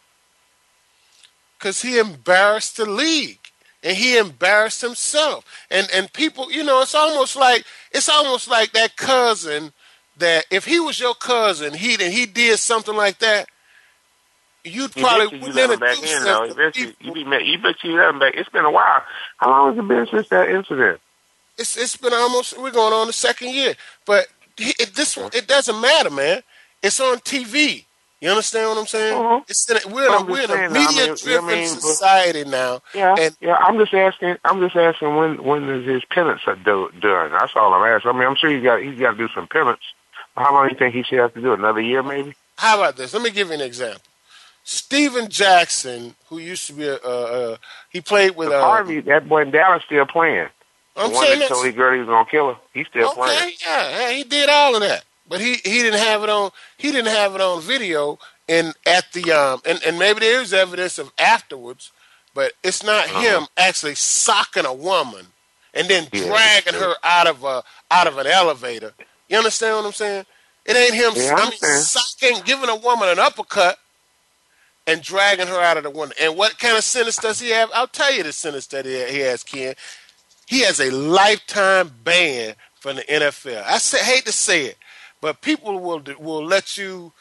because 1.59 1.81
he 1.81 1.97
embarrassed 1.97 2.75
the 2.77 2.85
league 2.85 3.39
and 3.83 3.97
he 3.97 4.17
embarrassed 4.17 4.81
himself 4.81 5.45
and 5.69 5.87
and 5.93 6.11
people 6.13 6.51
you 6.51 6.63
know 6.63 6.81
it's 6.81 6.95
almost 6.95 7.35
like 7.35 7.65
it's 7.91 8.09
almost 8.09 8.49
like 8.49 8.71
that 8.71 8.95
cousin 8.95 9.71
that 10.17 10.45
if 10.51 10.65
he 10.65 10.79
was 10.79 10.99
your 10.99 11.15
cousin 11.15 11.73
he 11.73 11.93
and 11.93 12.13
he 12.13 12.25
did 12.25 12.57
something 12.57 12.95
like 12.95 13.19
that 13.19 13.47
you'd 14.63 14.91
probably 14.93 15.39
you 15.39 15.51
let 15.51 15.69
him 15.69 15.79
back 15.79 16.01
in, 16.01 16.23
though. 16.23 16.43
Eventually, 16.43 16.95
you 17.01 17.11
be 17.11 17.25
mad. 17.25 17.41
You 17.45 17.59
bet 17.59 17.83
you 17.83 17.97
let 17.97 18.11
him 18.11 18.19
back. 18.19 18.33
It's 18.37 18.47
been 18.47 18.63
a 18.63 18.71
while. 18.71 19.03
How 19.35 19.49
long 19.49 19.75
has 19.75 19.83
it 19.83 19.87
been 19.89 20.07
since 20.07 20.29
that 20.29 20.47
incident? 20.47 21.01
it's 21.57 21.77
it's 21.77 21.95
been 21.95 22.13
almost 22.13 22.57
we're 22.59 22.71
going 22.71 22.93
on 22.93 23.07
the 23.07 23.13
second 23.13 23.53
year 23.53 23.75
but 24.05 24.27
he, 24.57 24.73
it, 24.79 24.93
this 24.95 25.15
one 25.15 25.29
it 25.33 25.47
doesn't 25.47 25.79
matter 25.81 26.09
man 26.09 26.41
it's 26.81 26.99
on 26.99 27.17
TV 27.19 27.85
you 28.23 28.29
understand 28.29 28.69
what 28.69 28.77
I'm 28.79 28.87
saying 28.87 29.13
Mhm. 29.17 29.49
it's 29.49 29.69
in 29.69 29.77
a, 29.77 29.93
we're 29.93 30.07
in 30.07 30.13
a, 30.13 30.25
we're 30.25 30.37
in 30.39 30.49
a 30.49 30.53
saying, 30.53 30.63
I 30.65 30.67
mean, 30.73 30.85
media 30.87 31.05
you 31.07 31.15
driven 31.15 31.41
know 31.41 31.41
what 31.45 31.53
I 31.53 31.55
mean? 31.57 31.67
Society 31.67 32.43
now 32.45 32.81
Yeah, 32.93 33.15
And- 33.19 33.37
yeah. 33.41 33.55
I'm 33.55 33.77
just 33.77 33.93
asking. 33.93 34.37
I'm 34.45 34.59
just 34.61 34.75
asking 34.75 35.15
when 35.15 35.43
when 35.43 35.69
is 35.69 35.85
his 35.85 36.03
penance 36.05 36.41
are 36.47 36.55
do, 36.55 36.89
done? 36.99 37.31
That's 37.31 37.51
all 37.55 37.73
I'm 37.73 37.83
asking. 37.83 38.11
I 38.11 38.13
mean, 38.13 38.27
I'm 38.27 38.35
sure 38.35 38.49
he's 38.49 38.63
got 38.63 38.81
he's 38.81 38.99
got 38.99 39.11
to 39.11 39.17
do 39.17 39.27
some 39.35 39.47
penance. 39.47 39.81
How 40.37 40.51
long 40.53 40.67
do 40.67 40.73
you 40.73 40.79
think 40.79 40.95
he 40.95 41.03
should 41.03 41.19
have 41.19 41.33
to 41.35 41.41
do? 41.41 41.53
Another 41.53 41.81
year, 41.81 42.01
maybe? 42.01 42.33
how 42.57 42.79
about 42.79 42.95
this? 42.97 43.13
Let 43.13 43.21
me 43.23 43.29
give 43.31 43.49
you 43.49 43.53
an 43.55 43.61
example. 43.61 44.01
Steven 44.63 45.27
Jackson, 45.29 46.15
who 46.29 46.37
used 46.37 46.67
to 46.67 46.73
be 46.73 46.87
a, 46.87 46.95
uh, 46.95 46.97
uh, 47.07 47.57
he 47.89 47.99
played 47.99 48.35
with 48.37 48.49
uh, 48.49 48.61
Harvey, 48.61 49.01
that 49.01 49.27
boy 49.27 49.41
in 49.41 49.51
Dallas, 49.51 49.83
still 49.85 50.05
playing. 50.05 50.47
I'm 50.95 51.09
the 51.09 51.15
one 51.15 51.25
saying 51.25 51.39
that 51.39 51.49
told 51.49 51.65
his 51.65 51.75
girl 51.75 51.91
he 51.93 51.99
was 51.99 52.07
gonna 52.07 52.29
kill 52.29 52.53
her. 52.53 52.59
He's 52.73 52.87
still 52.87 53.09
Okay, 53.09 53.15
playing. 53.15 53.53
yeah, 53.65 53.89
yeah, 53.89 54.09
he 54.11 54.23
did 54.23 54.47
all 54.49 54.75
of 54.75 54.81
that, 54.81 55.03
but 55.33 55.41
he, 55.41 55.55
he 55.63 55.81
didn't 55.81 55.99
have 55.99 56.21
it 56.23 56.29
on 56.29 56.51
he 56.77 56.91
didn't 56.91 57.11
have 57.11 57.33
it 57.33 57.41
on 57.41 57.59
video 57.59 58.19
and 58.47 58.75
at 58.85 59.11
the 59.13 59.31
um 59.31 59.61
and, 59.65 59.81
and 59.83 59.97
maybe 59.97 60.19
there 60.19 60.41
is 60.41 60.53
evidence 60.53 60.99
of 60.99 61.11
afterwards, 61.17 61.91
but 62.35 62.53
it's 62.63 62.83
not 62.83 63.07
Uh-huh. 63.09 63.39
him 63.41 63.47
actually 63.57 63.95
socking 63.95 64.65
a 64.65 64.73
woman 64.73 65.25
and 65.73 65.87
then 65.87 66.07
Yeah, 66.13 66.21
dragging 66.27 66.75
her 66.75 66.93
out 67.03 67.25
of 67.25 67.43
a 67.43 67.63
out 67.89 68.05
of 68.05 68.19
an 68.19 68.27
elevator. 68.27 68.93
You 69.27 69.37
understand 69.37 69.75
what 69.77 69.85
I'm 69.85 69.91
saying? 69.93 70.25
It 70.65 70.75
ain't 70.75 70.93
him. 70.93 71.13
Yeah, 71.15 71.33
I 71.35 71.41
I 71.41 71.49
mean, 71.49 71.59
socking, 71.59 72.41
giving 72.45 72.69
a 72.69 72.75
woman 72.75 73.09
an 73.09 73.17
uppercut 73.17 73.79
and 74.85 75.01
dragging 75.01 75.47
her 75.47 75.59
out 75.59 75.77
of 75.77 75.83
the 75.83 75.89
window. 75.89 76.13
And 76.21 76.37
what 76.37 76.59
kind 76.59 76.77
of 76.77 76.83
sentence 76.83 77.17
does 77.17 77.39
he 77.39 77.49
have? 77.49 77.71
I'll 77.73 77.87
tell 77.87 78.13
you 78.13 78.21
the 78.23 78.31
sentence 78.33 78.67
that 78.67 78.85
he, 78.85 79.03
he 79.11 79.19
has, 79.21 79.43
Ken. 79.43 79.73
He 80.45 80.61
has 80.61 80.79
a 80.79 80.91
lifetime 80.91 81.91
ban 82.03 82.55
from 82.75 82.97
the 82.97 83.03
NFL. 83.03 83.63
I 83.65 83.77
say, 83.77 84.03
hate 84.03 84.25
to 84.25 84.31
say 84.33 84.65
it, 84.65 84.77
but 85.23 85.39
people 85.41 85.79
will 85.79 86.03
will 86.19 86.45
let 86.45 86.75
you. 86.77 87.13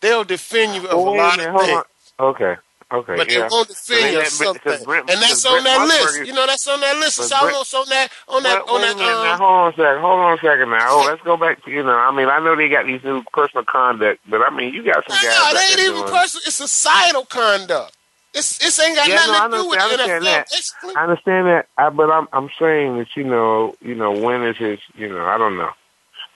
They'll 0.00 0.22
defend 0.24 0.76
you 0.76 0.88
of 0.88 0.94
Oh, 0.94 1.08
a 1.10 1.16
lot 1.18 1.36
minute, 1.36 1.52
of 1.52 1.60
things. 1.60 1.82
on. 2.20 2.26
Okay, 2.30 2.54
okay, 2.92 3.16
But 3.16 3.26
yeah. 3.32 3.42
they 3.42 3.48
won't 3.50 3.66
defend 3.66 4.12
you 4.14 4.20
of 4.20 4.26
something. 4.28 4.84
Brent- 4.84 5.10
and 5.10 5.20
that's 5.20 5.44
on 5.44 5.64
that 5.64 5.76
Brent 5.76 5.88
list. 5.90 6.14
Musburger- 6.20 6.26
You 6.28 6.32
know, 6.34 6.46
that's 6.46 6.66
on 6.68 6.80
that 6.80 6.96
list. 6.98 7.18
It's 7.18 7.32
almost 7.32 7.74
on 7.74 7.88
that 7.88 8.08
on 8.28 8.42
that 8.44 8.64
Wait, 8.64 8.72
on 8.74 8.80
that 8.82 8.96
minute 8.96 9.10
now. 9.10 9.32
um, 9.34 9.38
Hold 9.40 9.50
on 9.50 9.68
a 9.68 9.76
second. 9.76 10.00
Hold 10.06 10.20
on 10.20 10.32
a 10.38 10.40
second 10.40 10.70
now. 10.70 10.86
Oh, 10.88 11.04
let's 11.10 11.22
go 11.22 11.36
back 11.36 11.64
to 11.64 11.70
you 11.72 11.82
know. 11.82 11.98
I 11.98 12.10
mean, 12.14 12.28
I 12.28 12.38
know 12.38 12.54
they 12.54 12.68
got 12.68 12.86
these 12.86 13.02
new 13.02 13.22
personal 13.32 13.64
conduct, 13.64 14.20
but 14.30 14.40
I 14.40 14.50
mean, 14.54 14.72
you 14.72 14.84
got 14.84 15.02
some 15.08 15.16
guys. 15.20 15.34
No, 15.36 15.58
it 15.58 15.70
ain't 15.70 15.80
even 15.80 15.94
doing- 15.96 16.12
personal. 16.14 16.42
It's 16.46 16.54
societal 16.54 17.24
conduct. 17.26 17.92
It's 18.34 18.64
it's 18.64 18.78
ain't 18.78 18.94
got 18.94 19.08
Yeah, 19.08 19.16
no, 19.26 19.32
nothing 19.32 19.50
to 19.50 19.56
do 19.58 19.68
with 19.70 19.78
the 19.80 19.84
understand- 19.84 20.22
NFL. 20.22 20.24
that. 20.30 20.50
basically. 20.50 20.94
I 20.94 21.02
understand 21.02 21.46
that, 21.48 21.66
I, 21.76 21.88
but 21.90 22.08
I'm 22.10 22.28
I'm 22.32 22.50
saying 22.58 22.98
that 22.98 23.08
you 23.16 23.24
know, 23.24 23.74
you 23.80 23.96
know, 23.96 24.12
when 24.12 24.42
is 24.44 24.56
his? 24.56 24.78
You 24.94 25.08
know, 25.08 25.26
I 25.26 25.38
don't 25.38 25.56
know. 25.56 25.70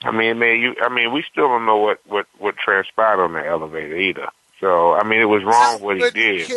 I 0.03 0.11
mean, 0.11 0.39
man, 0.39 0.59
you. 0.59 0.75
I 0.81 0.89
mean, 0.93 1.13
we 1.13 1.23
still 1.31 1.47
don't 1.49 1.65
know 1.65 1.77
what 1.77 1.99
what 2.07 2.27
what 2.39 2.57
transpired 2.57 3.23
on 3.23 3.33
the 3.33 3.45
elevator 3.45 3.97
either. 3.97 4.29
So, 4.61 4.93
I 4.93 5.03
mean, 5.03 5.21
it 5.21 5.25
was 5.25 5.43
wrong 5.43 5.81
what 5.81 5.97
he 5.97 6.07
did. 6.07 6.51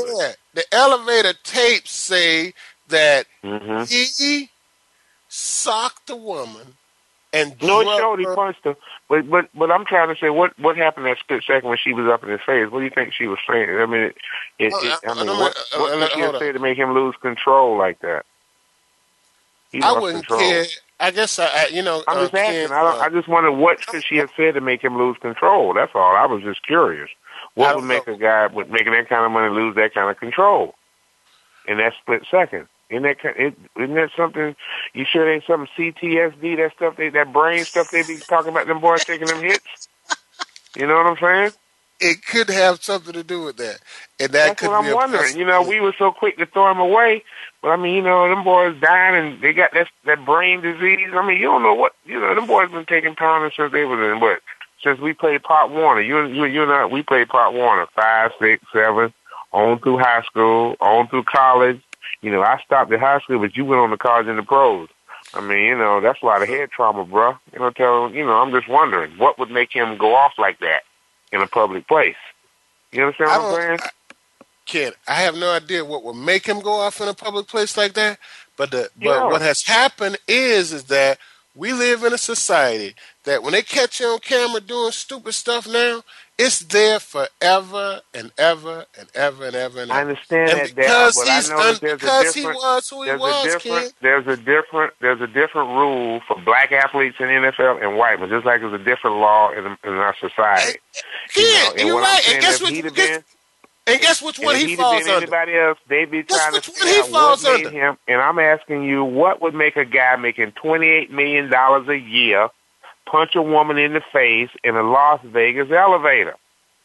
the 0.54 0.64
elevator 0.72 1.34
tapes 1.44 1.92
say 1.92 2.54
that 2.88 3.26
hmm 3.44 3.84
he 3.88 4.50
socked 5.28 6.06
the 6.06 6.16
woman 6.16 6.74
and 7.32 7.56
No, 7.62 7.80
it 7.80 7.88
showed 7.96 8.20
he 8.20 8.26
punched 8.26 8.60
her. 8.64 8.76
But 9.08 9.30
but 9.30 9.50
but 9.54 9.70
I'm 9.70 9.84
trying 9.86 10.14
to 10.14 10.20
say 10.20 10.30
what 10.30 10.58
what 10.58 10.76
happened 10.76 11.06
that 11.06 11.18
split 11.20 11.44
second 11.46 11.68
when 11.68 11.78
she 11.78 11.92
was 11.94 12.08
up 12.12 12.24
in 12.24 12.30
his 12.30 12.40
face. 12.46 12.70
What 12.70 12.80
do 12.80 12.84
you 12.84 12.90
think 12.94 13.14
she 13.14 13.26
was 13.28 13.38
saying? 13.50 13.70
I 13.70 13.86
mean, 13.86 14.02
it, 14.02 14.16
it, 14.58 14.74
Oh, 14.74 14.78
it, 14.80 14.96
I 15.08 15.14
uh, 15.18 15.24
mean, 15.24 15.38
what 15.38 15.54
uh, 15.56 15.76
what 15.76 15.94
uh, 16.00 16.08
did 16.08 16.10
she 16.12 16.20
hold 16.20 16.22
have 16.22 16.36
on. 16.36 16.40
say 16.40 16.52
to 16.52 16.58
make 16.60 16.78
him 16.78 16.94
lose 16.94 17.14
control 17.22 17.78
like 17.78 18.00
that? 18.00 18.24
He 19.72 19.82
I 19.82 19.92
wouldn't 19.92 20.26
control. 20.26 20.28
care. 20.28 20.66
I 20.98 21.10
guess 21.10 21.38
I, 21.38 21.66
you 21.66 21.82
know, 21.82 22.02
I'm 22.08 22.16
uh, 22.16 22.20
just 22.22 22.34
asking. 22.34 22.68
Ken, 22.68 22.72
I 22.72 22.82
don't. 22.82 22.98
uh, 22.98 23.02
I 23.02 23.08
just 23.10 23.28
wonder 23.28 23.52
what 23.52 23.86
could 23.86 24.02
she 24.02 24.16
have 24.16 24.30
said 24.36 24.54
to 24.54 24.60
make 24.60 24.82
him 24.82 24.96
lose 24.96 25.16
control. 25.20 25.74
That's 25.74 25.92
all. 25.94 26.16
I 26.16 26.26
was 26.26 26.42
just 26.42 26.66
curious. 26.66 27.10
What 27.54 27.76
would 27.76 27.84
make 27.84 28.06
know. 28.06 28.14
a 28.14 28.18
guy 28.18 28.46
with 28.46 28.70
making 28.70 28.92
that 28.92 29.08
kind 29.08 29.24
of 29.24 29.30
money 29.30 29.54
lose 29.54 29.74
that 29.76 29.92
kind 29.94 30.10
of 30.10 30.18
control 30.18 30.74
in 31.66 31.78
that 31.78 31.92
split 32.00 32.22
second? 32.30 32.68
Isn't 32.88 33.02
that 33.02 33.16
isn't 33.36 33.94
that 33.94 34.10
something? 34.16 34.54
You 34.94 35.04
sure 35.04 35.30
ain't 35.30 35.44
something 35.46 35.68
CTSD? 35.76 36.56
That 36.56 36.72
stuff 36.76 36.96
they 36.96 37.10
that 37.10 37.32
brain 37.32 37.64
stuff 37.64 37.90
they 37.90 38.02
be 38.02 38.18
talking 38.18 38.52
about 38.52 38.66
them 38.66 38.80
boys 38.80 39.04
taking 39.04 39.26
them 39.26 39.42
hits. 39.42 39.88
You 40.76 40.86
know 40.86 40.94
what 40.94 41.06
I'm 41.06 41.16
saying? 41.18 41.52
It 42.00 42.24
could 42.26 42.48
have 42.48 42.82
something 42.82 43.12
to 43.12 43.22
do 43.22 43.42
with 43.42 43.56
that, 43.56 43.78
and 44.20 44.30
that 44.32 44.48
That's 44.48 44.60
could 44.60 44.68
what 44.68 44.82
be 44.82 44.88
I'm 44.88 44.94
wondering. 44.94 45.36
You 45.36 45.46
know, 45.46 45.62
we 45.62 45.80
were 45.80 45.94
so 45.98 46.12
quick 46.12 46.36
to 46.38 46.46
throw 46.46 46.70
him 46.70 46.78
away, 46.78 47.22
but 47.62 47.68
I 47.68 47.76
mean, 47.76 47.94
you 47.94 48.02
know, 48.02 48.28
them 48.28 48.44
boys 48.44 48.78
dying 48.80 49.32
and 49.32 49.42
they 49.42 49.52
got 49.52 49.72
that 49.72 49.88
that 50.04 50.24
brain 50.24 50.60
disease. 50.60 51.08
I 51.12 51.26
mean, 51.26 51.38
you 51.38 51.46
don't 51.46 51.62
know 51.62 51.74
what 51.74 51.92
you 52.04 52.20
know. 52.20 52.34
Them 52.34 52.46
boys 52.46 52.70
been 52.70 52.86
taking 52.86 53.14
pounders 53.14 53.54
since 53.56 53.72
they 53.72 53.84
was 53.84 53.98
in 53.98 54.20
what? 54.20 54.40
Since 54.82 55.00
we 55.00 55.14
played 55.14 55.42
Pop 55.42 55.70
Warner. 55.70 56.02
You 56.02 56.18
and 56.18 56.36
you, 56.36 56.44
you 56.44 56.62
and 56.62 56.72
I, 56.72 56.86
we 56.86 57.02
played 57.02 57.28
Pop 57.28 57.54
Warner 57.54 57.86
five, 57.94 58.32
six, 58.38 58.62
seven, 58.72 59.12
on 59.52 59.78
through 59.78 59.98
high 59.98 60.22
school, 60.22 60.76
on 60.80 61.08
through 61.08 61.24
college. 61.24 61.80
You 62.20 62.30
know, 62.30 62.42
I 62.42 62.60
stopped 62.64 62.92
at 62.92 63.00
high 63.00 63.20
school, 63.20 63.38
but 63.38 63.56
you 63.56 63.64
went 63.64 63.80
on 63.80 63.90
to 63.90 63.96
college 63.96 64.26
and 64.26 64.38
the 64.38 64.42
pros. 64.42 64.88
I 65.34 65.40
mean, 65.40 65.64
you 65.64 65.76
know, 65.76 66.00
that's 66.00 66.22
a 66.22 66.26
lot 66.26 66.42
of 66.42 66.48
head 66.48 66.70
trauma, 66.70 67.04
bro. 67.04 67.36
You 67.52 67.58
know, 67.58 67.70
tell 67.70 68.12
you 68.12 68.24
know, 68.24 68.34
I'm 68.34 68.52
just 68.52 68.68
wondering 68.68 69.12
what 69.18 69.38
would 69.38 69.50
make 69.50 69.72
him 69.72 69.96
go 69.96 70.14
off 70.14 70.32
like 70.38 70.60
that 70.60 70.82
in 71.33 71.40
a 71.40 71.47
public 71.47 71.87
place. 71.88 72.16
You 72.92 73.02
understand 73.04 73.30
what 73.30 73.40
I'm 73.40 73.54
saying? 73.54 73.78
I, 73.83 73.88
kid, 74.67 74.95
I 75.06 75.15
have 75.23 75.36
no 75.36 75.52
idea 75.52 75.84
what 75.84 76.04
would 76.04 76.17
make 76.17 76.47
him 76.47 76.60
go 76.60 76.73
off 76.73 77.00
in 77.00 77.08
a 77.08 77.15
public 77.15 77.47
place 77.47 77.76
like 77.76 77.95
that. 77.95 78.19
But 78.56 78.71
the 78.71 78.91
but 78.97 79.30
what 79.30 79.43
has 79.43 79.62
happened 79.65 80.19
is 80.26 80.73
is 80.73 80.84
that 80.84 81.19
we 81.54 81.73
live 81.73 82.04
in 82.04 82.12
a 82.12 82.19
society 82.19 82.95
that 83.25 83.43
when 83.43 83.52
they 83.52 83.62
catch 83.62 84.00
you 84.00 84.06
on 84.06 84.19
camera 84.21 84.60
doing 84.60 84.93
stupid 84.93 85.32
stuff 85.32 85.67
now, 85.69 86.02
it's 86.38 86.60
there 86.60 87.00
forever 87.00 88.02
and 88.14 88.32
ever 88.38 88.86
and 88.99 89.08
ever 89.14 89.46
and 89.46 89.56
ever 89.56 89.82
and 89.82 89.92
I 89.92 90.00
ever. 90.00 90.02
understand 90.02 90.52
And 90.52 90.60
that, 90.60 90.75
Dad, 90.75 90.76
because 90.76 91.14
but 91.14 91.28
I 91.28 91.42
he's 91.42 91.49
know 91.49 91.62
un- 91.62 91.66
that 91.66 91.80
there's 91.80 92.02
a 92.04 92.10
because 92.10 92.32
he 92.34 92.46
different 92.46 92.49
was 92.49 92.88
who 92.90 93.02
he 93.04 93.12
there's 93.12 93.20
was, 93.20 93.54
a 93.54 93.58
different 93.58 93.86
kid. 93.86 93.94
there's 94.02 94.26
a 94.26 94.36
different 94.36 94.94
there's 95.00 95.20
a 95.20 95.26
different 95.28 95.70
rule 95.70 96.20
for 96.28 96.36
black 96.38 96.72
athletes 96.72 97.16
in 97.20 97.26
the 97.26 97.32
NFL 97.52 97.82
and 97.82 97.96
white 97.96 98.20
ones, 98.20 98.32
just 98.32 98.46
like 98.46 98.60
there's 98.60 98.75
a 98.75 98.84
different 98.84 99.16
law 99.18 99.50
in, 99.52 99.66
in 99.84 99.94
our 99.94 100.16
society. 100.20 100.78
Kid, 101.34 101.42
You 101.42 101.52
know, 101.52 101.75
and 101.76 101.86
you're 101.86 102.00
right. 102.00 102.22
saying 102.22 102.38
And 102.38 102.40
guess 102.40 102.60
what? 102.60 102.75
Guess, 102.94 103.10
been 103.10 103.25
and 103.86 104.00
guess 104.00 104.22
which 104.22 104.38
one 104.40 104.56
he 104.56 104.68
falls 104.68 105.08
under? 105.08 105.26
anybody 105.26 105.56
else, 105.56 105.78
they'd 105.88 106.10
be 106.10 106.22
Guess 106.28 106.49
trying 106.49 106.54
to 106.54 106.62
figure 106.62 106.86
he 106.86 107.02
out 107.02 107.10
falls 107.10 107.42
what 107.42 107.44
made 107.44 107.66
under? 107.66 107.70
him. 107.70 107.99
And 108.08 108.20
I'm 108.20 108.38
asking 108.38 108.84
you, 108.84 109.04
what 109.04 109.42
would 109.42 109.54
make 109.54 109.76
a 109.76 109.84
guy 109.84 110.16
making 110.16 110.52
twenty 110.52 110.88
eight 110.88 111.10
million 111.12 111.50
dollars 111.50 111.88
a 111.88 111.99
year 111.99 112.49
punch 113.06 113.34
a 113.34 113.42
woman 113.42 113.78
in 113.78 113.95
the 113.95 114.02
face 114.12 114.50
in 114.62 114.76
a 114.76 114.82
Las 114.82 115.21
Vegas 115.25 115.71
elevator? 115.71 116.34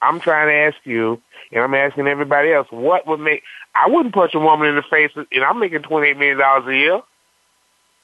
I'm 0.01 0.19
trying 0.19 0.47
to 0.47 0.53
ask 0.53 0.85
you, 0.85 1.21
and 1.51 1.63
I'm 1.63 1.73
asking 1.73 2.07
everybody 2.07 2.51
else, 2.53 2.67
what 2.71 3.05
would 3.07 3.19
make? 3.19 3.43
I 3.75 3.87
wouldn't 3.87 4.13
punch 4.13 4.33
a 4.33 4.39
woman 4.39 4.67
in 4.67 4.75
the 4.75 4.83
face, 4.83 5.11
and 5.15 5.43
I'm 5.43 5.59
making 5.59 5.83
twenty 5.83 6.09
eight 6.09 6.17
million 6.17 6.37
dollars 6.37 6.67
a 6.67 6.75
year. 6.75 7.01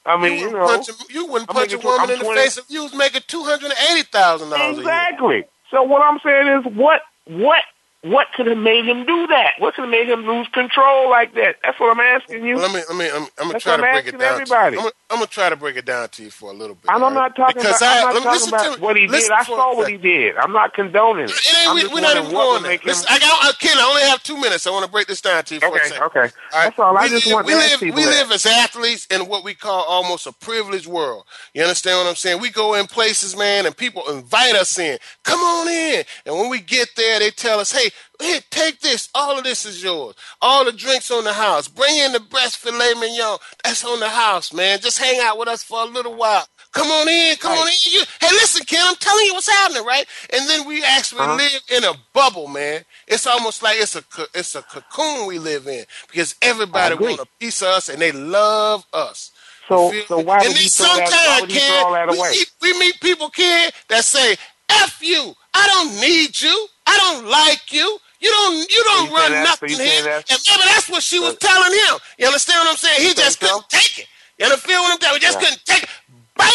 I 0.06 0.16
mean, 0.16 0.32
you 0.32 0.38
you, 0.38 0.44
wouldn't 0.46 0.60
know, 0.60 0.66
punch 0.66 0.88
a, 0.88 1.12
you 1.12 1.26
wouldn't 1.26 1.50
I'm 1.50 1.56
punch 1.56 1.72
a 1.72 1.78
tw- 1.78 1.84
woman 1.84 2.10
in 2.10 2.18
the 2.20 2.24
face 2.24 2.56
if 2.56 2.70
you 2.70 2.82
was 2.82 2.94
making 2.94 3.22
two 3.26 3.42
hundred 3.42 3.72
and 3.72 3.90
eighty 3.90 4.02
thousand 4.04 4.50
dollars 4.50 4.78
a 4.78 4.80
year. 4.80 4.90
exactly. 4.90 5.44
So 5.70 5.82
what 5.82 6.02
I'm 6.02 6.18
saying 6.24 6.48
is, 6.60 6.76
what, 6.76 7.02
what, 7.26 7.62
what 8.02 8.28
could 8.36 8.46
have 8.46 8.58
made 8.58 8.84
him 8.84 9.04
do 9.06 9.26
that? 9.28 9.54
What 9.58 9.74
could 9.74 9.82
have 9.82 9.90
made 9.90 10.08
him 10.08 10.20
lose 10.26 10.48
control 10.48 11.10
like 11.10 11.34
that? 11.34 11.56
That's 11.62 11.78
what 11.80 11.90
I'm 11.96 12.00
asking 12.00 12.44
you. 12.44 12.56
Let 12.56 12.72
me, 12.72 12.82
let 12.88 12.96
me, 12.96 13.10
I'm, 13.10 13.22
I'm 13.22 13.28
gonna 13.38 13.52
That's 13.54 13.64
try 13.64 13.76
to 13.76 13.82
I'm 13.82 13.92
break 13.92 14.06
it 14.06 14.18
down. 14.18 14.32
everybody. 14.34 14.76
To, 14.76 14.80
I'm, 14.80 14.84
gonna, 14.84 14.92
I'm 15.10 15.16
gonna 15.18 15.26
try 15.26 15.50
to 15.50 15.56
break 15.56 15.76
it 15.76 15.84
down 15.84 16.08
to 16.10 16.22
you 16.22 16.30
for 16.30 16.50
a 16.50 16.54
little 16.54 16.76
bit. 16.76 16.90
And 16.90 17.04
I'm 17.04 17.14
not 17.14 17.34
talking 17.36 17.56
because 17.56 17.80
about. 17.82 18.14
I, 18.14 18.18
I'm 18.18 18.24
not 18.24 18.38
talking 18.40 18.48
about 18.54 18.80
what 18.80 18.96
he 18.96 19.06
did. 19.06 19.30
I 19.32 19.42
saw 19.44 19.76
what 19.76 19.90
he 19.90 19.96
did. 19.96 20.36
I'm 20.36 20.52
not 20.52 20.74
condoning 20.74 21.24
it. 21.24 21.30
Ain't, 21.66 21.74
we, 21.74 21.94
we're 21.94 22.00
not 22.00 22.16
even 22.16 22.30
going 22.30 22.62
there. 22.62 22.78
Listen, 22.84 23.06
I 23.10 23.18
got, 23.18 23.44
I, 23.44 23.52
Ken, 23.60 23.76
I 23.78 23.82
only 23.82 24.02
have 24.02 24.22
two 24.22 24.36
minutes. 24.40 24.66
I 24.66 24.70
want 24.70 24.84
to 24.84 24.90
break 24.90 25.08
this 25.08 25.20
down 25.20 25.44
to 25.44 25.54
you 25.54 25.60
for 25.60 25.76
a 25.76 25.80
second. 25.80 26.02
okay. 26.04 26.20
Right? 26.20 26.32
That's 26.64 26.78
all. 26.78 26.96
I 26.96 27.04
We 27.04 27.08
just 27.10 27.26
live, 27.26 27.34
want 27.34 27.46
we 27.46 27.52
to 27.52 27.58
live, 27.58 27.80
we 27.94 28.04
that. 28.04 28.10
live 28.10 28.32
as 28.32 28.46
athletes 28.46 29.06
in 29.10 29.22
what 29.28 29.44
we 29.44 29.54
call 29.54 29.84
almost 29.84 30.26
a 30.26 30.32
privileged 30.32 30.86
world. 30.86 31.24
You 31.54 31.62
understand 31.62 31.98
what 31.98 32.08
I'm 32.08 32.16
saying? 32.16 32.40
We 32.40 32.50
go 32.50 32.74
in 32.74 32.86
places, 32.86 33.36
man, 33.36 33.66
and 33.66 33.76
people 33.76 34.08
invite 34.10 34.54
us 34.54 34.78
in. 34.78 34.98
Come 35.24 35.40
on 35.40 35.68
in. 35.68 36.04
And 36.26 36.36
when 36.36 36.48
we 36.50 36.60
get 36.60 36.90
there, 36.96 37.18
they 37.18 37.30
tell 37.30 37.60
us, 37.60 37.72
hey, 37.72 37.87
here, 38.20 38.40
take 38.50 38.80
this. 38.80 39.08
All 39.14 39.38
of 39.38 39.44
this 39.44 39.66
is 39.66 39.82
yours. 39.82 40.14
All 40.42 40.64
the 40.64 40.72
drinks 40.72 41.10
on 41.10 41.24
the 41.24 41.32
house. 41.32 41.68
Bring 41.68 41.96
in 41.98 42.12
the 42.12 42.20
breast 42.20 42.58
filet 42.58 42.94
mignon. 42.94 43.38
That's 43.64 43.84
on 43.84 44.00
the 44.00 44.08
house, 44.08 44.52
man. 44.52 44.80
Just 44.80 44.98
hang 44.98 45.20
out 45.22 45.38
with 45.38 45.48
us 45.48 45.62
for 45.62 45.82
a 45.82 45.86
little 45.86 46.14
while. 46.16 46.46
Come 46.72 46.88
on 46.88 47.08
in, 47.08 47.36
come 47.36 47.52
Right. 47.52 47.60
on 47.62 47.68
in. 47.68 47.74
You, 47.92 48.00
hey, 48.20 48.28
listen, 48.32 48.64
Ken, 48.66 48.80
I'm 48.86 48.96
telling 48.96 49.26
you 49.26 49.34
what's 49.34 49.48
happening, 49.50 49.84
right? 49.84 50.06
And 50.32 50.48
then 50.48 50.66
we 50.66 50.84
actually 50.84 51.22
Uh-huh. 51.22 51.36
live 51.36 51.62
in 51.70 51.84
a 51.84 51.94
bubble, 52.14 52.48
man. 52.48 52.84
It's 53.08 53.26
almost 53.26 53.62
like 53.62 53.78
it's 53.80 53.96
a 53.96 54.04
it's 54.34 54.54
a 54.54 54.62
cocoon 54.62 55.26
we 55.26 55.38
live 55.38 55.66
in 55.66 55.84
because 56.10 56.36
everybody 56.42 56.94
agree. 56.94 57.08
want 57.08 57.20
a 57.20 57.26
piece 57.40 57.62
of 57.62 57.68
us 57.68 57.88
and 57.88 58.00
they 58.00 58.12
love 58.12 58.86
us. 58.92 59.32
So, 59.68 59.90
so 60.08 60.20
why 60.20 60.44
and 60.44 60.48
would 60.48 60.56
then 60.56 60.70
throw 60.70 60.94
that? 60.96 61.16
Why 61.22 61.38
sometimes, 61.38 61.40
would 61.40 61.50
throw 61.50 61.76
all 61.76 61.92
that 61.92 62.08
Ken, 62.08 62.18
away? 62.18 62.30
we, 62.32 62.38
meet- 62.38 62.52
we 62.62 62.78
meet 62.78 63.00
people, 63.00 63.30
Ken, 63.30 63.70
that 63.88 64.04
say, 64.04 64.36
"F 64.68 65.02
you. 65.02 65.34
I 65.54 65.66
don't 65.68 66.00
need 66.00 66.40
you. 66.40 66.68
I 66.88 66.94
don't 66.96 67.26
like 67.28 67.72
you." 67.72 67.98
You 68.20 68.30
don't, 68.30 68.56
you 68.68 68.82
don't 68.82 69.10
you 69.10 69.14
run 69.16 69.30
so 69.30 69.42
nothing 69.44 69.68
here. 69.78 69.98
And 70.02 70.06
that's- 70.06 70.42
maybe 70.50 70.62
that's 70.74 70.88
what 70.90 71.04
she 71.04 71.20
was 71.20 71.36
telling 71.38 71.70
him. 71.70 71.94
You 72.18 72.26
understand 72.26 72.58
what 72.66 72.70
I'm 72.74 72.76
saying? 72.76 73.00
He 73.06 73.14
just 73.14 73.38
so? 73.38 73.46
couldn't 73.46 73.68
take 73.70 73.98
it. 74.00 74.06
You 74.38 74.46
understand 74.46 74.80
what 74.82 74.92
I'm 74.94 75.00
saying? 75.00 75.14
He 75.14 75.20
just 75.20 75.38
Yeah. 75.38 75.44
couldn't 75.46 75.64
take 75.66 75.82
it. 75.84 75.88
Bam! 76.36 76.50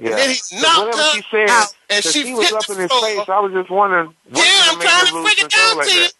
Yeah. 0.00 0.08
And 0.10 0.18
then 0.18 0.28
he 0.30 0.34
So 0.34 0.56
knocked 0.60 0.96
her 0.96 1.10
she 1.12 1.22
said, 1.30 1.50
out, 1.50 1.68
and 1.88 2.02
she 2.02 2.26
he 2.26 2.34
was 2.34 2.48
hit 2.48 2.56
up 2.58 2.68
in 2.68 2.78
his 2.82 2.90
floor. 2.90 3.02
face. 3.02 3.28
I 3.28 3.38
was 3.38 3.52
just 3.52 3.70
wondering. 3.70 4.12
Yeah, 4.32 4.42
I'm 4.70 4.80
trying 4.80 5.06
to 5.06 5.12
break 5.22 5.40
it 5.40 5.50
down 5.52 5.76
like 5.76 5.86
to 5.86 5.94
you. 5.94 6.02
that? 6.02 6.12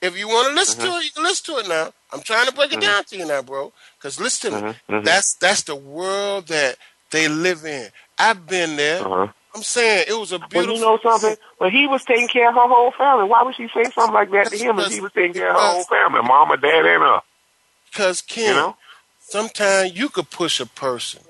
If 0.00 0.18
you 0.18 0.28
want 0.28 0.48
to 0.48 0.54
listen 0.54 0.80
Mhm. 0.80 0.84
to 0.92 0.96
it, 0.96 1.04
you 1.04 1.10
can 1.10 1.22
listen 1.22 1.54
to 1.54 1.60
it 1.60 1.68
now. 1.68 1.92
I'm 2.12 2.22
trying 2.22 2.46
to 2.46 2.52
break 2.52 2.72
it 2.72 2.78
Mhm. 2.78 2.88
down 2.88 3.04
to 3.04 3.16
you 3.18 3.26
now, 3.26 3.42
bro. 3.42 3.74
Because 3.98 4.18
listen 4.18 4.52
to 4.52 4.60
me. 4.62 4.68
Mhm, 4.72 4.76
mhm. 5.00 5.04
That's 5.04 5.34
that's 5.34 5.60
the 5.64 5.74
world 5.76 6.46
that 6.48 6.78
they 7.10 7.28
live 7.28 7.66
in. 7.66 7.90
I've 8.18 8.46
been 8.46 8.76
there. 8.76 9.04
Uh-huh. 9.06 9.26
I'm 9.56 9.62
saying 9.62 10.04
it 10.08 10.18
was 10.18 10.32
a 10.32 10.38
Well, 10.38 10.48
beautiful. 10.48 10.74
you 10.76 10.80
know 10.82 10.98
something? 11.02 11.36
But 11.58 11.72
he 11.72 11.86
was 11.86 12.04
taking 12.04 12.28
care 12.28 12.48
of 12.50 12.54
her 12.54 12.68
whole 12.68 12.92
family. 12.92 13.24
Why 13.28 13.42
would 13.42 13.56
she 13.56 13.68
say 13.74 13.84
something 13.94 14.12
like 14.12 14.30
that 14.32 14.50
to 14.50 14.58
him 14.58 14.78
if 14.78 14.92
he 14.92 15.00
was 15.00 15.12
taking 15.12 15.32
care 15.32 15.48
of 15.50 15.56
her 15.56 15.60
whole 15.62 15.84
family, 15.84 16.20
mama, 16.22 16.56
dad, 16.58 16.84
and 16.84 17.02
her? 17.02 17.20
Because 17.90 18.20
Ken, 18.20 18.48
You 18.48 18.54
know? 18.54 18.76
sometimes 19.20 19.96
you 19.98 20.08
could 20.10 20.30
push 20.30 20.60
a 20.60 20.66
person 20.66 21.22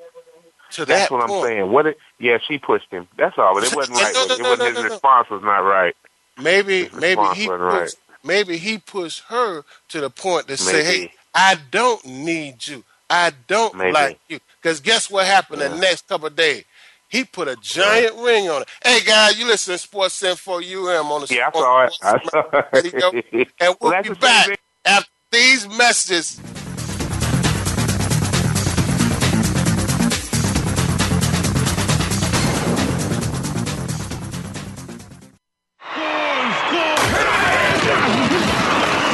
to 0.73 0.85
That's 0.85 1.09
that 1.09 1.11
what 1.13 1.23
I'm 1.23 1.29
point. 1.29 1.47
saying. 1.47 1.71
What? 1.71 1.87
It, 1.87 1.99
yeah, 2.19 2.39
she 2.47 2.59
pushed 2.59 2.91
him. 2.91 3.07
That's 3.17 3.39
all. 3.39 3.55
But 3.55 3.65
it 3.65 3.75
wasn't 3.77 3.99
right. 4.03 4.13
No, 4.15 4.27
no, 4.27 4.35
it. 4.35 4.43
No, 4.43 4.51
wasn't 4.51 4.75
no, 4.75 4.83
his 4.83 4.91
response 4.91 5.31
was 5.31 5.43
not 5.43 5.59
right. 5.61 5.95
Maybe 6.39 6.91
maybe 6.93 7.23
he 7.35 7.49
pushed, 7.49 7.97
maybe 8.25 8.57
he 8.59 8.79
pushed 8.79 9.23
her 9.29 9.63
to 9.89 10.01
the 10.01 10.11
point 10.11 10.49
to 10.49 10.57
say, 10.57 10.85
"Hey, 10.85 11.13
I 11.35 11.57
don't 11.71 12.05
need 12.05 12.67
you. 12.67 12.83
I 13.09 13.33
don't 13.47 13.75
Maybe. 13.77 13.93
like 13.93 14.19
you." 14.29 14.41
Because 14.61 14.81
guess 14.81 15.09
what 15.09 15.25
happened 15.27 15.61
the 15.63 15.69
next 15.77 16.09
couple 16.09 16.27
of 16.27 16.35
days? 16.37 16.65
He 17.09 17.25
put 17.25 17.49
a 17.49 17.57
giant 17.57 18.17
ring 18.17 18.49
on 18.49 18.63
it. 18.63 18.69
Hey, 18.85 19.01
guys, 19.05 19.39
you 19.39 19.47
listen 19.47 19.75
to 19.75 19.79
Sports 19.79 20.23
Info 20.23 20.59
UM 20.59 21.13
on 21.13 21.23
the 21.23 21.35
Yeah, 21.35 21.51
I 21.55 21.59
saw 21.59 21.85
it. 21.85 21.99
I 22.03 22.25
saw 22.25 22.63
Radio. 22.73 23.11
it. 23.33 23.49
And 23.61 23.77
we'll 23.81 23.91
Well, 23.93 24.03
be 24.03 24.09
that's 24.09 24.09
the 24.09 24.15
same 24.15 24.21
back 24.21 24.47
thing. 24.47 24.57
after 24.85 25.11
these 25.31 25.69
messages. 25.69 26.41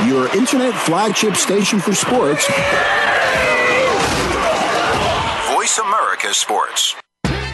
Your 0.07 0.26
internet 0.37 0.74
flagship 0.74 1.37
station 1.37 1.78
for 1.78 1.94
sports. 1.94 2.46
Voice 5.55 5.78
America 5.78 6.35
Sports. 6.35 6.96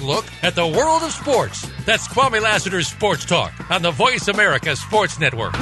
look 0.00 0.24
at 0.42 0.54
the 0.54 0.66
world 0.66 1.02
of 1.02 1.12
sports. 1.12 1.68
That's 1.84 2.06
Kwame 2.08 2.40
Lassiter's 2.40 2.88
Sports 2.88 3.24
Talk 3.24 3.52
on 3.70 3.82
the 3.82 3.90
Voice 3.90 4.28
America 4.28 4.76
Sports 4.76 5.18
Network. 5.18 5.54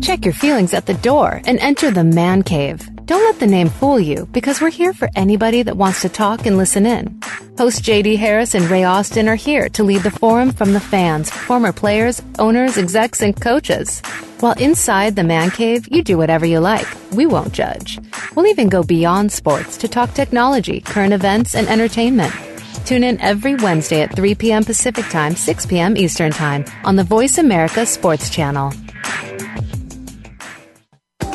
Check 0.00 0.24
your 0.24 0.34
feelings 0.34 0.72
at 0.72 0.86
the 0.86 0.94
door 0.94 1.42
and 1.44 1.58
enter 1.58 1.90
the 1.90 2.04
man 2.04 2.42
cave. 2.42 2.88
Don't 3.04 3.24
let 3.24 3.40
the 3.40 3.46
name 3.46 3.68
fool 3.68 4.00
you 4.00 4.26
because 4.32 4.60
we're 4.60 4.70
here 4.70 4.92
for 4.92 5.10
anybody 5.16 5.62
that 5.62 5.76
wants 5.76 6.02
to 6.02 6.08
talk 6.08 6.46
and 6.46 6.56
listen 6.56 6.86
in. 6.86 7.20
Host 7.58 7.82
JD 7.82 8.16
Harris 8.16 8.54
and 8.54 8.70
Ray 8.70 8.84
Austin 8.84 9.28
are 9.28 9.34
here 9.34 9.68
to 9.70 9.84
lead 9.84 10.02
the 10.02 10.10
forum 10.10 10.52
from 10.52 10.72
the 10.72 10.80
fans, 10.80 11.30
former 11.30 11.72
players, 11.72 12.22
owners, 12.38 12.78
execs, 12.78 13.20
and 13.20 13.38
coaches. 13.38 14.00
While 14.40 14.54
inside 14.58 15.16
the 15.16 15.24
man 15.24 15.50
cave, 15.50 15.88
you 15.90 16.02
do 16.02 16.16
whatever 16.16 16.46
you 16.46 16.60
like. 16.60 16.86
We 17.12 17.26
won't 17.26 17.52
judge. 17.52 17.98
We'll 18.38 18.46
even 18.46 18.68
go 18.68 18.84
beyond 18.84 19.32
sports 19.32 19.76
to 19.78 19.88
talk 19.88 20.14
technology, 20.14 20.80
current 20.80 21.12
events, 21.12 21.56
and 21.56 21.66
entertainment. 21.66 22.32
Tune 22.84 23.02
in 23.02 23.20
every 23.20 23.56
Wednesday 23.56 24.02
at 24.02 24.14
3 24.14 24.36
p.m. 24.36 24.64
Pacific 24.64 25.06
Time, 25.06 25.34
6 25.34 25.66
p.m. 25.66 25.96
Eastern 25.96 26.30
Time 26.30 26.64
on 26.84 26.94
the 26.94 27.02
Voice 27.02 27.38
America 27.38 27.84
Sports 27.84 28.30
Channel. 28.30 28.72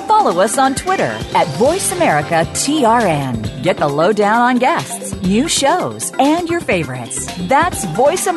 Follow 0.07 0.39
us 0.39 0.57
on 0.57 0.75
Twitter 0.75 1.03
at 1.03 1.47
VoiceAmericaTRN. 1.57 3.63
Get 3.63 3.75
the 3.75 3.89
lowdown 3.89 4.41
on 4.41 4.59
guests, 4.59 5.13
new 5.23 5.49
shows, 5.49 6.13
and 6.19 6.47
your 6.47 6.61
favorites. 6.61 7.27
That's 7.49 7.83
Voice 7.83 8.27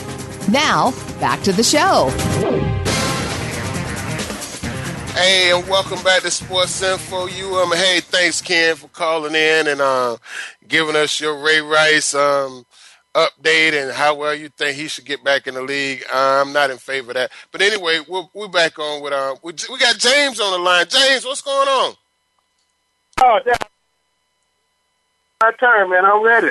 Now, 0.52 0.92
back 1.20 1.42
to 1.42 1.52
the 1.52 1.62
show. 1.62 2.08
Hey, 5.16 5.50
and 5.50 5.66
welcome 5.66 6.02
back 6.04 6.20
to 6.22 6.30
Sports 6.30 6.82
Info 6.82 7.26
UM. 7.26 7.72
Hey, 7.72 8.00
thanks, 8.00 8.42
Ken, 8.42 8.76
for 8.76 8.88
calling 8.88 9.34
in 9.34 9.66
and 9.66 9.80
uh, 9.80 10.18
giving 10.68 10.96
us 10.96 11.20
your 11.20 11.42
Ray 11.42 11.60
Rice 11.60 12.14
um, 12.14 12.66
update 13.14 13.72
and 13.72 13.92
how 13.92 14.14
well 14.14 14.34
you 14.34 14.48
think 14.48 14.76
he 14.76 14.88
should 14.88 15.04
get 15.04 15.24
back 15.24 15.46
in 15.46 15.54
the 15.54 15.62
league. 15.62 16.04
I'm 16.12 16.52
not 16.52 16.70
in 16.70 16.78
favor 16.78 17.10
of 17.10 17.14
that. 17.14 17.32
But 17.50 17.62
anyway, 17.62 18.00
we're, 18.06 18.26
we're 18.34 18.48
back 18.48 18.78
on 18.78 19.02
with 19.02 19.12
uh, 19.12 19.36
we, 19.42 19.52
we 19.70 19.78
got 19.78 19.98
James 19.98 20.40
on 20.40 20.52
the 20.52 20.58
line. 20.58 20.86
James, 20.88 21.24
what's 21.24 21.42
going 21.42 21.68
on? 21.68 21.94
Oh, 23.22 23.40
yeah. 23.46 23.56
My 25.42 25.52
turn, 25.52 25.90
man. 25.90 26.04
I'm 26.04 26.22
ready. 26.22 26.50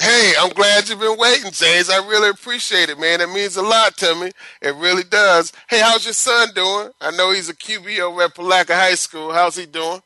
Hey, 0.00 0.32
I'm 0.38 0.50
glad 0.50 0.88
you've 0.88 0.98
been 0.98 1.18
waiting, 1.18 1.50
James. 1.50 1.90
I 1.90 1.98
really 2.08 2.30
appreciate 2.30 2.88
it, 2.88 2.98
man. 2.98 3.20
It 3.20 3.28
means 3.30 3.56
a 3.56 3.62
lot 3.62 3.98
to 3.98 4.14
me. 4.14 4.30
It 4.62 4.74
really 4.76 5.04
does. 5.04 5.52
Hey, 5.68 5.80
how's 5.80 6.06
your 6.06 6.14
son 6.14 6.48
doing? 6.54 6.90
I 7.00 7.10
know 7.10 7.32
he's 7.32 7.50
a 7.50 7.54
QB 7.54 7.98
over 7.98 8.22
at 8.22 8.34
Palatka 8.34 8.74
High 8.74 8.94
School. 8.94 9.30
How's 9.32 9.56
he 9.56 9.66
doing? 9.66 10.00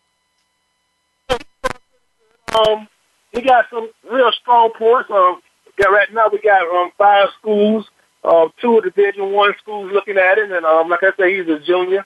Um, 1.31 2.89
he 3.35 3.43
got 3.43 3.67
some 3.71 3.91
real 4.11 4.31
strong 4.41 4.71
points. 4.79 5.11
Um, 5.11 5.41
got 5.77 5.91
right 5.91 6.13
now 6.13 6.29
we 6.33 6.41
got 6.41 6.63
um 6.63 6.91
five 6.97 7.29
schools, 7.39 7.87
uh, 8.23 8.49
two 8.61 8.79
of 8.79 8.85
Division 8.85 9.33
One 9.33 9.55
schools 9.61 9.93
looking 9.93 10.17
at 10.17 10.39
it, 10.39 10.51
and 10.51 10.65
um, 10.65 10.89
like 10.89 11.03
I 11.03 11.13
say, 11.19 11.37
he's 11.37 11.49
a 11.49 11.59
junior, 11.59 12.05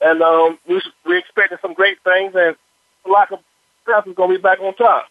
and 0.00 0.22
um, 0.22 0.58
we 0.68 0.80
we're 1.04 1.18
expecting 1.18 1.58
some 1.60 1.74
great 1.74 1.98
things, 2.04 2.32
and 2.34 2.56
Palatka 3.04 3.38
South 3.86 4.06
is 4.06 4.14
gonna 4.14 4.34
be 4.34 4.40
back 4.40 4.60
on 4.60 4.74
top. 4.74 5.06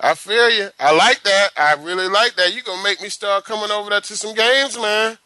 I 0.00 0.14
feel 0.14 0.50
you. 0.50 0.68
I 0.78 0.96
like 0.96 1.22
that. 1.24 1.48
I 1.56 1.74
really 1.74 2.08
like 2.08 2.36
that. 2.36 2.54
You're 2.54 2.62
going 2.62 2.78
to 2.78 2.84
make 2.84 3.02
me 3.02 3.08
start 3.08 3.44
coming 3.44 3.70
over 3.70 3.90
there 3.90 4.00
to 4.00 4.16
some 4.16 4.34
games, 4.34 4.78
man. 4.78 5.18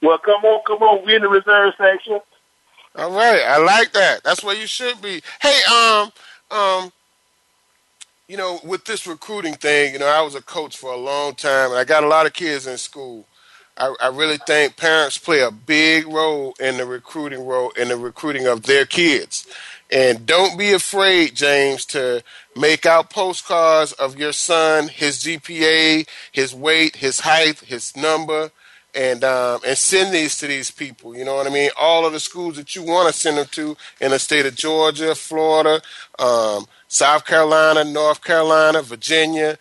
Well, 0.00 0.18
come 0.18 0.44
on, 0.44 0.62
come 0.66 0.82
on, 0.82 1.04
we 1.04 1.16
in 1.16 1.22
the 1.22 1.28
reserve 1.28 1.74
section. 1.76 2.20
All 2.94 3.10
right. 3.10 3.42
I 3.42 3.58
like 3.58 3.92
that. 3.92 4.22
That's 4.22 4.44
where 4.44 4.54
you 4.54 4.66
should 4.66 5.02
be. 5.02 5.20
Hey, 5.40 5.60
um, 5.64 6.12
um, 6.50 6.92
you 8.28 8.36
know, 8.36 8.58
with 8.64 8.84
this 8.84 9.06
recruiting 9.06 9.54
thing, 9.54 9.92
you 9.92 9.98
know, 10.00 10.06
I 10.06 10.20
was 10.22 10.34
a 10.34 10.42
coach 10.42 10.76
for 10.76 10.92
a 10.92 10.96
long 10.96 11.34
time, 11.34 11.70
and 11.70 11.78
I 11.78 11.84
got 11.84 12.02
a 12.02 12.08
lot 12.08 12.26
of 12.26 12.32
kids 12.32 12.66
in 12.66 12.76
school. 12.76 13.26
I, 13.76 13.94
I 14.02 14.08
really 14.08 14.38
think 14.38 14.76
parents 14.76 15.18
play 15.18 15.40
a 15.42 15.50
big 15.50 16.08
role 16.08 16.54
in 16.58 16.78
the 16.78 16.86
recruiting 16.86 17.46
role 17.46 17.70
in 17.70 17.88
the 17.88 17.96
recruiting 17.96 18.46
of 18.46 18.62
their 18.62 18.86
kids. 18.86 19.46
And 19.92 20.26
don't 20.26 20.58
be 20.58 20.72
afraid, 20.72 21.36
James, 21.36 21.84
to 21.86 22.24
make 22.56 22.84
out 22.84 23.10
postcards 23.10 23.92
of 23.92 24.18
your 24.18 24.32
son, 24.32 24.88
his 24.88 25.22
GPA, 25.22 26.08
his 26.32 26.52
weight, 26.54 26.96
his 26.96 27.20
height, 27.20 27.60
his 27.60 27.96
number, 27.96 28.50
and 28.96 29.22
um, 29.22 29.60
and 29.66 29.76
send 29.76 30.14
these 30.14 30.36
to 30.38 30.46
these 30.46 30.70
people. 30.70 31.14
You 31.14 31.24
know 31.24 31.36
what 31.36 31.46
I 31.46 31.50
mean? 31.50 31.70
All 31.78 32.06
of 32.06 32.12
the 32.12 32.20
schools 32.20 32.56
that 32.56 32.74
you 32.74 32.82
want 32.82 33.12
to 33.12 33.18
send 33.18 33.36
them 33.36 33.46
to 33.52 33.76
in 34.00 34.10
the 34.10 34.18
state 34.18 34.46
of 34.46 34.54
Georgia, 34.54 35.14
Florida, 35.14 35.82
um, 36.18 36.66
South 36.88 37.24
Carolina, 37.26 37.84
North 37.84 38.24
Carolina, 38.24 38.82
Virginia, 38.82 39.58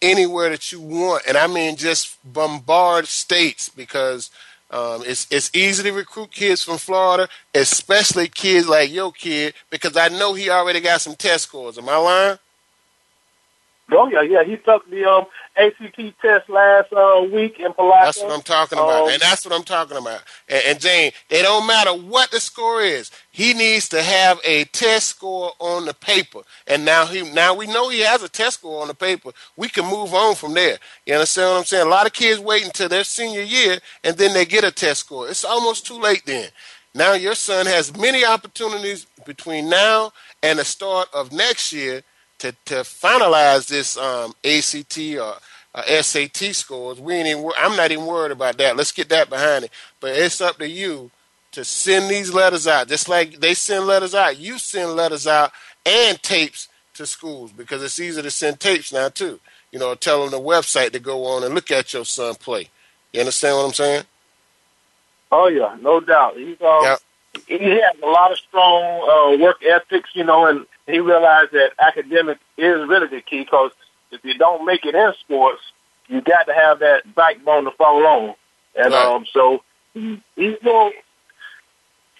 anywhere 0.00 0.48
that 0.48 0.72
you 0.72 0.80
want. 0.80 1.24
And 1.28 1.36
I 1.36 1.46
mean 1.46 1.76
just 1.76 2.16
bombard 2.32 3.06
states 3.06 3.68
because 3.68 4.30
um, 4.70 5.02
it's 5.04 5.26
it's 5.30 5.50
easy 5.54 5.82
to 5.82 5.92
recruit 5.92 6.32
kids 6.32 6.62
from 6.62 6.78
Florida, 6.78 7.28
especially 7.54 8.28
kids 8.28 8.66
like 8.66 8.90
your 8.90 9.12
kid, 9.12 9.52
because 9.68 9.96
I 9.98 10.08
know 10.08 10.32
he 10.32 10.48
already 10.48 10.80
got 10.80 11.02
some 11.02 11.14
test 11.14 11.44
scores. 11.44 11.76
Am 11.76 11.88
I 11.88 11.96
lying? 11.96 12.38
Oh 13.90 14.08
yeah, 14.08 14.22
yeah. 14.22 14.44
He 14.44 14.56
took 14.56 14.88
the 14.90 15.04
um 15.04 15.26
ACT 15.56 16.00
test 16.22 16.48
last 16.48 16.92
uh, 16.92 17.26
week 17.30 17.58
in 17.58 17.72
Palatka. 17.72 18.04
That's 18.06 18.22
what 18.22 18.32
I'm 18.32 18.42
talking 18.42 18.78
about, 18.78 19.04
Um, 19.04 19.10
and 19.10 19.20
that's 19.20 19.44
what 19.44 19.54
I'm 19.54 19.64
talking 19.64 19.96
about. 19.96 20.22
And, 20.48 20.62
and 20.66 20.80
Jane, 20.80 21.12
it 21.28 21.42
don't 21.42 21.66
matter 21.66 21.92
what 21.92 22.30
the 22.30 22.40
score 22.40 22.80
is. 22.80 23.10
He 23.30 23.52
needs 23.52 23.88
to 23.90 24.02
have 24.02 24.40
a 24.44 24.64
test 24.64 25.08
score 25.08 25.52
on 25.58 25.84
the 25.84 25.94
paper. 25.94 26.40
And 26.66 26.84
now 26.84 27.06
he 27.06 27.22
now 27.32 27.54
we 27.54 27.66
know 27.66 27.88
he 27.88 28.00
has 28.00 28.22
a 28.22 28.28
test 28.28 28.60
score 28.60 28.80
on 28.82 28.88
the 28.88 28.94
paper. 28.94 29.30
We 29.56 29.68
can 29.68 29.84
move 29.84 30.14
on 30.14 30.36
from 30.36 30.54
there. 30.54 30.78
You 31.04 31.14
understand 31.14 31.50
what 31.50 31.58
I'm 31.58 31.64
saying? 31.64 31.86
A 31.86 31.90
lot 31.90 32.06
of 32.06 32.12
kids 32.12 32.40
wait 32.40 32.64
until 32.64 32.88
their 32.88 33.04
senior 33.04 33.42
year 33.42 33.78
and 34.04 34.16
then 34.16 34.32
they 34.32 34.46
get 34.46 34.64
a 34.64 34.70
test 34.70 35.00
score. 35.00 35.28
It's 35.28 35.44
almost 35.44 35.86
too 35.86 35.98
late 36.00 36.22
then. 36.24 36.48
Now 36.94 37.14
your 37.14 37.34
son 37.34 37.66
has 37.66 37.96
many 37.96 38.24
opportunities 38.24 39.06
between 39.26 39.68
now 39.68 40.12
and 40.42 40.58
the 40.58 40.64
start 40.64 41.08
of 41.12 41.32
next 41.32 41.72
year 41.72 42.02
to, 42.42 42.50
to 42.64 42.74
finalize 42.82 43.68
this 43.68 43.96
um, 43.96 44.34
ACT 44.44 44.98
or 45.16 45.36
uh, 45.76 46.02
SAT 46.02 46.54
scores. 46.56 47.00
We 47.00 47.14
ain't 47.14 47.28
even, 47.28 47.48
I'm 47.56 47.76
not 47.76 47.92
even 47.92 48.04
worried 48.04 48.32
about 48.32 48.58
that. 48.58 48.76
Let's 48.76 48.90
get 48.90 49.08
that 49.10 49.30
behind 49.30 49.64
it. 49.64 49.70
But 50.00 50.16
it's 50.16 50.40
up 50.40 50.58
to 50.58 50.68
you 50.68 51.12
to 51.52 51.64
send 51.64 52.10
these 52.10 52.34
letters 52.34 52.66
out. 52.66 52.88
Just 52.88 53.08
like 53.08 53.38
they 53.38 53.54
send 53.54 53.86
letters 53.86 54.12
out, 54.12 54.40
you 54.40 54.58
send 54.58 54.96
letters 54.96 55.28
out 55.28 55.52
and 55.86 56.20
tapes 56.20 56.68
to 56.94 57.06
schools 57.06 57.52
because 57.52 57.80
it's 57.80 58.00
easy 58.00 58.20
to 58.20 58.30
send 58.30 58.58
tapes 58.58 58.92
now 58.92 59.08
too. 59.08 59.38
You 59.70 59.78
know, 59.78 59.94
tell 59.94 60.22
them 60.22 60.32
the 60.32 60.40
website 60.40 60.90
to 60.92 60.98
go 60.98 61.24
on 61.24 61.44
and 61.44 61.54
look 61.54 61.70
at 61.70 61.94
your 61.94 62.04
son 62.04 62.34
play. 62.34 62.70
You 63.12 63.20
understand 63.20 63.56
what 63.56 63.66
I'm 63.66 63.72
saying? 63.72 64.04
Oh 65.30 65.46
yeah, 65.46 65.76
no 65.80 66.00
doubt. 66.00 66.36
He's 66.36 66.60
um, 66.60 66.82
Yep. 66.82 66.98
he 67.46 67.58
has 67.58 67.94
a 68.02 68.06
lot 68.06 68.32
of 68.32 68.38
strong 68.38 68.82
uh, 69.38 69.42
work 69.42 69.62
ethics, 69.64 70.10
you 70.14 70.24
know, 70.24 70.46
and 70.46 70.66
he 70.86 70.98
realized 70.98 71.52
that 71.52 71.72
academic 71.78 72.38
is 72.56 72.88
really 72.88 73.06
the 73.08 73.20
key 73.20 73.40
because 73.44 73.70
if 74.10 74.24
you 74.24 74.34
don't 74.34 74.64
make 74.66 74.84
it 74.84 74.94
in 74.94 75.12
sports, 75.20 75.62
you 76.08 76.20
got 76.20 76.44
to 76.46 76.54
have 76.54 76.80
that 76.80 77.14
backbone 77.14 77.64
to 77.64 77.70
fall 77.72 78.04
on. 78.06 78.34
And 78.74 78.92
Right. 78.92 79.06
um, 79.06 79.26
so 79.32 79.62
he's 79.94 80.58
doing 80.62 80.92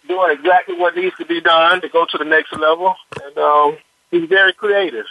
doing 0.09 0.33
exactly 0.39 0.77
what 0.77 0.97
needs 0.97 1.17
to 1.17 1.25
be 1.25 1.41
done 1.41 1.81
to 1.81 1.89
go 1.89 2.05
to 2.05 2.19
the 2.19 2.25
next 2.25 2.53
level, 2.53 2.95
and 3.25 3.39
um, 3.39 3.77
he's 4.11 4.29
very 4.29 4.53
creative. 4.53 5.07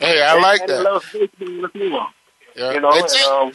Hey, 0.00 0.20
I 0.22 0.32
And- 0.34 0.42
like 0.42 0.60
and 0.62 0.70
He 0.70 0.76
that. 0.76 0.82
loves 0.82 1.12
baseball 1.12 1.48
as. 1.48 2.06
Yeah. 2.56 2.72
You 2.72 2.80
know, 2.80 2.90
and, 2.92 3.04
and, 3.04 3.22
um, 3.26 3.52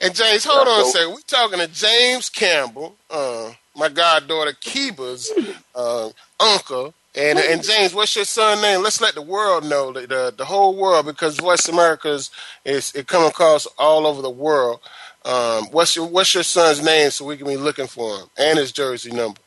and 0.00 0.14
James, 0.14 0.44
hold 0.44 0.66
Yeah, 0.66 0.72
on 0.72 0.80
a 0.80 0.84
second. 0.86 1.10
We're 1.12 1.20
talking 1.26 1.58
to 1.58 1.66
James 1.68 2.28
Campbell, 2.30 2.96
uh, 3.10 3.52
my 3.76 3.88
goddaughter 3.88 4.52
Kiba's 4.52 5.30
uh, 5.74 6.10
uncle. 6.40 6.94
And, 7.16 7.38
and 7.38 7.62
James, 7.62 7.94
what's 7.94 8.16
your 8.16 8.24
son 8.24 8.60
name? 8.60 8.82
Let's 8.82 9.00
let 9.00 9.14
the 9.14 9.22
world 9.22 9.64
know, 9.64 9.92
the, 9.92 10.00
the, 10.00 10.34
the 10.36 10.44
whole 10.44 10.76
world, 10.76 11.06
because 11.06 11.38
Voice 11.38 11.68
America's 11.68 12.30
is 12.64 12.92
it 12.94 13.06
come 13.06 13.24
across 13.24 13.66
all 13.78 14.06
over 14.06 14.20
the 14.20 14.30
world. 14.30 14.80
Um, 15.24 15.66
what's 15.70 15.96
your 15.96 16.06
what's 16.06 16.34
your 16.34 16.42
son's 16.42 16.82
name 16.84 17.10
so 17.10 17.24
we 17.24 17.36
can 17.36 17.46
be 17.46 17.56
looking 17.56 17.86
for 17.86 18.18
him 18.18 18.26
and 18.36 18.58
his 18.58 18.72
jersey 18.72 19.10
number? 19.10 19.40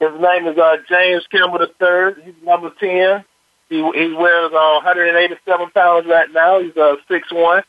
His 0.00 0.10
name 0.20 0.46
is 0.48 0.58
uh, 0.58 0.76
James 0.88 1.26
Campbell 1.28 1.60
III. 1.60 2.24
He's 2.24 2.34
number 2.42 2.70
10. 2.78 3.24
He, 3.70 3.76
he 3.76 4.12
wears 4.12 4.52
uh, 4.52 4.80
187 4.82 5.70
pounds 5.70 6.06
right 6.06 6.30
now. 6.32 6.60
He's 6.60 6.76
uh, 6.76 6.96
6'1". 7.08 7.62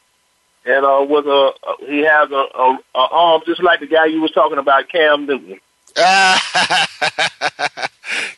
And 0.66 0.86
uh, 0.86 1.06
with 1.08 1.28
a, 1.28 1.54
uh, 1.66 1.76
he 1.88 2.00
has 2.00 2.32
a, 2.32 2.46
a, 2.56 2.80
a 2.96 3.08
arm 3.12 3.42
just 3.46 3.62
like 3.64 3.80
the 3.80 3.88
guy 3.88 4.06
you 4.06 4.22
was 4.22 4.32
talking 4.32 4.58
about, 4.58 4.90
Cam 4.90 5.28
Newton. 5.28 5.60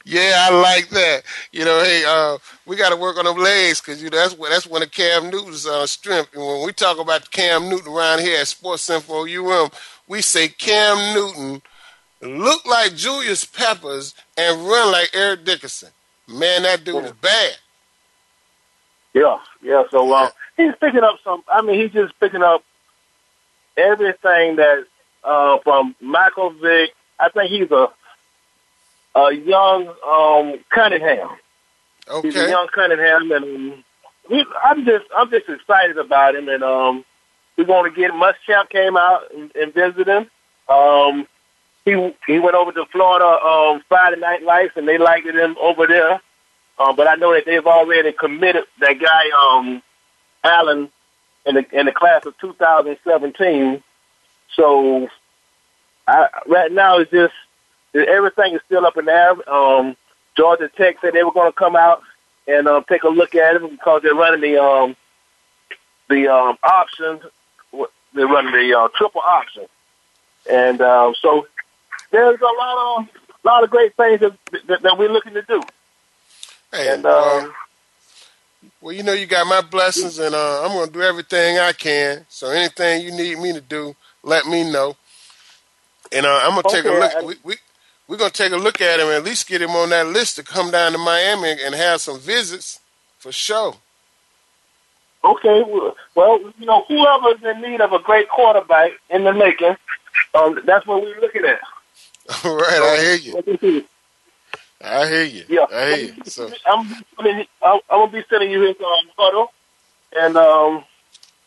yeah, 0.08 0.48
I 0.50 0.62
like 0.62 0.89
that. 0.89 1.24
You 1.52 1.65
know, 1.65 1.84
hey, 1.84 2.04
uh, 2.08 2.38
we 2.65 2.78
got 2.78 2.89
to 2.89 2.96
work 2.96 3.17
on 3.17 3.26
them 3.26 3.38
legs 3.38 3.82
because 3.82 4.02
you 4.02 4.10
know, 4.10 4.17
that's 4.17 4.38
what 4.38 4.50
that's 4.50 4.65
one 4.65 4.82
of 4.82 4.91
Cam 4.91 5.30
Newton's 5.30 5.67
uh, 5.67 5.86
strength. 5.86 6.34
And 6.34 6.46
when 6.46 6.65
we 6.65 6.72
talk 6.72 6.98
about 6.98 7.30
Cam 7.30 7.67
Newton 7.67 7.91
around 7.91 8.20
here 8.20 8.39
at 8.39 8.48
Sports 8.48 8.89
Info 8.89 9.26
UM, 9.26 9.70
we 10.08 10.22
say 10.22 10.48
Cam 10.48 11.13
Newton 11.13 11.62
look 12.22 12.65
like 12.65 12.96
Julius 12.96 13.43
Peppers 13.43 14.15
and 14.38 14.65
run 14.65 14.93
like 14.93 15.10
Eric 15.13 15.43
Dickerson. 15.43 15.89
Man, 16.26 16.63
that 16.63 16.86
dude 16.86 17.04
is 17.04 17.12
bad. 17.12 17.58
Yeah, 19.13 19.39
yeah. 19.62 19.84
So 19.91 20.12
uh, 20.13 20.30
he's 20.56 20.74
picking 20.80 21.04
up 21.04 21.20
some. 21.22 21.43
I 21.52 21.62
mean, 21.62 21.82
he's 21.82 21.91
just 21.91 22.17
picking 22.20 22.43
up 22.43 22.63
everything 23.76 24.56
that 24.56 24.86
uh, 25.24 25.58
from 25.65 25.96
Michael 26.00 26.52
Vick. 26.52 26.91
I 27.20 27.30
think 27.30 27.50
he's 27.52 27.72
a 27.72 27.88
a 29.17 29.32
young 29.34 29.88
um, 30.08 30.60
Cunningham. 30.69 31.30
He's 32.21 32.36
a 32.36 32.39
Okay. 32.39 32.49
young 32.49 32.67
Cunningham, 32.73 33.32
and 33.32 33.43
um, 33.45 33.84
we, 34.30 34.45
I'm 34.63 34.86
just 34.86 35.06
I'm 35.15 35.30
just 35.30 35.49
excited 35.49 35.97
about 35.97 36.36
him. 36.36 36.47
And 36.49 36.63
um, 36.63 37.03
we're 37.58 37.65
going 37.65 37.91
to 37.91 37.95
get 37.99 38.12
Muschamp 38.12 38.69
came 38.69 38.95
out 38.95 39.23
and, 39.34 39.53
and 39.56 39.73
visited 39.73 40.08
him. 40.08 40.30
Um, 40.69 41.27
he 41.86 42.13
he 42.27 42.39
went 42.39 42.56
over 42.56 42.71
to 42.73 42.86
Florida 42.86 43.25
um, 43.25 43.82
Friday 43.89 44.19
Night 44.19 44.43
Lights, 44.43 44.73
and 44.77 44.88
they 44.88 44.97
liked 44.97 45.27
him 45.27 45.56
over 45.60 45.88
there. 45.88 46.21
Uh, 46.80 46.93
but 46.93 47.08
I 47.08 47.15
know 47.15 47.34
that 47.34 47.45
they've 47.45 47.65
already 47.65 48.12
committed 48.12 48.65
that 48.82 48.99
guy 48.99 49.30
um, 49.41 49.82
Allen 50.43 50.89
in 51.45 51.56
the 51.56 51.65
in 51.80 51.86
the 51.88 51.91
class 51.91 52.25
of 52.25 52.38
2017. 52.38 53.82
So 54.56 55.08
I, 56.08 56.27
right 56.47 56.71
now 56.71 56.99
it's 56.99 57.12
just 57.12 57.34
everything 57.93 58.56
is 58.56 58.62
still 58.65 58.86
up 58.86 58.97
in 58.97 59.06
the 59.06 59.12
air. 59.13 59.50
Um, 59.50 59.95
Georgia 60.36 60.69
Tech 60.78 60.97
said 61.02 61.13
they 61.13 61.23
were 61.23 61.32
going 61.32 61.52
to 61.52 61.58
come 61.58 61.76
out 61.76 62.04
and 62.47 62.67
uh, 62.67 62.82
take 62.88 63.04
a 63.04 63.10
look 63.10 63.36
at 63.36 63.56
it 63.56 63.69
because 63.71 64.02
they're 64.04 64.15
running 64.15 64.41
the 64.41 64.62
um, 64.62 64.95
the 66.10 66.28
um, 66.28 66.58
option. 66.63 67.19
They're 68.13 68.28
running 68.28 68.54
the 68.54 68.78
uh, 68.78 68.88
triple 68.95 69.21
option, 69.21 69.65
and 70.50 70.82
um, 70.82 71.13
so 71.21 71.47
there's 72.12 72.39
a 72.39 72.43
lot 72.43 72.97
of 73.00 73.08
lot 73.43 73.63
of 73.63 73.69
great 73.69 73.95
things 73.95 74.19
that, 74.19 74.34
that, 74.67 74.82
that 74.82 74.97
we're 74.97 75.10
looking 75.10 75.34
to 75.34 75.41
do. 75.43 75.62
Hey, 76.71 76.93
And 76.93 77.06
uh, 77.06 77.38
um, 77.38 77.54
well, 78.82 78.93
you 78.93 79.04
know, 79.04 79.13
you 79.13 79.26
got 79.26 79.47
my 79.47 79.62
blessings, 79.62 80.19
and 80.19 80.36
uh, 80.36 80.63
I'm 80.63 80.71
going 80.73 80.88
to 80.88 80.93
do 80.93 81.02
everything 81.02 81.58
I 81.58 81.73
can. 81.73 82.26
So 82.30 82.50
anything 82.50 83.02
you 83.04 83.12
need 83.12 83.39
me 83.39 83.54
to 83.54 83.62
do, 83.62 83.95
let 84.23 84.45
me 84.45 84.69
know. 84.69 84.95
And 86.12 86.26
uh, 86.26 86.39
I'm 86.43 86.52
going 86.54 86.63
to 86.63 86.71
take 86.71 86.86
a 86.86 86.89
look. 86.89 87.12
I- 87.15 87.26
we, 87.26 87.36
we, 87.43 87.56
we're 88.08 88.17
going 88.17 88.32
to 88.32 88.43
take 88.43 88.54
a 88.54 88.58
look 88.58 88.82
at 88.82 89.00
him 89.00 89.08
and 89.08 89.15
at 89.15 89.24
least 89.24 89.48
get 89.48 89.62
him 89.62 89.72
on 89.72 89.89
that 89.89 90.08
list 90.08 90.38
to 90.38 90.43
come 90.43 90.72
down 90.72 90.93
to 90.93 90.98
Miami 90.98 91.56
and 91.63 91.76
have 91.76 92.02
some 92.02 92.20
visits 92.20 92.80
for 93.17 93.32
sure. 93.32 93.76
Okay, 95.24 95.63
well, 95.67 95.96
well, 96.15 96.39
you 96.58 96.65
know, 96.65 96.86
whoever's 96.88 97.43
in 97.43 97.62
need 97.62 97.82
of 97.82 97.91
a 97.91 98.00
great 98.00 98.30
quarterback 98.30 98.91
in 99.10 99.24
the 99.24 99.34
making, 99.34 99.76
um, 100.34 100.60
that's 100.65 100.86
what 100.86 101.02
we're 101.02 101.20
looking 101.20 101.43
at. 101.43 101.60
All 102.46 102.56
right, 102.56 102.82
I 102.82 102.98
hear 103.02 103.15
you. 103.15 103.86
I 104.82 105.08
hear 105.08 105.24
you. 105.24 105.43
Yeah, 105.50 105.65
I 105.74 105.96
hear 105.96 106.13
you. 106.13 106.24
So, 106.26 106.50
I'm, 106.65 106.88
I'm, 107.17 107.46
I'm 107.63 107.80
gonna 107.89 108.12
be 108.12 108.24
sending 108.30 108.52
you 108.52 108.62
his 108.62 108.76
um, 108.80 109.10
photo, 109.17 109.50
and 110.15 110.38
um, 110.38 110.84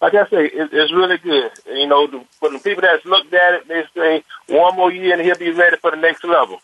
like 0.01 0.15
I 0.15 0.29
say, 0.29 0.47
it, 0.47 0.71
it's 0.73 0.93
really 0.93 1.19
good. 1.19 1.53
You 1.67 1.87
know, 1.87 2.07
the, 2.07 2.25
for 2.39 2.51
the 2.51 2.59
people 2.59 2.83
that's 2.83 3.05
looked 3.05 3.33
at 3.35 3.55
it, 3.55 3.69
they 3.69 3.85
say 3.95 4.25
one 4.49 4.77
more 4.77 4.93
year 4.93 5.15
and 5.15 5.23
he'll 5.23 5.37
be 5.37 5.51
ready 5.51 5.77
for 5.77 5.91
the 5.91 5.97
next 5.97 6.25
level. 6.25 6.61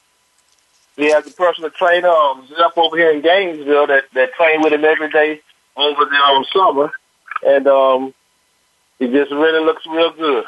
He 0.96 1.10
has 1.10 1.26
a 1.26 1.30
personal 1.30 1.70
trainer 1.70 2.08
um, 2.08 2.48
up 2.58 2.76
over 2.78 2.96
here 2.96 3.10
in 3.10 3.20
Gainesville 3.20 3.86
that 3.88 4.04
that 4.14 4.32
train 4.32 4.62
with 4.62 4.72
him 4.72 4.84
every 4.84 5.10
day 5.10 5.42
over 5.76 6.06
the 6.06 6.16
um, 6.16 6.44
summer, 6.54 6.90
and 7.46 7.66
um, 7.66 8.14
he 8.98 9.06
just 9.08 9.30
really 9.30 9.62
looks 9.62 9.84
real 9.86 10.10
good. 10.12 10.44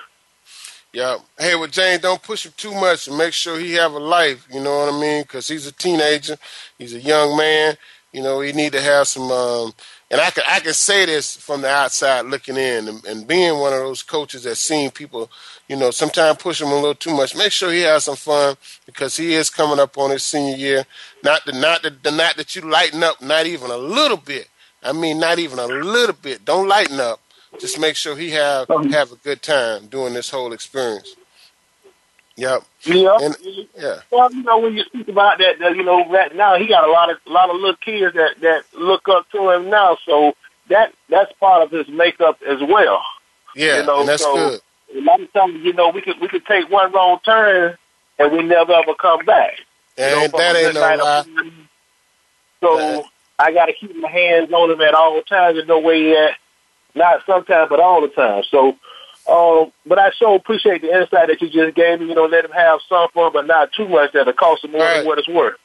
yeah. 0.95 1.19
Hey, 1.39 1.55
well, 1.55 1.67
James, 1.67 2.01
don't 2.01 2.23
push 2.23 2.47
him 2.47 2.53
too 2.57 2.73
much 2.73 3.09
and 3.09 3.19
make 3.19 3.35
sure 3.35 3.59
he 3.59 3.75
have 3.75 3.93
a 3.93 3.99
life. 3.99 4.49
You 4.51 4.63
know 4.63 4.79
what 4.79 4.95
I 4.95 4.99
mean? 4.99 5.23
Because 5.23 5.47
he's 5.49 5.67
a 5.67 5.73
teenager. 5.73 6.39
He's 6.79 6.95
a 6.95 7.01
young 7.01 7.37
man. 7.37 7.77
You 8.13 8.23
know, 8.23 8.41
he 8.41 8.53
need 8.53 8.73
to 8.73 8.81
have 8.81 9.07
some. 9.07 9.31
Um, 9.31 9.75
and 10.11 10.21
I 10.21 10.31
can 10.31 10.45
I 10.49 10.61
can 10.61 10.73
say 10.73 11.05
this 11.05 11.37
from 11.37 11.61
the 11.63 11.69
outside 11.69 12.23
looking 12.27 12.57
in, 12.57 12.89
and, 12.89 13.05
and 13.05 13.27
being 13.27 13.59
one 13.59 13.73
of 13.73 13.81
those 13.81 14.03
coaches 14.03 14.45
that 14.45 14.57
seen 14.57 14.91
people, 14.91 15.31
you 15.69 15.77
know, 15.77 15.91
sometimes 15.91 16.39
push 16.39 16.63
him 16.63 16.69
a 16.69 16.75
little 16.75 16.95
too 16.95 17.15
much. 17.15 17.37
Make 17.37 17.53
sure 17.53 17.71
he 17.71 17.83
has 17.83 18.05
some 18.05 18.17
fun 18.17 18.57
because 18.87 19.17
he 19.17 19.35
is 19.35 19.51
coming 19.51 19.79
up 19.79 19.99
on 19.99 20.11
his 20.11 20.23
senior 20.23 20.57
year. 20.57 20.85
Not 21.23 21.45
the 21.45 21.53
not 21.53 21.83
the, 21.83 21.91
the 21.91 22.11
not 22.11 22.37
that 22.37 22.57
you 22.57 22.63
lighten 22.63 23.03
up, 23.03 23.21
not 23.21 23.47
even 23.47 23.71
a 23.71 23.77
little 23.77 24.17
bit. 24.17 24.49
I 24.83 24.93
mean, 24.93 25.21
not 25.21 25.39
even 25.39 25.59
a 25.59 25.67
little 25.67 26.17
bit. 26.17 26.45
Don't 26.45 26.69
lighten 26.69 27.01
up. 27.01 27.21
Just 27.59 27.79
make 27.79 27.97
sure 27.97 28.17
he 28.17 28.31
have 28.31 28.69
have 28.91 29.13
a 29.13 29.17
good 29.17 29.43
time 29.43 29.89
doing 29.89 30.15
this 30.15 30.31
whole 30.31 30.53
experience. 30.53 31.17
Yep. 32.39 32.63
Yeah. 32.85 33.19
And 33.21 33.37
yeah. 33.77 34.01
Well, 34.13 34.33
you 34.33 34.45
know, 34.45 34.59
when 34.61 34.75
you 34.75 34.85
speak 34.85 35.09
about 35.09 35.39
that, 35.39 35.59
that 35.59 35.75
you 35.75 35.83
know, 35.83 36.09
right 36.09 36.35
now 36.35 36.57
he 36.57 36.69
got 36.69 36.89
a 36.89 36.91
lot 36.91 37.11
of 37.11 37.19
a 37.27 37.31
lot 37.31 37.51
of 37.51 37.57
little 37.57 37.77
kids 37.77 38.15
that 38.15 38.41
that 38.41 38.63
look 38.75 39.09
up 39.09 39.29
to 39.33 39.51
him 39.51 39.69
now. 39.69 39.99
So 40.07 40.35
that 40.69 40.95
that's 41.11 41.33
part 41.41 41.63
of 41.63 41.73
his 41.73 41.89
makeup 41.89 42.39
as 42.49 42.61
well. 42.61 43.03
Yeah, 43.57 43.81
you 43.81 43.87
know, 43.87 44.01
and 44.01 44.09
that's 44.09 44.23
so 44.23 44.35
good. 44.35 44.61
A 44.97 45.01
lot 45.01 45.21
of 45.21 45.33
times, 45.33 45.65
you 45.65 45.73
know, 45.73 45.91
we 45.91 46.01
could 46.01 46.21
we 46.21 46.29
could 46.29 46.47
take 46.47 46.71
one 46.71 46.93
wrong 46.93 47.19
turn 47.25 47.77
and 48.21 48.33
we 48.33 48.45
never 48.45 48.73
ever 48.73 48.95
come 48.95 49.25
back. 49.25 49.55
You 49.97 50.05
know, 50.05 50.25
And 50.25 50.33
that 50.35 50.57
ain't 50.57 50.75
no 50.75 50.81
lie. 50.81 51.25
So 52.61 53.05
I 53.41 53.53
got 53.53 53.67
to 53.67 53.73
keep 53.73 53.97
my 53.97 54.11
hands 54.11 54.53
on 54.53 54.71
him 54.71 54.81
at 54.81 54.95
all 54.95 55.21
times 55.23 55.59
and 55.59 55.67
know 55.67 55.81
where 55.81 55.97
he 55.97 56.17
at. 56.17 56.37
Not 56.95 57.25
sometimes, 57.27 57.69
but 57.69 57.81
all 57.81 58.01
the 58.01 58.09
time. 58.09 58.45
So, 58.51 58.77
um, 59.29 59.73
but 59.87 59.99
I 59.99 60.11
so 60.19 60.35
appreciate 60.35 60.83
the 60.83 60.89
insight 60.95 61.29
that 61.29 61.41
you 61.41 61.49
just 61.49 61.75
gave 61.77 62.01
me. 62.01 62.07
You 62.07 62.15
know, 62.15 62.25
let 62.27 62.45
him 62.45 62.51
have 62.53 62.81
some 62.89 63.09
fun, 63.11 63.33
but 63.33 63.47
not 63.47 63.73
too 63.73 63.89
much 63.89 64.13
that'll 64.13 64.33
cost 64.33 64.65
him 64.65 64.73
more 64.73 64.81
Right. 64.81 64.99
than 64.99 65.07
what 65.07 65.19
it's 65.19 65.29
worth. 65.29 65.57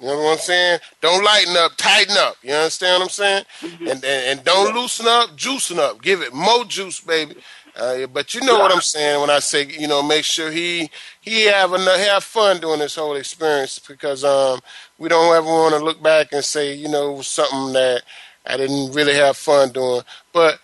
You 0.00 0.06
know 0.06 0.16
what 0.22 0.32
I'm 0.32 0.38
saying? 0.38 0.78
Don't 1.00 1.24
lighten 1.24 1.56
up, 1.56 1.72
tighten 1.76 2.16
up. 2.16 2.36
You 2.42 2.52
understand 2.54 3.00
what 3.00 3.04
I'm 3.06 3.10
saying? 3.10 3.44
Mm-hmm. 3.60 3.82
And 3.88 4.04
and, 4.04 4.38
and 4.38 4.44
don't 4.44 4.74
loosen 4.74 5.06
up, 5.08 5.36
juicing 5.36 5.78
up. 5.78 6.00
Give 6.02 6.22
it 6.22 6.32
more 6.32 6.64
juice, 6.64 7.00
baby. 7.00 7.34
Uh, 7.74 8.06
but 8.06 8.34
you 8.34 8.40
know 8.40 8.58
what 8.58 8.72
I'm 8.72 8.80
saying 8.80 9.20
when 9.20 9.30
I 9.30 9.38
say 9.40 9.64
you 9.66 9.86
know 9.88 10.02
make 10.02 10.24
sure 10.24 10.50
he 10.50 10.90
he 11.20 11.44
have 11.46 11.72
enough, 11.72 11.98
have 11.98 12.24
fun 12.24 12.60
doing 12.60 12.78
this 12.80 12.96
whole 12.96 13.14
experience 13.16 13.78
because 13.78 14.24
um 14.24 14.60
we 14.98 15.08
don't 15.08 15.34
ever 15.36 15.46
want 15.46 15.74
to 15.74 15.84
look 15.84 16.02
back 16.02 16.32
and 16.32 16.44
say 16.44 16.74
you 16.74 16.88
know 16.88 17.12
it 17.14 17.16
was 17.18 17.26
something 17.28 17.72
that 17.74 18.02
I 18.46 18.56
didn't 18.56 18.92
really 18.94 19.14
have 19.14 19.36
fun 19.36 19.70
doing. 19.72 20.02
But 20.32 20.60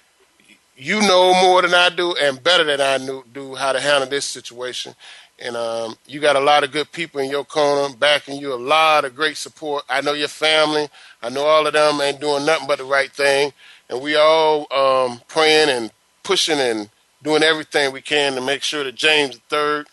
you 0.77 1.01
know 1.01 1.33
more 1.43 1.63
than 1.63 1.75
I 1.75 1.89
do 1.91 2.15
and 2.17 2.43
better 2.43 2.65
than 2.65 2.81
I 2.81 2.99
knew, 2.99 3.25
do 3.33 3.55
how 3.55 3.73
to 3.73 3.81
handle 3.81 4.09
this 4.09 4.25
situation. 4.25 4.95
And 5.39 5.57
um, 5.57 5.97
you 6.07 6.21
got 6.21 6.37
a 6.37 6.41
lot 6.41 6.65
of 6.65 6.73
good 6.73 6.91
people 6.93 7.21
in 7.21 7.31
your 7.31 7.45
corner 7.45 7.95
backing 7.97 8.39
you, 8.41 8.55
a 8.55 8.57
lot 8.57 9.05
of 9.05 9.15
great 9.17 9.37
support. 9.37 9.85
I 9.89 10.01
know 10.01 10.13
your 10.13 10.29
family. 10.29 10.89
I 11.23 11.29
know 11.29 11.45
all 11.45 11.67
of 11.67 11.73
them 11.73 12.01
ain't 12.01 12.21
doing 12.21 12.47
nothing 12.47 12.67
but 12.69 12.79
the 12.79 12.85
right 12.85 13.11
thing. 13.11 13.53
And 13.91 14.01
we 14.01 14.17
all 14.17 14.67
um, 14.73 15.21
praying 15.29 15.71
and 15.71 15.91
pushing 16.23 16.59
and 16.59 16.89
doing 17.23 17.43
everything 17.43 17.93
we 17.93 18.01
can 18.01 18.35
to 18.35 18.41
make 18.41 18.63
sure 18.63 18.85
that 18.85 18.95
James 18.95 19.39
third 19.49 19.87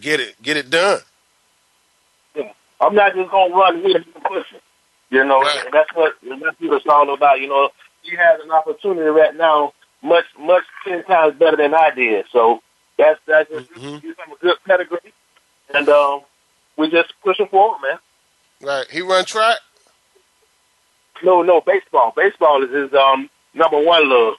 get 0.00 0.20
it 0.20 0.40
get 0.42 0.56
it 0.56 0.70
done. 0.70 1.00
Yeah. 2.34 2.52
I'm 2.80 2.94
not 2.94 3.14
just 3.14 3.30
gonna 3.30 3.54
run 3.54 3.82
here 3.82 3.96
and 3.96 4.14
push 4.24 4.46
it. 4.54 4.62
You 5.10 5.24
know, 5.24 5.40
Right. 5.40 5.64
that's 5.72 5.92
what 5.94 6.14
that's 6.22 6.60
what 6.60 6.76
it's 6.76 6.86
all 6.88 7.12
about. 7.14 7.40
You 7.40 7.48
know, 7.48 7.70
he 8.08 8.16
has 8.16 8.40
an 8.42 8.50
opportunity 8.50 9.08
right 9.08 9.34
now, 9.34 9.72
much 10.02 10.24
much 10.38 10.64
ten 10.84 11.04
times 11.04 11.34
better 11.38 11.56
than 11.56 11.74
I 11.74 11.90
did. 11.94 12.26
So 12.32 12.60
that's 12.98 13.18
that's 13.26 13.50
just 13.50 13.70
Mhm. 13.72 14.00
he's 14.00 14.14
from 14.14 14.32
a 14.32 14.36
good 14.36 14.56
pedigree, 14.66 15.12
and 15.74 15.88
um, 15.88 16.20
we 16.76 16.90
just 16.90 17.12
pushing 17.22 17.48
forward, 17.48 17.78
man. 17.82 17.98
Right. 18.60 18.86
He 18.90 19.00
run 19.02 19.24
track. 19.24 19.58
No, 21.22 21.42
no, 21.42 21.60
baseball. 21.60 22.12
Baseball 22.16 22.62
is 22.62 22.70
his 22.70 22.94
um 22.94 23.28
number 23.54 23.78
one 23.80 24.08
love. 24.08 24.34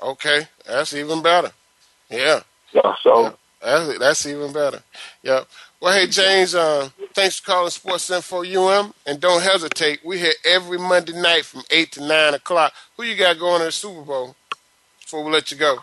Okay, 0.00 0.48
that's 0.66 0.94
even 0.94 1.22
better. 1.22 1.52
Yeah. 2.10 2.40
Yeah, 2.72 2.94
so 3.02 3.22
Yeah. 3.22 3.32
That's, 3.62 3.98
that's 3.98 4.26
even 4.26 4.52
better. 4.52 4.82
Yeah. 5.22 5.44
Well, 5.82 5.94
hey, 5.94 6.06
James, 6.06 6.54
uh, 6.54 6.90
thanks 7.12 7.40
for 7.40 7.46
calling 7.46 7.70
Sports 7.70 8.08
Info 8.08 8.44
UM. 8.44 8.94
And 9.04 9.18
don't 9.18 9.42
hesitate. 9.42 9.98
We 10.04 10.16
here 10.16 10.32
every 10.44 10.78
Monday 10.78 11.12
night 11.12 11.44
from 11.44 11.62
8 11.72 11.90
to 11.92 12.06
9 12.06 12.34
o'clock. 12.34 12.72
Who 12.96 13.02
you 13.02 13.16
got 13.16 13.40
going 13.40 13.58
to 13.58 13.64
the 13.64 13.72
Super 13.72 14.02
Bowl 14.02 14.36
before 15.00 15.24
we 15.24 15.32
let 15.32 15.50
you 15.50 15.56
go? 15.56 15.78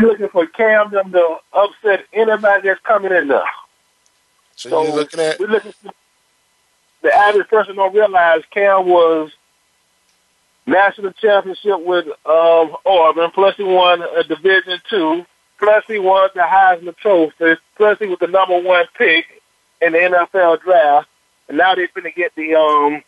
we're 0.00 0.08
looking 0.08 0.28
for 0.30 0.44
Cam 0.48 0.90
to 0.90 1.36
upset 1.52 2.04
anybody 2.12 2.66
that's 2.66 2.80
coming 2.80 3.12
in 3.12 3.28
there. 3.28 3.44
So, 4.56 4.70
So 4.70 4.82
you're 4.82 4.96
looking 4.96 5.20
at, 5.20 5.38
we're 5.38 5.46
looking 5.46 5.70
for 5.70 5.92
the 7.02 7.14
average 7.14 7.46
person 7.46 7.76
don't 7.76 7.94
realize 7.94 8.42
Cam 8.50 8.86
was 8.86 9.30
national 10.66 11.12
championship 11.12 11.80
with 11.80 12.08
um 12.26 12.76
Auburn, 12.84 13.30
plus 13.30 13.54
he 13.56 13.62
won 13.62 14.02
a 14.02 14.24
Division 14.24 14.80
two, 14.90 15.24
plus 15.58 15.84
he 15.86 15.98
won 15.98 16.30
the 16.34 16.40
Heisman 16.40 16.96
Trophy, 16.96 17.56
plus 17.76 17.98
he 17.98 18.06
was 18.06 18.18
the 18.20 18.26
number 18.26 18.60
one 18.60 18.86
pick 18.96 19.42
in 19.80 19.92
the 19.92 19.98
NFL 19.98 20.62
draft, 20.62 21.08
and 21.48 21.58
now 21.58 21.74
they're 21.74 21.88
going 21.94 22.04
to 22.04 22.10
get 22.10 22.34
the 22.34 22.54
um 22.54 23.02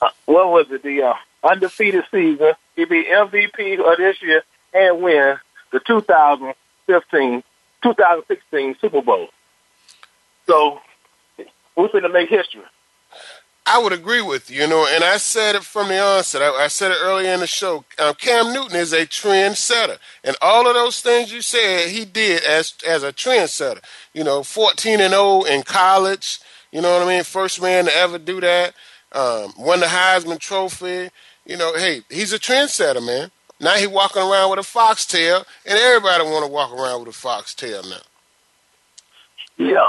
uh, 0.00 0.10
what 0.26 0.50
was 0.50 0.66
it 0.70 0.82
the 0.82 1.02
uh, 1.02 1.14
undefeated 1.42 2.04
season. 2.10 2.52
He 2.76 2.84
be 2.84 3.04
MVP 3.04 3.80
of 3.80 3.96
this 3.98 4.22
year 4.22 4.42
and 4.72 5.02
win 5.02 5.38
the 5.72 5.80
2015, 5.80 7.42
2016 7.82 8.76
Super 8.80 9.02
Bowl. 9.02 9.28
So 10.46 10.80
we're 11.76 11.88
going 11.88 12.02
to 12.04 12.08
make 12.08 12.28
history. 12.28 12.62
I 13.70 13.78
would 13.78 13.92
agree 13.92 14.22
with 14.22 14.50
you, 14.50 14.62
you 14.62 14.66
know, 14.66 14.86
and 14.90 15.04
I 15.04 15.18
said 15.18 15.54
it 15.54 15.62
from 15.62 15.88
the 15.88 16.00
onset. 16.00 16.40
I, 16.40 16.64
I 16.64 16.68
said 16.68 16.90
it 16.90 16.98
earlier 17.02 17.32
in 17.34 17.40
the 17.40 17.46
show. 17.46 17.84
Um, 17.98 18.14
Cam 18.14 18.52
Newton 18.52 18.76
is 18.76 18.94
a 18.94 19.04
trendsetter, 19.04 19.98
and 20.24 20.34
all 20.40 20.66
of 20.66 20.74
those 20.74 21.02
things 21.02 21.30
you 21.30 21.42
said 21.42 21.90
he 21.90 22.06
did 22.06 22.42
as 22.44 22.74
as 22.86 23.02
a 23.02 23.12
trendsetter. 23.12 23.82
You 24.14 24.24
know, 24.24 24.42
fourteen 24.42 25.00
and 25.00 25.12
zero 25.12 25.42
in 25.42 25.62
college. 25.64 26.40
You 26.72 26.80
know 26.80 26.92
what 26.98 27.06
I 27.06 27.08
mean? 27.08 27.24
First 27.24 27.60
man 27.60 27.84
to 27.84 27.94
ever 27.94 28.18
do 28.18 28.40
that. 28.40 28.74
Um, 29.12 29.52
won 29.58 29.80
the 29.80 29.86
Heisman 29.86 30.38
Trophy. 30.38 31.10
You 31.44 31.56
know, 31.56 31.74
hey, 31.76 32.02
he's 32.10 32.32
a 32.32 32.38
trendsetter, 32.38 33.04
man. 33.04 33.30
Now 33.60 33.74
he 33.74 33.86
walking 33.86 34.22
around 34.22 34.50
with 34.50 34.60
a 34.60 34.62
foxtail, 34.62 35.44
and 35.66 35.78
everybody 35.78 36.24
want 36.24 36.46
to 36.46 36.50
walk 36.50 36.72
around 36.72 37.00
with 37.00 37.08
a 37.08 37.18
foxtail 37.18 37.82
now. 37.82 37.96
Yeah, 39.58 39.88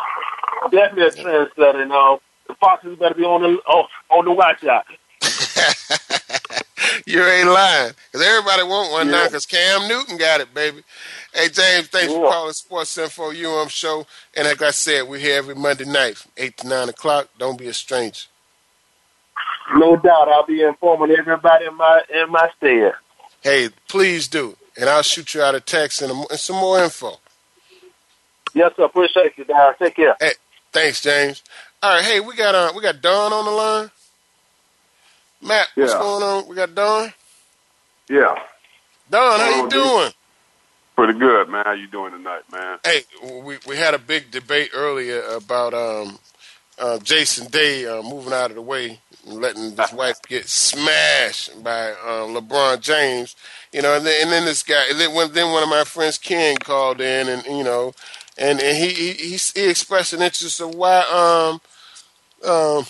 definitely 0.69 1.03
a 1.03 1.11
trendsetter. 1.11 1.81
And 1.81 1.91
uh, 1.91 2.17
the 2.49 2.55
Foxes 2.55 2.97
better 2.99 3.15
be 3.15 3.23
on 3.23 3.41
the 3.41 3.57
on, 3.71 3.85
on 4.09 4.25
the 4.25 4.31
watch 4.31 4.63
out. 4.65 4.85
you 7.05 7.23
ain't 7.23 7.47
lying. 7.49 7.93
Because 8.11 8.27
everybody 8.27 8.63
want 8.63 8.91
one 8.91 9.07
now 9.11 9.21
Yeah. 9.21 9.27
because 9.27 9.45
Cam 9.45 9.87
Newton 9.87 10.17
got 10.17 10.41
it, 10.41 10.53
baby. 10.53 10.83
Hey, 11.33 11.47
James, 11.49 11.87
thanks 11.87 12.11
for 12.11 12.29
calling 12.29 12.53
Sports 12.53 12.97
Info 12.97 13.29
UM 13.31 13.67
Show. 13.69 14.05
And 14.35 14.47
like 14.47 14.61
I 14.61 14.71
said, 14.71 15.07
we're 15.07 15.19
here 15.19 15.37
every 15.37 15.55
Monday 15.55 15.85
night 15.85 16.17
from 16.17 16.31
8 16.37 16.57
to 16.57 16.67
9 16.67 16.89
o'clock. 16.89 17.29
Don't 17.37 17.57
be 17.57 17.67
a 17.67 17.73
stranger. 17.73 18.25
No 19.75 19.95
doubt, 19.95 20.27
I'll 20.29 20.45
be 20.47 20.63
informing 20.63 21.15
everybody 21.15 21.65
in 21.65 21.75
my 21.75 22.01
in 22.11 22.31
my 22.31 22.49
stead. 22.57 22.93
Hey, 23.41 23.69
please 23.87 24.27
do. 24.27 24.57
And 24.75 24.89
I'll 24.89 25.03
shoot 25.03 25.35
you 25.35 25.43
out 25.43 25.53
a 25.53 25.59
text 25.59 26.01
and, 26.01 26.11
a, 26.11 26.15
and 26.31 26.39
some 26.39 26.55
more 26.55 26.83
info. 26.83 27.19
Yes, 28.55 28.71
sir. 28.75 28.85
Appreciate 28.85 29.37
you, 29.37 29.45
Darren. 29.45 29.77
Take 29.77 29.95
care. 29.97 30.15
Hey, 30.19 30.31
thanks, 30.71 31.01
James. 31.01 31.43
All 31.81 31.95
right, 31.95 32.03
hey, 32.03 32.19
we 32.19 32.35
got 32.35 32.55
uh, 32.55 32.73
we 32.75 32.81
got 32.81 33.01
Don 33.01 33.31
on 33.31 33.45
the 33.45 33.51
line. 33.51 33.91
Matt, 35.41 35.67
what's 35.75 35.93
going 35.93 36.23
on? 36.23 36.47
We 36.49 36.55
got 36.55 36.75
Don. 36.75 37.13
Yeah, 38.09 38.35
Don, 39.09 39.39
how 39.39 39.63
you 39.63 39.69
doing? 39.69 40.11
pretty 40.99 41.17
good, 41.17 41.47
man. 41.47 41.63
How 41.63 41.71
you 41.71 41.87
doing 41.87 42.11
tonight, 42.11 42.41
man? 42.51 42.79
Hey, 42.83 43.03
we 43.23 43.57
we 43.65 43.77
had 43.77 43.93
a 43.93 43.99
big 43.99 44.29
debate 44.29 44.71
earlier 44.73 45.21
about 45.21 45.73
um, 45.73 46.19
uh, 46.77 46.99
Jason 46.99 47.47
Day 47.47 47.85
uh, 47.85 48.01
moving 48.01 48.33
out 48.33 48.51
of 48.51 48.55
the 48.55 48.61
way 48.61 48.99
and 49.25 49.39
letting 49.39 49.77
his 49.77 49.93
wife 49.93 50.21
get 50.27 50.49
smashed 50.49 51.63
by 51.63 51.91
uh, 51.91 52.27
LeBron 52.27 52.81
James. 52.81 53.37
You 53.71 53.83
know, 53.83 53.95
and 53.95 54.05
then, 54.05 54.23
and 54.23 54.31
then 54.31 54.43
this 54.43 54.63
guy, 54.63 54.87
and 54.89 54.99
then, 54.99 55.13
when, 55.13 55.31
then 55.31 55.51
one 55.53 55.63
of 55.63 55.69
my 55.69 55.85
friends, 55.85 56.17
Ken, 56.17 56.57
called 56.57 56.99
in, 56.99 57.29
and 57.29 57.45
you 57.45 57.63
know, 57.63 57.93
and, 58.39 58.61
and 58.61 58.77
he, 58.77 58.89
he 58.89 59.13
he 59.13 59.37
he 59.37 59.69
expressed 59.69 60.13
an 60.13 60.23
interest 60.23 60.61
of 60.61 60.75
why 60.75 61.01
um 62.45 62.49
um 62.49 62.85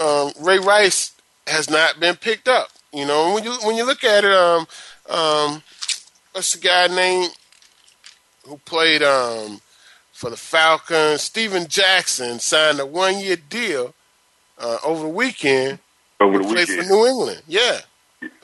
um 0.00 0.32
Ray 0.40 0.58
Rice 0.60 1.12
has 1.46 1.70
not 1.70 2.00
been 2.00 2.16
picked 2.16 2.48
up. 2.48 2.68
You 2.92 3.06
know, 3.06 3.34
when 3.34 3.44
you 3.44 3.52
when 3.64 3.76
you 3.76 3.86
look 3.86 4.04
at 4.04 4.24
it, 4.24 4.32
um 4.32 4.66
um 5.10 5.62
what's 6.32 6.54
the 6.54 6.60
guy 6.60 6.88
named 6.88 7.32
who 8.46 8.58
played 8.58 9.02
um 9.02 9.60
for 10.12 10.30
the 10.30 10.36
Falcons? 10.38 11.22
Steven 11.22 11.66
Jackson 11.68 12.40
signed 12.40 12.80
a 12.80 12.86
one 12.86 13.18
year 13.20 13.36
deal 13.36 13.94
uh, 14.58 14.78
over 14.84 15.04
the 15.04 15.08
weekend 15.10 15.78
Over 16.20 16.38
the 16.38 16.44
weekend. 16.44 16.66
for 16.68 16.82
New 16.84 17.06
England. 17.06 17.42
Yeah, 17.48 17.80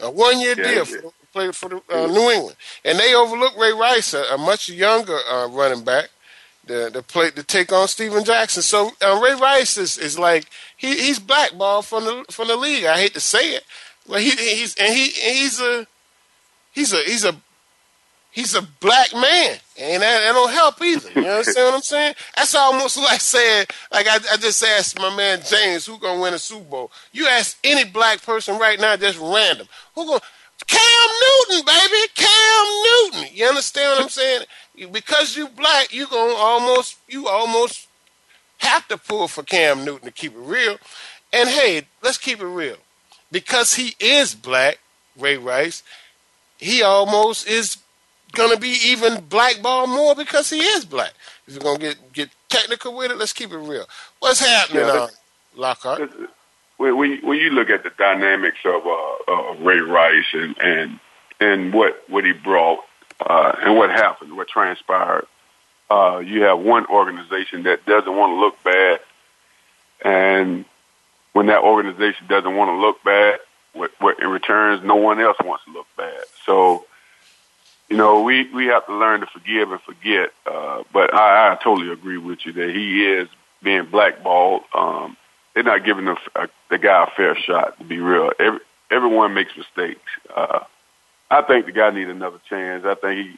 a 0.01 0.11
one 0.11 0.41
year 0.41 0.55
Yeah, 0.57 0.65
deal 0.65 0.85
yeah. 0.89 0.97
for 0.97 1.13
to 1.29 1.33
play 1.33 1.53
for 1.53 1.69
the, 1.69 1.77
uh, 1.91 2.07
New 2.07 2.31
England, 2.31 2.57
and 2.85 2.99
they 2.99 3.15
overlooked 3.15 3.59
Ray 3.59 3.73
Rice, 3.73 4.15
a, 4.15 4.23
a 4.35 4.39
much 4.39 4.69
younger 4.69 5.19
uh, 5.31 5.49
running 5.49 5.85
back. 5.85 6.11
To, 6.67 6.91
to 6.91 7.03
play 7.03 7.31
to 7.31 7.43
take 7.43 7.73
on 7.73 7.89
Steven 7.89 8.25
Jackson, 8.25 8.61
so 8.61 8.91
uh, 9.01 9.19
Ray 9.25 9.33
Rice 9.33 9.79
is, 9.79 9.97
is 9.97 10.19
like 10.19 10.45
he, 10.77 10.99
he's 10.99 11.19
blackballed 11.19 11.87
from 11.87 12.05
the 12.05 12.27
from 12.31 12.49
the 12.49 12.57
league. 12.57 12.85
I 12.85 12.99
hate 12.99 13.15
to 13.15 13.21
say 13.21 13.55
it, 13.55 13.65
but 14.07 14.21
he 14.21 14.33
he's 14.33 14.75
and 14.75 14.93
he 14.95 15.09
he's 15.09 15.63
a 15.63 15.87
he's 16.73 16.93
a 16.93 17.03
he's 17.05 17.25
a 17.25 17.35
he's 18.31 18.55
a 18.55 18.63
black 18.63 19.13
man, 19.13 19.57
and 19.79 20.03
that, 20.03 20.21
that 20.21 20.33
don't 20.33 20.53
help 20.53 20.81
either. 20.83 21.09
You 21.21 21.27
understand 21.27 21.67
what 21.67 21.75
I'm 21.75 21.83
saying? 21.83 22.15
That's 22.37 22.55
almost 22.55 22.97
like 22.99 23.21
saying, 23.21 23.67
like 23.93 24.07
I, 24.07 24.17
I 24.33 24.37
just 24.37 24.63
asked 24.63 24.99
my 24.99 25.15
man 25.15 25.41
James, 25.45 25.87
who 25.87 25.99
gonna 25.99 26.21
win 26.21 26.35
a 26.35 26.39
Super 26.39 26.65
Bowl? 26.65 26.93
You 27.13 27.27
ask 27.27 27.59
any 27.65 27.85
black 27.85 28.23
person 28.23 28.59
right 28.59 28.79
now, 28.79 28.97
just 28.97 29.19
random, 29.19 29.67
who 29.95 30.07
gonna 30.07 30.21
Cam 30.67 31.09
Newton, 31.49 31.65
baby, 31.65 32.09
Cam 32.15 32.67
Newton. 32.85 33.29
You 33.33 33.47
understand 33.47 33.93
what 33.93 34.03
I'm 34.03 34.09
saying? 34.09 34.43
Because 34.93 35.37
you 35.37 35.49
black, 35.49 35.93
you 35.93 36.07
gonna 36.07 36.35
almost 36.35 36.99
you 37.09 37.29
almost 37.29 37.87
have 38.59 38.87
to 38.89 38.99
pull 38.99 39.29
for 39.29 39.43
Cam 39.43 39.85
Newton 39.85 40.07
to 40.07 40.11
keep 40.13 40.33
it 40.35 40.39
real. 40.39 40.77
And 41.33 41.49
hey, 41.49 41.83
let's 42.03 42.19
keep 42.19 42.41
it 42.41 42.47
real. 42.47 42.77
Because 43.31 43.75
he 43.75 43.95
is 44.01 44.35
black, 44.35 44.79
Ray 45.17 45.37
Rice, 45.37 45.83
he 46.59 46.83
almost 46.83 47.47
is 47.47 47.79
gonna 48.33 48.57
be 48.57 48.77
even 48.85 49.25
blackballed 49.25 49.91
more 49.91 50.15
because 50.15 50.51
he 50.51 50.59
is 50.61 50.85
black. 50.85 51.13
If 51.47 51.55
you're 51.55 51.63
gonna 51.63 51.79
get 51.79 52.13
get 52.13 52.31
technical 52.49 52.95
with 52.95 53.11
it, 53.11 53.19
let's 53.19 53.33
keep 53.33 53.53
it 53.53 53.59
real. 53.59 53.87
What's 54.19 54.41
happening, 54.41 54.85
Yeah, 54.85 54.93
uh, 54.93 55.09
Lockhart? 55.57 56.11
When, 56.79 56.97
when, 56.97 57.11
you- 57.13 57.21
when 57.27 57.39
you 57.39 57.51
look 57.51 57.69
at 57.71 57.83
the 57.85 57.91
dynamics 57.91 58.59
of 58.65 58.87
uh, 58.87 59.33
uh, 59.33 59.55
Ray 59.61 59.81
Rice 59.81 60.27
and, 60.33 60.57
and 60.59 61.01
and 61.41 61.73
what 61.75 62.03
what 62.09 62.25
he 62.25 62.33
brought 62.33 62.81
uh, 63.21 63.53
and 63.61 63.77
what 63.77 63.91
happened, 63.91 64.37
what 64.37 64.49
transpired, 64.49 65.27
uh, 65.91 66.23
you 66.25 66.43
have 66.45 66.59
one 66.61 66.87
organization 66.87 67.65
that 67.65 67.85
doesn't 67.87 68.17
want 68.17 68.31
to 68.33 68.37
look 68.41 68.63
bad, 68.65 69.01
and 70.05 70.65
when 71.33 71.47
that 71.47 71.63
organization 71.63 72.27
doesn't 72.29 72.57
want 72.57 72.69
to 72.71 72.75
look 72.77 73.03
bad, 73.05 73.39
what, 73.73 73.91
what 74.01 74.19
in 74.21 74.29
returns, 74.29 74.83
no 74.85 74.97
one 74.97 75.21
else 75.21 75.37
wants 75.45 75.65
to 75.67 75.73
look 75.73 75.87
bad. 75.97 76.23
So, 76.45 76.85
you 77.89 77.97
know, 77.97 78.23
we 78.23 78.51
we 78.53 78.67
have 78.67 78.87
to 78.87 78.95
learn 78.97 79.21
to 79.21 79.27
forgive 79.27 79.71
and 79.71 79.81
forget. 79.83 80.31
Uh, 80.47 80.83
but 80.93 81.15
I, 81.15 81.53
I 81.53 81.55
totally 81.63 81.93
agree 81.93 82.19
with 82.19 82.45
you 82.47 82.53
that 82.55 82.71
he 82.71 83.05
is 83.07 83.29
being 83.63 83.85
blackballed. 83.87 84.63
Um, 84.75 85.17
they're 85.59 85.65
not 85.65 85.85
giving 85.85 86.05
the, 86.05 86.17
uh, 86.37 86.47
the 86.71 86.79
guy 86.79 87.03
a 87.03 87.11
fair 87.17 87.35
shot. 87.35 87.77
To 87.79 87.85
be 87.85 87.99
real, 87.99 88.31
Every, 88.39 88.61
everyone 88.93 89.35
makes 89.35 89.57
mistakes. 89.57 90.09
Uh, 90.33 90.61
I 91.33 91.43
think 91.43 91.67
the 91.67 91.73
guy 91.73 91.91
needs 91.91 92.09
another 92.09 92.39
chance. 92.49 92.85
I 92.85 92.95
think 92.95 93.27
he, 93.27 93.37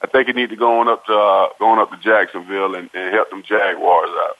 I 0.00 0.06
think 0.06 0.28
he 0.28 0.34
need 0.34 0.50
to 0.50 0.56
go 0.56 0.78
on 0.78 0.86
up 0.86 1.04
to 1.06 1.12
uh, 1.12 1.48
going 1.58 1.80
up 1.80 1.90
to 1.90 1.96
Jacksonville 1.96 2.76
and, 2.76 2.88
and 2.94 3.12
help 3.12 3.30
them 3.30 3.42
Jaguars 3.42 4.10
out. 4.10 4.36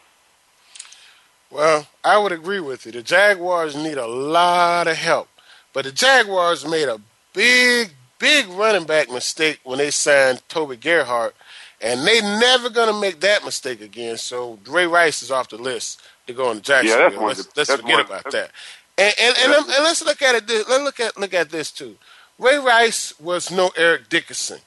Well, 1.50 1.88
I 2.04 2.18
would 2.18 2.30
agree 2.30 2.60
with 2.60 2.86
you. 2.86 2.92
The 2.92 3.02
Jaguars 3.02 3.74
need 3.74 3.98
a 3.98 4.06
lot 4.06 4.86
of 4.86 4.96
help, 4.96 5.28
but 5.72 5.84
the 5.84 5.90
Jaguars 5.90 6.64
made 6.64 6.86
a 6.86 7.00
big, 7.32 7.90
big 8.20 8.46
running 8.50 8.84
back 8.84 9.10
mistake 9.10 9.58
when 9.64 9.78
they 9.78 9.90
signed 9.90 10.40
Toby 10.48 10.76
Gerhart, 10.76 11.34
and 11.80 12.06
they 12.06 12.20
never 12.20 12.70
gonna 12.70 12.98
make 12.98 13.18
that 13.20 13.44
mistake 13.44 13.80
again. 13.80 14.18
So 14.18 14.60
Ray 14.68 14.86
Rice 14.86 15.24
is 15.24 15.32
off 15.32 15.48
the 15.48 15.58
list 15.58 16.00
to 16.32 16.36
go 16.36 16.50
into 16.50 16.62
Jacksonville. 16.62 16.98
Yeah, 16.98 17.08
that's 17.10 17.22
let's 17.22 17.44
the- 17.46 17.52
let's 17.56 17.68
that's 17.68 17.80
forget 17.80 17.96
one- 17.96 18.06
about 18.06 18.32
that. 18.32 18.50
And 18.98 19.14
and 19.20 19.36
and, 19.42 19.52
um, 19.54 19.64
and 19.70 19.84
let's 19.84 20.04
look 20.04 20.20
at 20.22 20.34
it. 20.34 20.46
This, 20.46 20.68
let's 20.68 20.82
look 20.84 21.00
at 21.00 21.16
look 21.18 21.32
at 21.34 21.50
this 21.50 21.70
too. 21.70 21.96
Ray 22.38 22.58
Rice 22.58 23.18
was 23.18 23.50
no 23.50 23.70
Eric 23.76 24.08
Dickerson. 24.08 24.60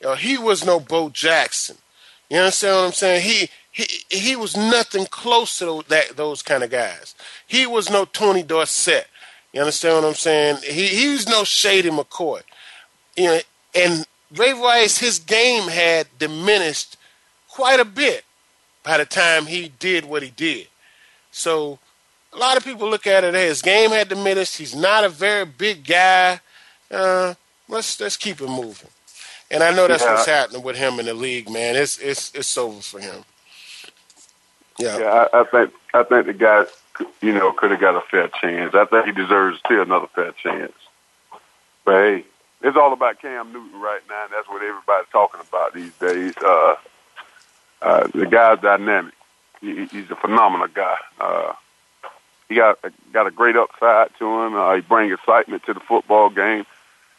You 0.00 0.08
know, 0.08 0.14
he 0.14 0.36
was 0.38 0.64
no 0.64 0.78
Bo 0.78 1.08
Jackson. 1.08 1.78
You 2.30 2.38
understand 2.38 2.76
what 2.76 2.84
I'm 2.86 2.92
saying? 2.92 3.22
He 3.22 3.48
he 3.70 3.86
he 4.10 4.36
was 4.36 4.56
nothing 4.56 5.06
close 5.06 5.58
to 5.58 5.64
those, 5.64 5.84
that 5.86 6.16
those 6.16 6.40
kind 6.42 6.62
of 6.62 6.70
guys. 6.70 7.14
He 7.46 7.66
was 7.66 7.90
no 7.90 8.04
Tony 8.04 8.42
Dorsett. 8.44 9.08
You 9.52 9.60
understand 9.60 9.96
what 10.02 10.08
I'm 10.08 10.14
saying? 10.14 10.58
He 10.64 10.86
he 10.88 11.08
was 11.10 11.28
no 11.28 11.42
Shady 11.44 11.90
McCoy. 11.90 12.42
You 13.16 13.24
know, 13.26 13.40
and 13.74 14.06
Ray 14.36 14.52
Rice, 14.52 14.98
his 14.98 15.18
game 15.18 15.68
had 15.68 16.06
diminished 16.18 16.96
quite 17.48 17.80
a 17.80 17.84
bit 17.84 18.24
by 18.84 18.98
the 18.98 19.04
time 19.04 19.46
he 19.46 19.68
did 19.78 20.04
what 20.04 20.22
he 20.22 20.30
did. 20.30 20.68
So 21.34 21.80
a 22.32 22.38
lot 22.38 22.56
of 22.56 22.64
people 22.64 22.88
look 22.88 23.06
at 23.08 23.24
it 23.24 23.34
as 23.34 23.48
his 23.48 23.62
game 23.62 23.90
had 23.90 24.08
diminished. 24.08 24.56
He's 24.56 24.74
not 24.74 25.02
a 25.04 25.08
very 25.08 25.44
big 25.44 25.84
guy. 25.84 26.40
Uh, 26.90 27.34
let's 27.68 28.00
let's 28.00 28.16
keep 28.16 28.40
it 28.40 28.48
moving. 28.48 28.88
And 29.50 29.62
I 29.62 29.74
know 29.74 29.88
that's 29.88 30.02
Yeah. 30.04 30.14
what's 30.14 30.26
happening 30.26 30.62
with 30.62 30.76
him 30.76 31.00
in 31.00 31.06
the 31.06 31.14
league, 31.14 31.50
man. 31.50 31.74
It's 31.74 31.98
it's 31.98 32.32
it's 32.34 32.56
over 32.56 32.80
for 32.80 33.00
him. 33.00 33.24
Yeah. 34.78 34.98
Yeah, 34.98 35.26
I, 35.32 35.40
I 35.40 35.44
think 35.44 35.72
I 35.92 36.02
think 36.04 36.26
the 36.26 36.32
guy, 36.34 36.64
you 37.20 37.32
know, 37.32 37.52
could 37.52 37.72
have 37.72 37.80
got 37.80 37.96
a 37.96 38.00
fair 38.02 38.28
chance. 38.40 38.74
I 38.74 38.84
think 38.84 39.06
he 39.06 39.12
deserves 39.12 39.58
still 39.58 39.82
another 39.82 40.08
fair 40.14 40.32
chance. 40.32 40.72
But 41.84 41.94
hey, 41.94 42.24
it's 42.62 42.76
all 42.76 42.92
about 42.92 43.20
Cam 43.20 43.52
Newton 43.52 43.80
right 43.80 44.00
now. 44.08 44.24
And 44.24 44.32
that's 44.32 44.48
what 44.48 44.62
everybody's 44.62 45.10
talking 45.10 45.40
about 45.40 45.74
these 45.74 45.92
days. 45.94 46.34
Uh, 46.38 46.76
uh, 47.82 48.06
the 48.14 48.26
guy's 48.26 48.60
dynamic. 48.60 49.14
He, 49.64 49.86
he's 49.86 50.10
a 50.10 50.16
phenomenal 50.16 50.68
guy. 50.68 50.96
Uh, 51.18 51.54
he 52.48 52.56
got 52.56 52.78
got 53.12 53.26
a 53.26 53.30
great 53.30 53.56
upside 53.56 54.10
to 54.18 54.42
him. 54.42 54.54
Uh, 54.54 54.74
he 54.74 54.80
brings 54.82 55.12
excitement 55.12 55.64
to 55.64 55.74
the 55.74 55.80
football 55.80 56.28
game, 56.28 56.66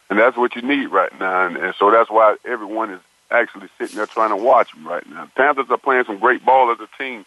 and 0.10 0.20
that's 0.20 0.38
what 0.38 0.56
you 0.56 0.62
need 0.62 0.88
right 0.88 1.18
now. 1.20 1.48
And, 1.48 1.58
and 1.58 1.74
so 1.80 1.92
that's 1.92 2.10
why 2.10 2.36
everyone 2.46 2.92
is 2.92 3.02
actually 3.32 3.70
sitting 3.80 3.96
there 3.96 4.06
trying 4.06 4.30
to 4.30 4.36
watch 4.36 4.74
him 4.74 4.88
right 4.88 5.08
now. 5.10 5.30
Panthers 5.36 5.66
are 5.70 5.78
playing 5.78 6.06
some 6.06 6.20
great 6.20 6.46
ball 6.46 6.72
as 6.72 6.78
a 6.80 6.88
team. 6.98 7.26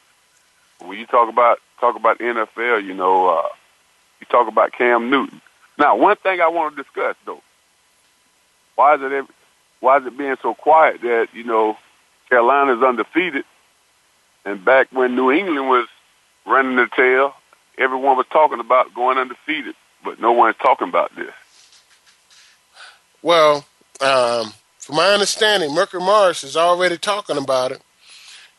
When 0.81 0.97
you 0.97 1.07
talk 1.07 1.29
about 1.29 1.59
talk 1.81 1.97
about 1.97 2.19
NFL, 2.19 2.85
you 2.85 2.95
know, 2.95 3.29
uh, 3.29 3.49
you 4.21 4.27
talk 4.27 4.47
about 4.49 4.73
Cam 4.73 5.11
Newton. 5.11 5.41
Now, 5.77 5.97
one 5.97 6.17
thing 6.17 6.41
I 6.41 6.49
want 6.49 6.77
to 6.77 6.83
discuss 6.83 7.17
though, 7.27 7.43
why 8.77 8.95
is 8.95 9.03
it 9.03 9.13
ev- 9.13 9.31
why 9.81 9.99
is 9.99 10.07
it 10.07 10.17
being 10.17 10.37
so 10.41 10.55
quiet 10.55 11.01
that 11.03 11.29
you 11.33 11.43
know 11.43 11.77
Carolina's 12.29 12.83
undefeated, 12.83 13.45
and 14.49 14.65
back 14.65 14.89
when 14.93 15.15
New 15.15 15.31
England 15.31 15.69
was 15.69 15.87
running 16.47 16.77
the 16.77 16.89
tail, 16.97 17.35
everyone 17.77 18.17
was 18.17 18.25
talking 18.33 18.61
about 18.61 18.95
going 18.95 19.19
undefeated, 19.19 19.75
but 20.03 20.19
no 20.21 20.33
one's 20.33 20.57
talking 20.57 20.89
about 20.89 21.15
this. 21.15 21.33
Well, 23.21 23.67
um, 24.01 24.55
from 24.79 24.97
my 24.97 25.09
understanding, 25.09 25.75
Mercury 25.75 26.01
Morris 26.01 26.45
is 26.45 26.57
already 26.57 26.97
talking 26.97 27.37
about 27.37 27.73
it. 27.73 27.83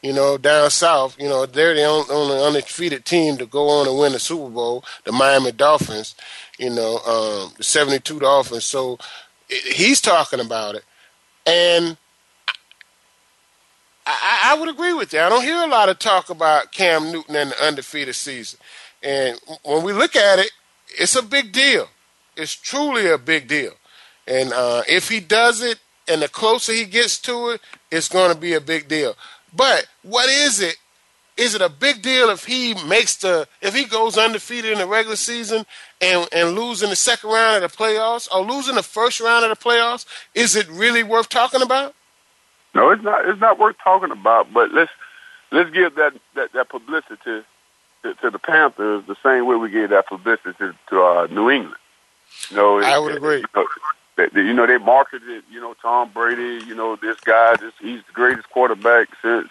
You 0.04 0.14
know, 0.14 0.38
down 0.38 0.70
south, 0.70 1.20
you 1.20 1.28
know, 1.28 1.46
they're 1.46 1.74
the 1.74 1.84
only, 1.84 2.42
undefeated 2.42 3.04
team 3.04 3.38
to 3.38 3.46
go 3.46 3.68
on 3.68 3.88
and 3.88 3.98
win 3.98 4.14
the 4.14 4.20
Super 4.20 4.50
Bowl, 4.50 4.86
the 5.04 5.12
Miami 5.12 5.52
Dolphins, 5.52 6.16
you 6.58 6.70
know, 6.70 7.00
um, 7.00 7.54
the 7.58 7.64
72 7.64 8.20
Dolphins. 8.20 8.64
So 8.64 8.98
he's 9.48 10.00
talking 10.00 10.40
about 10.40 10.76
it. 10.76 10.86
And 11.46 11.98
I, 14.10 14.52
I, 14.52 14.60
would 14.60 14.70
agree 14.70 14.94
with 14.94 15.14
you. 15.14 15.20
I 15.20 15.30
don't 15.30 15.44
hear 15.44 15.62
a 15.62 15.68
lot 15.68 15.90
of 15.90 16.00
talk 16.00 16.30
about 16.30 16.72
Cam 16.72 17.12
Newton 17.12 17.36
and 17.36 17.52
the 17.52 17.64
undefeated 17.64 18.16
season. 18.16 18.60
And 19.04 19.40
when 19.64 19.84
we 19.84 19.94
look 19.94 20.16
at 20.16 20.40
it, 20.40 20.52
it's 20.88 21.16
a 21.16 21.22
big 21.22 21.52
deal. 21.52 21.88
It's 22.36 22.54
truly 22.54 23.08
a 23.08 23.18
big 23.18 23.48
deal. 23.48 23.74
And 24.28 24.52
uh, 24.52 24.84
if 24.88 25.10
he 25.10 25.20
does 25.20 25.62
it, 25.62 25.80
and 26.08 26.22
the 26.24 26.28
closer 26.28 26.74
he 26.74 26.86
gets 26.86 27.20
to 27.20 27.50
it, 27.50 27.62
it's 27.92 28.10
going 28.10 28.34
to 28.34 28.40
be 28.40 28.54
a 28.54 28.62
big 28.62 28.88
deal. 28.88 29.16
But 29.56 29.88
what 30.02 30.28
is 30.28 30.60
it? 30.60 30.78
Is 31.38 31.56
it 31.56 31.62
a 31.62 31.70
big 31.70 32.02
deal 32.02 32.30
if 32.30 32.46
he 32.46 32.74
makes 32.86 33.16
the 33.16 33.48
if 33.62 33.74
he 33.74 33.86
goes 33.86 34.18
undefeated 34.18 34.74
in 34.74 34.80
the 34.80 34.88
regular 34.88 35.16
season 35.16 35.66
and 36.02 36.28
and 36.34 36.54
losing 36.54 36.90
the 36.90 36.98
second 36.98 37.30
round 37.30 37.64
of 37.64 37.72
the 37.72 37.78
playoffs 37.78 38.28
or 38.34 38.42
losing 38.42 38.76
the 38.76 38.84
first 38.84 39.22
round 39.22 39.46
of 39.46 39.50
the 39.50 39.64
playoffs? 39.64 40.06
Is 40.36 40.56
it 40.56 40.68
really 40.68 41.04
worth 41.04 41.30
talking 41.30 41.62
about? 41.62 41.96
No, 42.74 42.92
it's 42.92 43.04
not. 43.04 43.28
It's 43.28 43.42
not 43.42 43.60
worth 43.60 43.76
talking 43.84 44.12
about. 44.12 44.54
But 44.54 44.72
let's 44.72 44.92
let's 45.52 45.70
give 45.72 45.96
that 45.96 46.14
that, 46.36 46.54
that 46.54 46.70
publicity 46.70 47.44
to, 48.04 48.14
to 48.14 48.30
the 48.30 48.40
Panthers 48.40 49.04
the 49.08 49.16
same 49.24 49.46
way 49.46 49.56
we 49.56 49.70
gave 49.70 49.90
that 49.90 50.08
publicity 50.08 50.54
to, 50.60 50.76
to 50.90 51.02
uh, 51.02 51.28
New 51.32 51.50
England. 51.50 51.76
You 52.50 52.58
know, 52.58 52.82
I 52.82 52.98
would 53.00 53.16
agree. 53.16 53.38
You 53.38 53.46
know, 53.56 53.68
that, 54.18 54.34
you 54.34 54.54
know, 54.54 54.68
they 54.68 54.78
marketed, 54.78 55.44
you 55.50 55.60
know, 55.60 55.74
Tom 55.82 56.12
Brady. 56.14 56.64
You 56.66 56.76
know, 56.76 56.96
this 56.96 57.20
guy, 57.22 57.56
this 57.56 57.74
he's 57.82 58.02
the 58.08 58.14
greatest 58.14 58.50
quarterback 58.50 59.10
since 59.22 59.50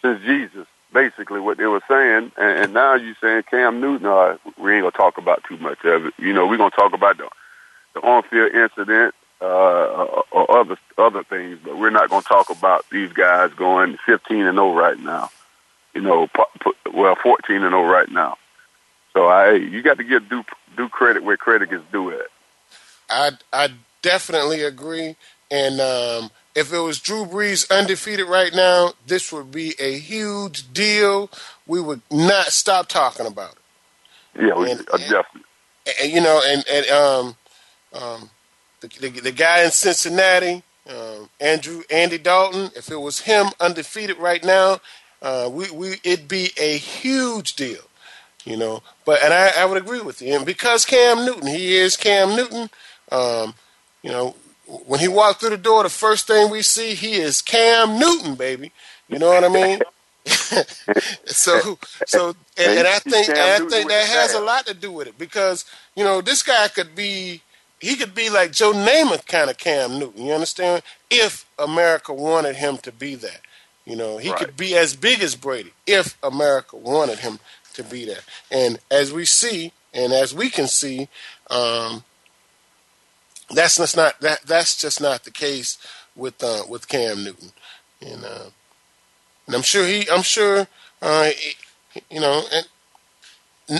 since 0.00 0.22
Jesus. 0.22 0.66
Basically, 0.92 1.40
what 1.40 1.56
they 1.56 1.64
were 1.64 1.80
saying, 1.88 2.32
and, 2.36 2.58
and 2.58 2.74
now 2.74 2.94
you're 2.94 3.16
saying 3.20 3.44
Cam 3.50 3.80
Newton. 3.80 4.06
Uh, 4.06 4.36
we 4.58 4.74
ain't 4.74 4.82
gonna 4.82 4.90
talk 4.90 5.16
about 5.16 5.42
too 5.48 5.56
much 5.56 5.84
of 5.84 6.06
it. 6.06 6.14
You 6.18 6.34
know, 6.34 6.46
we're 6.46 6.58
gonna 6.58 6.70
talk 6.70 6.92
about 6.92 7.16
the 7.16 7.28
the 7.94 8.00
on-field 8.00 8.52
incident 8.52 9.14
uh, 9.42 9.44
or, 9.44 10.24
or 10.30 10.58
other 10.60 10.76
other 10.96 11.24
things, 11.24 11.58
but 11.64 11.76
we're 11.76 11.90
not 11.90 12.08
going 12.08 12.22
to 12.22 12.28
talk 12.28 12.48
about 12.50 12.84
these 12.90 13.12
guys 13.12 13.52
going 13.54 13.98
15 14.06 14.46
and 14.46 14.56
0 14.56 14.74
right 14.74 14.98
now. 14.98 15.30
You 15.94 16.00
know, 16.02 16.28
well, 16.94 17.16
14 17.22 17.56
and 17.56 17.72
0 17.72 17.84
right 17.84 18.08
now. 18.10 18.36
So 19.12 19.26
I, 19.26 19.52
you 19.54 19.82
got 19.82 19.98
to 19.98 20.04
give 20.04 20.28
due 20.28 20.44
due 20.76 20.88
credit 20.88 21.24
where 21.24 21.36
credit 21.36 21.72
is 21.72 21.82
due 21.90 22.12
at. 22.12 22.26
I 23.10 23.30
I 23.52 23.68
definitely 24.00 24.62
agree. 24.62 25.16
And 25.50 25.80
um, 25.80 26.30
if 26.54 26.72
it 26.72 26.78
was 26.78 26.98
Drew 26.98 27.26
Brees 27.26 27.70
undefeated 27.70 28.26
right 28.26 28.54
now, 28.54 28.92
this 29.06 29.32
would 29.32 29.50
be 29.50 29.74
a 29.78 29.98
huge 29.98 30.72
deal. 30.72 31.30
We 31.66 31.80
would 31.80 32.00
not 32.10 32.46
stop 32.46 32.88
talking 32.88 33.26
about 33.26 33.52
it. 33.52 34.46
Yeah, 34.46 34.54
we, 34.54 34.70
And- 34.70 34.80
uh, 34.90 34.96
definitely. 34.96 35.42
and 36.02 36.12
you 36.12 36.20
know, 36.22 36.40
and 36.46 36.64
and 36.68 36.86
um, 36.90 37.36
um, 37.92 38.30
the, 38.82 38.88
the 39.08 39.20
the 39.20 39.32
guy 39.32 39.64
in 39.64 39.70
Cincinnati, 39.70 40.62
um, 40.88 41.30
Andrew 41.40 41.82
Andy 41.90 42.18
Dalton. 42.18 42.70
If 42.76 42.90
it 42.90 43.00
was 43.00 43.20
him 43.20 43.48
undefeated 43.60 44.18
right 44.18 44.44
now, 44.44 44.80
uh, 45.22 45.48
we 45.50 45.70
we 45.70 45.96
it'd 46.04 46.28
be 46.28 46.50
a 46.60 46.76
huge 46.76 47.54
deal, 47.54 47.82
you 48.44 48.56
know. 48.56 48.82
But 49.04 49.22
and 49.22 49.32
I, 49.32 49.52
I 49.58 49.64
would 49.64 49.78
agree 49.78 50.00
with 50.00 50.20
you, 50.20 50.34
and 50.34 50.44
because 50.44 50.84
Cam 50.84 51.24
Newton, 51.24 51.48
he 51.48 51.76
is 51.76 51.96
Cam 51.96 52.36
Newton. 52.36 52.68
Um, 53.10 53.54
you 54.02 54.10
know, 54.10 54.36
when 54.86 55.00
he 55.00 55.08
walked 55.08 55.40
through 55.40 55.50
the 55.50 55.56
door, 55.56 55.82
the 55.82 55.88
first 55.88 56.26
thing 56.26 56.50
we 56.50 56.62
see, 56.62 56.94
he 56.94 57.14
is 57.14 57.42
Cam 57.42 57.98
Newton, 57.98 58.34
baby. 58.34 58.72
You 59.08 59.18
know 59.18 59.28
what 59.28 59.44
I 59.44 59.48
mean? 59.48 59.80
so 61.26 61.78
so 62.06 62.28
and, 62.56 62.78
and 62.78 62.86
I 62.86 62.98
think 63.00 63.28
and 63.28 63.38
I 63.38 63.58
think 63.68 63.88
that 63.88 64.06
has 64.06 64.34
a 64.34 64.40
lot 64.40 64.66
to 64.66 64.74
do 64.74 64.92
with 64.92 65.08
it 65.08 65.18
because 65.18 65.64
you 65.96 66.04
know 66.04 66.20
this 66.20 66.44
guy 66.44 66.68
could 66.68 66.94
be 66.94 67.42
he 67.82 67.96
could 67.96 68.14
be 68.14 68.30
like 68.30 68.52
Joe 68.52 68.72
Namath 68.72 69.26
kind 69.26 69.50
of 69.50 69.58
Cam 69.58 69.98
Newton. 69.98 70.24
You 70.24 70.32
understand? 70.32 70.84
If 71.10 71.44
America 71.58 72.14
wanted 72.14 72.54
him 72.54 72.78
to 72.78 72.92
be 72.92 73.16
that, 73.16 73.40
you 73.84 73.96
know, 73.96 74.18
he 74.18 74.32
could 74.32 74.56
be 74.56 74.76
as 74.76 74.94
big 74.94 75.20
as 75.20 75.34
Brady 75.34 75.72
if 75.84 76.16
America 76.22 76.76
wanted 76.76 77.18
him 77.18 77.40
to 77.74 77.82
be 77.82 78.04
that. 78.04 78.22
And 78.52 78.78
as 78.88 79.12
we 79.12 79.24
see, 79.24 79.72
and 79.92 80.12
as 80.12 80.32
we 80.32 80.48
can 80.48 80.68
see, 80.68 81.08
um, 81.50 82.04
that's 83.50 83.78
just 83.78 83.96
not 83.96 84.20
that 84.20 84.42
that's 84.42 84.80
just 84.80 85.00
not 85.00 85.24
the 85.24 85.32
case 85.32 85.76
with 86.14 86.40
uh, 86.44 86.62
with 86.68 86.86
Cam 86.86 87.24
Newton. 87.24 87.50
And 88.00 88.24
uh, 88.24 88.50
and 89.48 89.56
I'm 89.56 89.62
sure 89.62 89.84
he, 89.84 90.08
I'm 90.08 90.22
sure, 90.22 90.68
uh, 91.02 91.30
you 92.08 92.20
know, 92.20 92.44
and, 92.52 92.68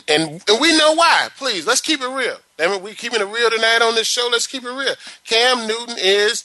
and 0.08 0.42
and 0.48 0.60
we 0.60 0.76
know 0.76 0.94
why. 0.94 1.28
Please, 1.36 1.66
let's 1.66 1.80
keep 1.80 2.00
it 2.00 2.08
real. 2.08 2.36
I 2.58 2.68
mean, 2.68 2.82
we 2.82 2.94
keeping 2.94 3.20
it 3.20 3.24
real 3.26 3.50
tonight 3.50 3.80
on 3.82 3.94
this 3.94 4.06
show. 4.06 4.28
Let's 4.30 4.46
keep 4.46 4.64
it 4.64 4.70
real. 4.70 4.94
Cam 5.26 5.66
Newton 5.66 5.96
is 5.98 6.44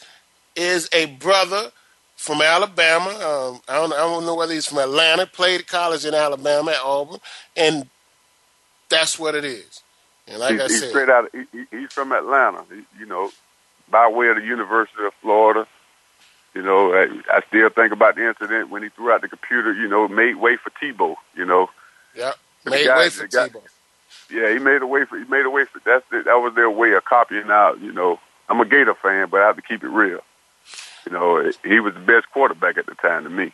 is 0.55 0.89
a 0.91 1.05
brother 1.05 1.71
from 2.15 2.41
Alabama. 2.41 3.09
Um, 3.09 3.61
I 3.69 3.75
don't 3.75 3.93
I 3.93 3.97
don't 3.97 4.25
know 4.25 4.35
whether 4.35 4.53
he's 4.53 4.65
from 4.65 4.79
Atlanta. 4.79 5.25
Played 5.27 5.67
college 5.67 6.05
in 6.05 6.13
Alabama 6.13 6.71
at 6.71 6.81
Auburn, 6.83 7.19
and 7.55 7.87
that's 8.89 9.19
what 9.19 9.35
it 9.35 9.45
is. 9.45 9.81
And 10.27 10.39
like 10.39 10.53
he's, 10.53 10.61
I 10.61 10.67
he's 10.67 10.79
said, 10.79 10.89
straight 10.89 11.09
out. 11.09 11.25
Of, 11.25 11.31
he- 11.51 11.65
he's 11.71 11.93
from 11.93 12.11
Atlanta. 12.11 12.63
He, 12.69 12.81
you 12.99 13.05
know, 13.05 13.31
by 13.89 14.07
way 14.09 14.27
of 14.27 14.35
the 14.37 14.43
University 14.43 15.03
of 15.05 15.13
Florida. 15.21 15.67
You 16.53 16.63
know, 16.63 16.91
I, 16.91 17.07
I 17.31 17.41
still 17.47 17.69
think 17.69 17.93
about 17.93 18.15
the 18.15 18.27
incident 18.27 18.71
when 18.71 18.81
he 18.81 18.89
threw 18.89 19.11
out 19.11 19.21
the 19.21 19.27
computer. 19.29 19.71
You 19.73 19.87
know, 19.87 20.07
made 20.07 20.37
way 20.37 20.57
for 20.57 20.71
Tebow. 20.71 21.15
You 21.35 21.45
know, 21.45 21.69
yeah, 22.15 22.33
Made 22.69 22.85
guy- 22.85 22.97
way 22.97 23.09
for. 23.09 23.27
Yeah, 24.29 24.51
he 24.51 24.59
made 24.59 24.81
a 24.81 24.87
way 24.87 25.05
for 25.05 25.17
he 25.17 25.23
made 25.25 25.45
a 25.45 25.49
way 25.49 25.65
for 25.65 25.79
that's 25.85 26.05
the, 26.09 26.23
that 26.23 26.35
was 26.35 26.53
their 26.55 26.69
way 26.69 26.91
of 26.93 27.05
copying 27.05 27.49
out, 27.49 27.79
you 27.79 27.93
know, 27.93 28.19
I'm 28.49 28.59
a 28.59 28.65
Gator 28.65 28.95
fan, 28.95 29.29
but 29.29 29.41
I 29.41 29.47
have 29.47 29.55
to 29.55 29.61
keep 29.61 29.83
it 29.83 29.89
real. 29.89 30.19
You 31.05 31.13
know, 31.13 31.51
he 31.63 31.79
was 31.79 31.93
the 31.93 31.99
best 32.01 32.29
quarterback 32.31 32.77
at 32.77 32.85
the 32.85 32.95
time 32.95 33.23
to 33.23 33.29
me. 33.29 33.53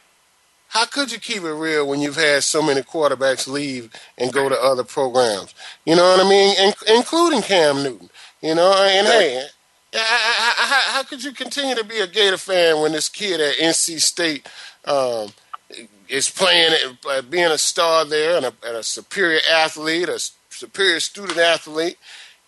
How 0.69 0.85
could 0.85 1.11
you 1.11 1.19
keep 1.19 1.43
it 1.43 1.53
real 1.53 1.87
when 1.87 2.01
you've 2.01 2.15
had 2.15 2.43
so 2.43 2.59
many 2.63 2.81
quarterbacks 2.81 3.47
leave 3.47 3.91
and 4.17 4.33
go 4.33 4.49
to 4.49 4.59
other 4.59 4.83
programs? 4.83 5.53
You 5.85 5.95
know 5.95 6.03
what 6.03 6.25
I 6.25 6.27
mean, 6.27 6.55
In- 6.57 6.95
including 6.95 7.43
Cam 7.43 7.83
Newton. 7.83 8.09
You 8.41 8.55
know, 8.55 8.73
and 8.73 9.05
hey, 9.05 9.45
how, 9.93 10.81
how, 10.93 11.03
could 11.03 11.23
you 11.23 11.31
continue 11.31 11.75
to 11.75 11.83
be 11.83 11.99
a 11.99 12.07
Gator 12.07 12.37
fan 12.37 12.81
when 12.81 12.91
this 12.91 13.07
kid 13.07 13.39
at 13.39 13.55
NC 13.57 14.01
State 14.01 14.49
um, 14.85 15.29
is 16.09 16.29
playing, 16.29 16.73
uh, 17.09 17.21
being 17.23 17.45
a 17.45 17.57
star 17.57 18.05
there 18.05 18.37
and 18.37 18.45
a, 18.45 18.53
and 18.65 18.77
a 18.77 18.83
superior 18.83 19.39
athlete, 19.49 20.09
a 20.09 20.19
superior 20.49 20.99
student 20.99 21.37
athlete, 21.37 21.97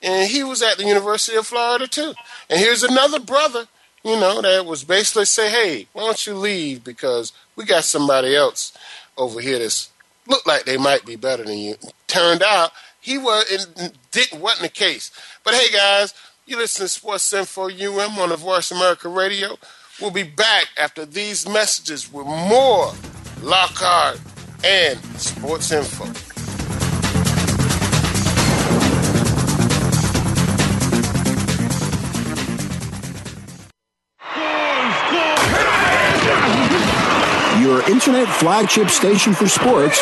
and 0.01 0.29
he 0.29 0.43
was 0.43 0.61
at 0.61 0.77
the 0.77 0.85
University 0.85 1.37
of 1.37 1.47
Florida 1.47 1.87
too. 1.87 2.13
And 2.49 2.59
here's 2.59 2.83
another 2.83 3.19
brother, 3.19 3.67
you 4.03 4.19
know, 4.19 4.41
that 4.41 4.65
was 4.65 4.83
basically 4.83 5.25
say, 5.25 5.49
hey, 5.49 5.87
why 5.93 6.03
don't 6.03 6.27
you 6.27 6.35
leave 6.35 6.83
because 6.83 7.33
we 7.55 7.65
got 7.65 7.83
somebody 7.83 8.35
else 8.35 8.73
over 9.17 9.39
here 9.39 9.59
that's 9.59 9.89
looked 10.27 10.47
like 10.47 10.65
they 10.65 10.77
might 10.77 11.05
be 11.05 11.15
better 11.15 11.43
than 11.43 11.57
you. 11.57 11.75
Turned 12.07 12.43
out 12.43 12.71
he 12.99 13.17
was 13.17 13.45
it 13.49 13.93
didn't 14.11 14.41
wasn't 14.41 14.63
the 14.63 14.69
case. 14.69 15.11
But 15.43 15.53
hey 15.53 15.71
guys, 15.71 16.13
you 16.45 16.57
listen 16.57 16.85
to 16.85 16.89
Sports 16.89 17.31
Info 17.33 17.69
UM 17.69 18.19
on 18.19 18.29
the 18.29 18.37
Voice 18.37 18.71
America 18.71 19.09
Radio. 19.09 19.57
We'll 20.01 20.11
be 20.11 20.23
back 20.23 20.67
after 20.77 21.05
these 21.05 21.47
messages 21.47 22.11
with 22.11 22.25
more 22.25 22.93
Lockhart 23.45 24.19
and 24.63 24.99
Sports 25.19 25.71
Info. 25.71 26.05
Your 37.61 37.87
internet 37.87 38.27
flagship 38.27 38.89
station 38.89 39.33
for 39.33 39.47
sports. 39.47 40.01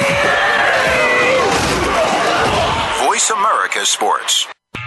Voice 3.05 3.29
America 3.29 3.85
Sports. 3.85 4.52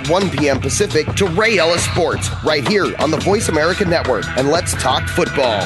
at 0.00 0.08
1 0.08 0.30
p.m. 0.30 0.60
Pacific 0.60 1.06
to 1.14 1.26
Ray 1.26 1.58
Ellis 1.58 1.84
Sports 1.84 2.30
right 2.44 2.66
here 2.66 2.94
on 2.98 3.10
the 3.10 3.18
Voice 3.18 3.48
America 3.48 3.84
Network. 3.84 4.24
And 4.36 4.48
let's 4.48 4.72
talk 4.82 5.06
football. 5.08 5.62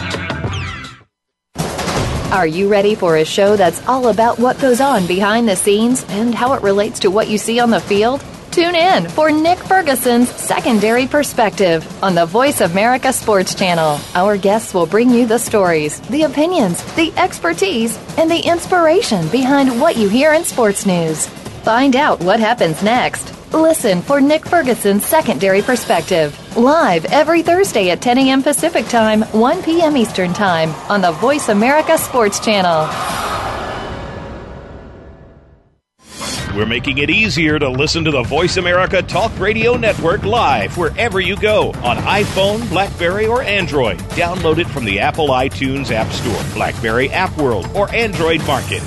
Are 2.32 2.46
you 2.46 2.68
ready 2.68 2.94
for 2.96 3.16
a 3.16 3.24
show 3.24 3.54
that's 3.54 3.86
all 3.86 4.08
about 4.08 4.38
what 4.38 4.58
goes 4.60 4.80
on 4.80 5.06
behind 5.06 5.48
the 5.48 5.54
scenes 5.54 6.04
and 6.08 6.34
how 6.34 6.52
it 6.54 6.62
relates 6.62 6.98
to 7.00 7.10
what 7.10 7.28
you 7.28 7.38
see 7.38 7.60
on 7.60 7.70
the 7.70 7.80
field? 7.80 8.24
Tune 8.50 8.74
in 8.74 9.08
for 9.08 9.30
Nick 9.30 9.58
Ferguson's 9.58 10.30
Secondary 10.30 11.06
Perspective 11.06 11.86
on 12.02 12.14
the 12.14 12.26
Voice 12.26 12.60
America 12.60 13.12
Sports 13.12 13.54
Channel. 13.54 13.98
Our 14.14 14.36
guests 14.36 14.72
will 14.72 14.86
bring 14.86 15.10
you 15.10 15.26
the 15.26 15.38
stories, 15.38 16.00
the 16.02 16.22
opinions, 16.22 16.82
the 16.94 17.12
expertise, 17.16 17.98
and 18.16 18.30
the 18.30 18.40
inspiration 18.40 19.28
behind 19.28 19.80
what 19.80 19.96
you 19.96 20.08
hear 20.08 20.32
in 20.32 20.44
sports 20.44 20.86
news. 20.86 21.26
Find 21.64 21.96
out 21.96 22.20
what 22.20 22.38
happens 22.40 22.82
next. 22.82 23.33
Listen 23.54 24.02
for 24.02 24.20
Nick 24.20 24.44
Ferguson's 24.46 25.06
Secondary 25.06 25.62
Perspective, 25.62 26.56
live 26.56 27.04
every 27.04 27.40
Thursday 27.40 27.90
at 27.90 28.02
10 28.02 28.18
a.m. 28.18 28.42
Pacific 28.42 28.84
Time, 28.88 29.22
1 29.22 29.62
p.m. 29.62 29.96
Eastern 29.96 30.32
Time 30.34 30.70
on 30.90 31.00
the 31.00 31.12
Voice 31.12 31.48
America 31.48 31.96
Sports 31.96 32.40
Channel. 32.40 32.88
We're 36.56 36.66
making 36.66 36.98
it 36.98 37.10
easier 37.10 37.60
to 37.60 37.68
listen 37.68 38.04
to 38.04 38.10
the 38.10 38.24
Voice 38.24 38.56
America 38.56 39.02
Talk 39.02 39.36
Radio 39.38 39.76
Network 39.76 40.24
live 40.24 40.76
wherever 40.76 41.20
you 41.20 41.36
go 41.36 41.68
on 41.84 41.96
iPhone, 41.98 42.68
Blackberry, 42.70 43.28
or 43.28 43.42
Android. 43.42 43.98
Download 44.16 44.58
it 44.58 44.66
from 44.66 44.84
the 44.84 44.98
Apple 44.98 45.28
iTunes 45.28 45.92
App 45.92 46.10
Store, 46.12 46.54
Blackberry 46.54 47.08
App 47.10 47.36
World, 47.38 47.68
or 47.72 47.88
Android 47.94 48.44
Market. 48.48 48.82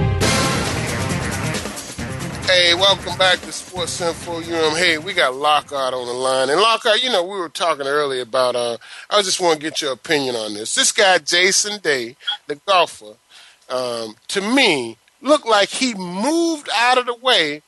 Hey, 2.47 2.75
welcome 2.75 3.19
back 3.19 3.41
to 3.41 3.51
Sports 3.51 4.01
Info 4.01 4.37
UM. 4.37 4.77
Hey, 4.77 4.99
we 4.99 5.15
got 5.15 5.35
Lockhart 5.35 5.93
on 5.93 6.07
the 6.07 6.13
line. 6.13 6.49
And 6.49 6.61
Lockhart, 6.61 7.03
you 7.03 7.11
know, 7.11 7.25
we 7.25 7.37
were 7.37 7.49
talking 7.49 7.89
earlier 7.89 8.23
about, 8.23 8.55
uh, 8.55 8.77
I 9.11 9.21
just 9.23 9.41
want 9.41 9.59
to 9.59 9.61
get 9.61 9.83
your 9.83 9.93
opinion 9.93 10.37
on 10.37 10.55
this. 10.55 10.77
This 10.77 10.93
guy, 10.93 11.19
Jason 11.19 11.81
Day, 11.81 12.15
the 12.47 12.55
golfer, 12.55 13.15
um, 13.69 14.15
to 14.29 14.41
me, 14.41 14.97
looked 15.21 15.47
like 15.47 15.71
he 15.71 15.95
moved 15.95 16.69
out 16.73 16.99
of 16.99 17.07
the 17.07 17.17
way 17.17 17.63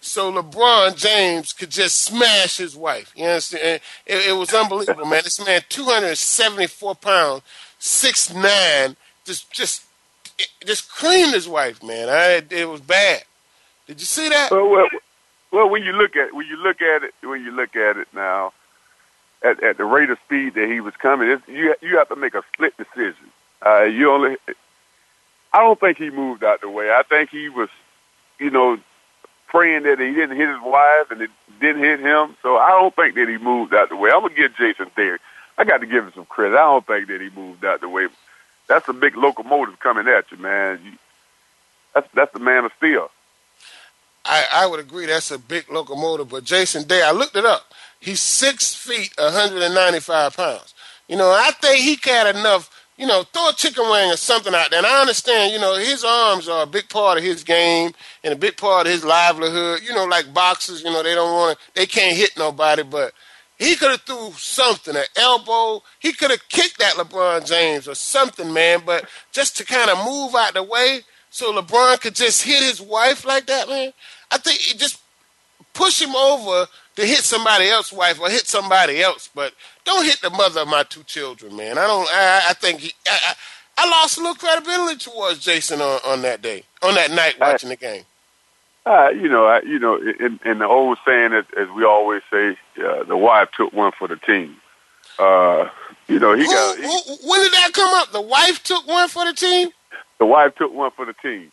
so 0.00 0.32
LeBron 0.32 0.96
James 0.96 1.52
could 1.52 1.70
just 1.70 1.98
smash 1.98 2.56
his 2.56 2.74
wife. 2.74 3.12
You 3.14 3.26
understand? 3.26 3.82
It, 4.06 4.28
it 4.28 4.32
was 4.32 4.54
unbelievable, 4.54 5.04
man. 5.04 5.20
This 5.24 5.44
man, 5.44 5.60
274 5.68 6.94
pounds, 6.94 7.42
six 7.78 8.32
nine, 8.32 8.96
just, 9.26 9.52
just, 9.52 9.84
just 10.64 10.90
creamed 10.90 11.34
his 11.34 11.46
wife, 11.46 11.82
man. 11.82 12.08
I, 12.08 12.42
it 12.50 12.68
was 12.68 12.80
bad. 12.80 13.24
Did 13.86 14.00
you 14.00 14.06
see 14.06 14.28
that? 14.28 14.50
Well, 14.50 14.68
well, 14.68 14.88
well, 15.50 15.68
when 15.68 15.82
you 15.82 15.92
look 15.92 16.16
at 16.16 16.34
when 16.34 16.46
you 16.46 16.56
look 16.56 16.80
at 16.80 17.02
it 17.02 17.14
when 17.22 17.44
you 17.44 17.50
look 17.50 17.76
at 17.76 17.96
it 17.96 18.08
now, 18.14 18.52
at, 19.42 19.62
at 19.62 19.76
the 19.76 19.84
rate 19.84 20.10
of 20.10 20.18
speed 20.24 20.54
that 20.54 20.68
he 20.68 20.80
was 20.80 20.94
coming, 20.96 21.28
you 21.46 21.74
you 21.80 21.98
have 21.98 22.08
to 22.08 22.16
make 22.16 22.34
a 22.34 22.42
split 22.52 22.74
decision. 22.76 23.30
Uh, 23.64 23.82
you 23.82 24.10
only, 24.10 24.36
I 25.52 25.60
don't 25.60 25.78
think 25.78 25.98
he 25.98 26.10
moved 26.10 26.42
out 26.42 26.60
the 26.60 26.68
way. 26.68 26.90
I 26.90 27.02
think 27.08 27.30
he 27.30 27.48
was, 27.48 27.68
you 28.40 28.50
know, 28.50 28.78
praying 29.46 29.84
that 29.84 30.00
he 30.00 30.12
didn't 30.12 30.36
hit 30.36 30.48
his 30.48 30.60
wife 30.64 31.10
and 31.10 31.20
it 31.22 31.30
didn't 31.60 31.82
hit 31.82 32.00
him. 32.00 32.36
So 32.42 32.56
I 32.56 32.70
don't 32.70 32.94
think 32.96 33.14
that 33.14 33.28
he 33.28 33.38
moved 33.38 33.72
out 33.74 33.90
the 33.90 33.96
way. 33.96 34.10
I'm 34.10 34.22
gonna 34.22 34.34
give 34.34 34.56
Jason 34.56 34.90
there. 34.96 35.20
I 35.58 35.64
got 35.64 35.78
to 35.78 35.86
give 35.86 36.04
him 36.04 36.12
some 36.14 36.24
credit. 36.26 36.56
I 36.56 36.62
don't 36.64 36.86
think 36.86 37.08
that 37.08 37.20
he 37.20 37.30
moved 37.30 37.64
out 37.64 37.80
the 37.80 37.88
way. 37.88 38.08
That's 38.66 38.88
a 38.88 38.92
big 38.92 39.16
locomotive 39.16 39.78
coming 39.80 40.08
at 40.08 40.30
you, 40.32 40.38
man. 40.38 40.80
You, 40.84 40.92
that's 41.94 42.08
that's 42.14 42.32
the 42.32 42.40
man 42.40 42.64
of 42.64 42.72
steel. 42.78 43.10
I, 44.24 44.46
I 44.52 44.66
would 44.66 44.80
agree 44.80 45.06
that's 45.06 45.30
a 45.30 45.38
big 45.38 45.70
locomotive, 45.70 46.28
but 46.28 46.44
Jason 46.44 46.86
Day, 46.86 47.02
I 47.02 47.10
looked 47.10 47.36
it 47.36 47.44
up. 47.44 47.72
He's 47.98 48.20
six 48.20 48.74
feet, 48.74 49.12
195 49.18 50.36
pounds. 50.36 50.74
You 51.08 51.16
know, 51.16 51.30
I 51.30 51.50
think 51.60 51.82
he 51.82 51.96
got 51.96 52.34
enough, 52.34 52.70
you 52.96 53.06
know, 53.06 53.24
throw 53.24 53.48
a 53.48 53.52
chicken 53.52 53.88
wing 53.90 54.10
or 54.10 54.16
something 54.16 54.54
out 54.54 54.70
there. 54.70 54.78
And 54.78 54.86
I 54.86 55.00
understand, 55.00 55.52
you 55.52 55.60
know, 55.60 55.76
his 55.76 56.04
arms 56.04 56.48
are 56.48 56.62
a 56.62 56.66
big 56.66 56.88
part 56.88 57.18
of 57.18 57.24
his 57.24 57.44
game 57.44 57.92
and 58.24 58.32
a 58.32 58.36
big 58.36 58.56
part 58.56 58.86
of 58.86 58.92
his 58.92 59.04
livelihood. 59.04 59.82
You 59.82 59.94
know, 59.94 60.04
like 60.04 60.32
boxers, 60.32 60.82
you 60.82 60.90
know, 60.90 61.02
they 61.02 61.14
don't 61.14 61.32
want 61.32 61.58
to, 61.58 61.64
they 61.74 61.86
can't 61.86 62.16
hit 62.16 62.36
nobody, 62.36 62.82
but 62.82 63.12
he 63.58 63.76
could 63.76 63.92
have 63.92 64.02
threw 64.02 64.32
something, 64.36 64.96
an 64.96 65.04
elbow. 65.16 65.82
He 66.00 66.12
could 66.12 66.30
have 66.30 66.48
kicked 66.48 66.78
that 66.78 66.94
LeBron 66.94 67.46
James 67.46 67.86
or 67.86 67.94
something, 67.94 68.52
man. 68.52 68.82
But 68.84 69.06
just 69.30 69.56
to 69.58 69.64
kind 69.64 69.90
of 69.90 70.04
move 70.04 70.34
out 70.34 70.54
the 70.54 70.62
way 70.62 71.02
so 71.32 71.50
LeBron 71.52 71.98
could 72.00 72.14
just 72.14 72.42
hit 72.42 72.62
his 72.62 72.78
wife 72.80 73.24
like 73.24 73.46
that, 73.46 73.66
man. 73.66 73.92
I 74.30 74.36
think 74.36 74.70
it 74.70 74.78
just 74.78 75.00
push 75.72 76.00
him 76.00 76.14
over 76.14 76.66
to 76.96 77.06
hit 77.06 77.20
somebody 77.20 77.68
else's 77.70 77.96
wife 77.96 78.20
or 78.20 78.28
hit 78.28 78.46
somebody 78.46 79.00
else, 79.02 79.30
but 79.34 79.54
don't 79.86 80.04
hit 80.04 80.20
the 80.20 80.28
mother 80.28 80.60
of 80.60 80.68
my 80.68 80.82
two 80.82 81.02
children, 81.04 81.56
man. 81.56 81.78
I 81.78 81.86
don't. 81.86 82.06
I, 82.12 82.42
I 82.50 82.52
think 82.52 82.80
he, 82.80 82.92
I, 83.08 83.34
I, 83.78 83.88
lost 83.88 84.18
a 84.18 84.20
little 84.20 84.34
credibility 84.36 84.98
towards 84.98 85.38
Jason 85.38 85.80
on, 85.80 86.00
on 86.06 86.20
that 86.20 86.42
day, 86.42 86.64
on 86.82 86.94
that 86.96 87.10
night 87.10 87.40
watching 87.40 87.70
the 87.70 87.76
game. 87.76 88.04
Uh, 88.84 89.08
you 89.08 89.28
know, 89.28 89.46
I, 89.46 89.62
you 89.62 89.78
know, 89.78 89.96
in, 89.96 90.38
in 90.44 90.58
the 90.58 90.66
old 90.66 90.98
saying, 91.06 91.32
as, 91.32 91.44
as 91.58 91.68
we 91.74 91.84
always 91.84 92.20
say, 92.30 92.58
uh, 92.84 93.04
the 93.04 93.16
wife 93.16 93.48
took 93.56 93.72
one 93.72 93.92
for 93.98 94.06
the 94.06 94.16
team. 94.16 94.56
Uh, 95.18 95.68
You 96.08 96.18
know, 96.18 96.34
he 96.34 96.44
Who- 96.44 96.50
got 96.50 96.76
he, 96.76 96.82
who- 96.82 97.28
when 97.30 97.40
did 97.42 97.52
that 97.52 97.70
come 97.72 97.94
up? 97.94 98.12
The 98.12 98.20
wife 98.20 98.62
took 98.64 98.86
one 98.86 99.08
for 99.08 99.24
the 99.24 99.32
team. 99.32 99.70
The 100.22 100.26
wife 100.26 100.54
took 100.54 100.72
one 100.72 100.92
for 100.92 101.04
the 101.04 101.14
team. 101.14 101.50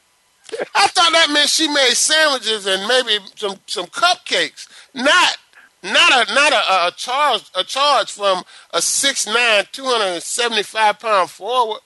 I 0.76 0.86
thought 0.88 1.12
that 1.12 1.32
meant 1.34 1.50
she 1.50 1.68
made 1.68 1.94
sandwiches 1.96 2.68
and 2.68 2.88
maybe 2.88 3.18
some 3.36 3.56
some 3.66 3.88
cupcakes, 3.88 4.68
not 4.94 5.38
not 5.82 6.12
a 6.30 6.34
not 6.36 6.54
a, 6.54 6.88
a 6.88 6.92
charge 6.96 7.50
a 7.56 7.64
charge 7.64 8.12
from 8.12 8.44
a 8.72 8.80
six 8.80 9.26
nine, 9.26 9.64
two 9.72 9.86
hundred 9.86 10.14
and 10.14 10.22
seventy 10.24 10.62
five 10.62 11.00
pound 11.00 11.32
forward 11.32 11.80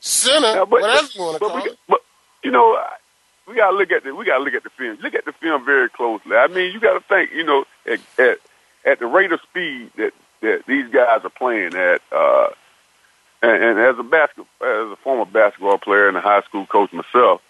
center, 0.00 0.48
Yeah, 0.48 0.64
but- 0.64 0.80
whatever 0.82 1.06
you 1.14 1.20
want 1.22 1.34
to 1.34 1.38
call 1.46 1.54
we, 1.56 1.62
it. 1.70 1.78
But 1.88 2.00
you 2.42 2.50
know, 2.50 2.82
we 3.46 3.54
gotta 3.54 3.76
look 3.76 3.92
at 3.92 4.02
the 4.02 4.12
we 4.12 4.24
gotta 4.24 4.42
look 4.42 4.54
at 4.54 4.64
the 4.64 4.70
film. 4.70 4.98
Look 5.00 5.14
at 5.14 5.24
the 5.24 5.32
film 5.32 5.64
very 5.64 5.88
closely. 5.88 6.34
I 6.34 6.48
mean, 6.48 6.72
you 6.72 6.80
gotta 6.80 7.00
think. 7.00 7.30
You 7.32 7.44
know, 7.44 7.64
at 7.86 8.00
at, 8.18 8.38
at 8.84 8.98
the 8.98 9.06
rate 9.06 9.30
of 9.30 9.40
speed 9.42 9.92
that 9.98 10.12
that 10.40 10.66
these 10.66 10.88
guys 10.92 11.20
are 11.22 11.30
playing 11.30 11.74
at. 11.76 12.00
uh 12.10 12.48
and, 13.46 13.62
and 13.62 13.78
as 13.78 13.98
a 13.98 14.02
basket, 14.02 14.44
as 14.60 14.90
a 14.90 14.96
former 15.02 15.24
basketball 15.24 15.78
player 15.78 16.08
and 16.08 16.16
a 16.16 16.20
high 16.20 16.42
school 16.42 16.66
coach 16.66 16.92
myself, 16.92 17.40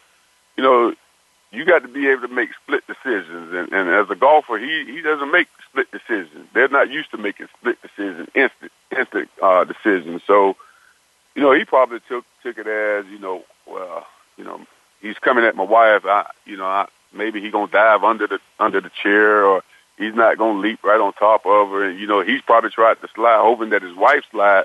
you 0.56 0.62
know, 0.62 0.94
you 1.52 1.64
got 1.64 1.82
to 1.82 1.88
be 1.88 2.08
able 2.08 2.22
to 2.22 2.34
make 2.34 2.50
split 2.62 2.84
decisions. 2.86 3.52
And, 3.54 3.72
and 3.72 3.88
as 3.88 4.10
a 4.10 4.14
golfer, 4.14 4.58
he 4.58 4.84
he 4.86 5.00
doesn't 5.00 5.30
make 5.30 5.48
split 5.68 5.90
decisions. 5.90 6.48
They're 6.52 6.68
not 6.68 6.90
used 6.90 7.10
to 7.12 7.18
making 7.18 7.48
split 7.58 7.78
decisions, 7.82 8.28
instant 8.34 8.72
instant 8.96 9.30
uh, 9.42 9.64
decisions. 9.64 10.22
So, 10.26 10.56
you 11.34 11.42
know, 11.42 11.52
he 11.52 11.64
probably 11.64 12.00
took 12.08 12.24
took 12.42 12.58
it 12.58 12.66
as 12.66 13.06
you 13.10 13.18
know, 13.18 13.44
well, 13.66 14.06
you 14.36 14.44
know, 14.44 14.60
he's 15.00 15.18
coming 15.18 15.44
at 15.44 15.56
my 15.56 15.64
wife. 15.64 16.04
I, 16.04 16.30
you 16.44 16.56
know, 16.56 16.66
I, 16.66 16.88
maybe 17.12 17.40
he 17.40 17.50
gonna 17.50 17.70
dive 17.70 18.04
under 18.04 18.26
the 18.26 18.38
under 18.58 18.80
the 18.80 18.90
chair, 19.02 19.46
or 19.46 19.62
he's 19.96 20.14
not 20.14 20.38
gonna 20.38 20.58
leap 20.58 20.82
right 20.84 21.00
on 21.00 21.12
top 21.14 21.46
of 21.46 21.70
her. 21.70 21.88
And 21.88 21.98
you 21.98 22.06
know, 22.06 22.20
he's 22.22 22.42
probably 22.42 22.70
tried 22.70 23.00
to 23.00 23.08
slide, 23.14 23.40
hoping 23.40 23.70
that 23.70 23.82
his 23.82 23.96
wife 23.96 24.24
slide 24.30 24.64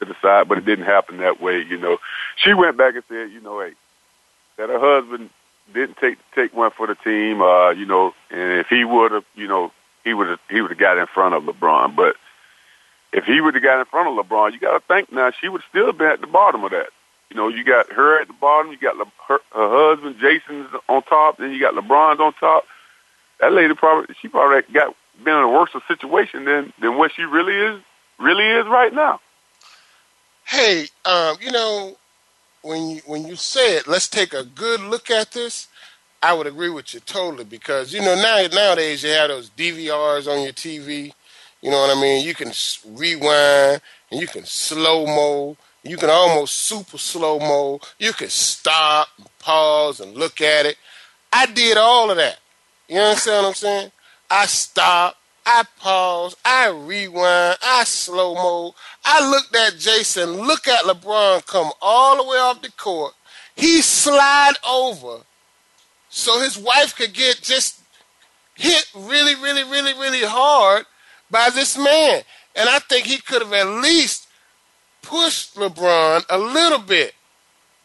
to 0.00 0.04
the 0.04 0.14
side, 0.20 0.48
but 0.48 0.58
it 0.58 0.64
didn't 0.64 0.86
happen 0.86 1.18
that 1.18 1.40
way. 1.40 1.62
You 1.62 1.78
know, 1.78 1.98
she 2.36 2.54
went 2.54 2.76
back 2.76 2.94
and 2.94 3.04
said, 3.08 3.30
you 3.30 3.40
know, 3.40 3.60
hey, 3.60 3.72
that 4.56 4.68
her 4.68 4.78
husband 4.78 5.30
didn't 5.72 5.96
take 5.98 6.18
take 6.34 6.54
one 6.54 6.70
for 6.70 6.86
the 6.86 6.94
team. 6.96 7.40
Uh, 7.40 7.70
you 7.70 7.86
know, 7.86 8.14
and 8.30 8.60
if 8.60 8.68
he 8.68 8.84
would 8.84 9.12
have, 9.12 9.24
you 9.34 9.48
know, 9.48 9.72
he 10.04 10.14
would 10.14 10.28
have 10.28 10.40
he 10.50 10.60
would 10.60 10.70
have 10.70 10.78
got 10.78 10.98
in 10.98 11.06
front 11.06 11.34
of 11.34 11.44
LeBron. 11.44 11.96
But 11.96 12.16
if 13.12 13.24
he 13.24 13.40
would 13.40 13.54
have 13.54 13.62
got 13.62 13.78
in 13.78 13.86
front 13.86 14.08
of 14.08 14.26
LeBron, 14.26 14.52
you 14.52 14.60
got 14.60 14.78
to 14.78 14.80
think 14.86 15.12
now 15.12 15.30
she 15.40 15.48
would 15.48 15.62
still 15.68 15.92
been 15.92 16.08
at 16.08 16.20
the 16.20 16.26
bottom 16.26 16.64
of 16.64 16.72
that. 16.72 16.88
You 17.30 17.36
know, 17.36 17.48
you 17.48 17.64
got 17.64 17.90
her 17.92 18.20
at 18.20 18.28
the 18.28 18.34
bottom, 18.34 18.70
you 18.70 18.78
got 18.78 18.96
Le- 18.96 19.10
her, 19.26 19.38
her 19.52 19.94
husband 19.94 20.16
Jason's 20.20 20.68
on 20.88 21.02
top, 21.02 21.38
then 21.38 21.50
you 21.52 21.60
got 21.60 21.74
LeBron's 21.74 22.20
on 22.20 22.32
top. 22.34 22.64
That 23.40 23.52
lady 23.52 23.74
probably 23.74 24.14
she 24.20 24.28
probably 24.28 24.62
got 24.72 24.94
been 25.24 25.36
in 25.36 25.42
a 25.42 25.48
worse 25.48 25.70
situation 25.88 26.44
than 26.44 26.72
than 26.80 26.98
what 26.98 27.12
she 27.14 27.22
really 27.22 27.54
is 27.54 27.80
really 28.18 28.46
is 28.46 28.66
right 28.66 28.92
now. 28.92 29.20
Hey, 30.54 30.86
um, 31.04 31.36
you 31.40 31.50
know, 31.50 31.96
when 32.62 32.88
you 32.88 33.00
when 33.06 33.26
you 33.26 33.34
say 33.34 33.76
it, 33.76 33.88
let's 33.88 34.06
take 34.06 34.32
a 34.32 34.44
good 34.44 34.80
look 34.80 35.10
at 35.10 35.32
this. 35.32 35.66
I 36.22 36.32
would 36.32 36.46
agree 36.46 36.70
with 36.70 36.94
you 36.94 37.00
totally 37.00 37.42
because 37.42 37.92
you 37.92 38.00
know 38.00 38.14
now 38.14 38.46
nowadays 38.54 39.02
you 39.02 39.10
have 39.10 39.30
those 39.30 39.50
DVRs 39.50 40.32
on 40.32 40.44
your 40.44 40.52
TV. 40.52 41.12
You 41.60 41.72
know 41.72 41.80
what 41.80 41.96
I 41.96 42.00
mean? 42.00 42.24
You 42.24 42.36
can 42.36 42.52
rewind 42.86 43.80
and 44.12 44.20
you 44.20 44.28
can 44.28 44.44
slow 44.44 45.06
mo. 45.06 45.56
You 45.82 45.96
can 45.96 46.08
almost 46.08 46.54
super 46.54 46.98
slow 46.98 47.40
mo. 47.40 47.80
You 47.98 48.12
can 48.12 48.28
stop, 48.28 49.08
and 49.18 49.26
pause, 49.40 49.98
and 49.98 50.14
look 50.14 50.40
at 50.40 50.66
it. 50.66 50.76
I 51.32 51.46
did 51.46 51.76
all 51.78 52.12
of 52.12 52.16
that. 52.18 52.38
You 52.88 53.00
understand 53.00 53.42
what 53.42 53.48
I'm 53.48 53.54
saying? 53.54 53.92
I 54.30 54.46
stop, 54.46 55.16
I 55.46 55.64
pause, 55.78 56.36
I 56.44 56.68
rewind, 56.68 57.58
I 57.62 57.84
slow 57.84 58.34
mo. 58.34 58.74
I 59.04 59.28
looked 59.28 59.54
at 59.54 59.78
Jason, 59.78 60.32
look 60.32 60.66
at 60.66 60.84
LeBron 60.84 61.46
come 61.46 61.70
all 61.82 62.16
the 62.16 62.28
way 62.28 62.38
off 62.38 62.62
the 62.62 62.70
court. 62.72 63.14
He 63.54 63.82
slide 63.82 64.54
over 64.68 65.20
so 66.08 66.40
his 66.40 66.58
wife 66.58 66.96
could 66.96 67.12
get 67.12 67.42
just 67.42 67.80
hit 68.54 68.86
really, 68.94 69.34
really, 69.34 69.64
really, 69.64 69.92
really 69.94 70.22
hard 70.22 70.86
by 71.30 71.50
this 71.50 71.76
man. 71.76 72.22
And 72.56 72.68
I 72.68 72.78
think 72.78 73.06
he 73.06 73.18
could 73.18 73.42
have 73.42 73.52
at 73.52 73.66
least 73.66 74.28
pushed 75.02 75.56
LeBron 75.56 76.24
a 76.30 76.38
little 76.38 76.78
bit. 76.78 77.14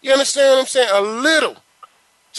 You 0.01 0.13
understand 0.13 0.51
what 0.51 0.59
I'm 0.59 0.65
saying? 0.67 0.89
A 0.93 1.01
little. 1.01 1.57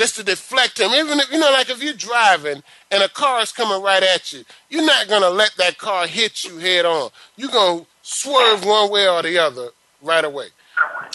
Just 0.01 0.17
to 0.17 0.25
deflect 0.25 0.81
him. 0.81 0.93
Even 0.93 1.21
if, 1.21 1.31
you 1.31 1.39
know, 1.39 1.53
like 1.53 1.69
if 1.69 1.83
you're 1.83 1.93
driving 1.93 2.63
and 2.91 3.03
a 3.03 3.09
car 3.11 3.43
is 3.43 3.53
coming 3.53 3.83
right 3.83 4.03
at 4.03 4.33
you, 4.33 4.47
you're 4.71 4.87
not 4.87 5.09
going 5.09 5.21
to 5.21 5.29
let 5.29 5.55
that 5.59 5.77
car 5.77 6.07
hit 6.07 6.43
you 6.43 6.57
head 6.57 6.87
on. 6.87 7.11
You're 7.37 7.51
going 7.51 7.81
to 7.81 7.87
swerve 8.01 8.65
one 8.65 8.91
way 8.91 9.07
or 9.07 9.23
the 9.23 9.37
other 9.37 9.69
right 10.01 10.25
away. 10.25 10.47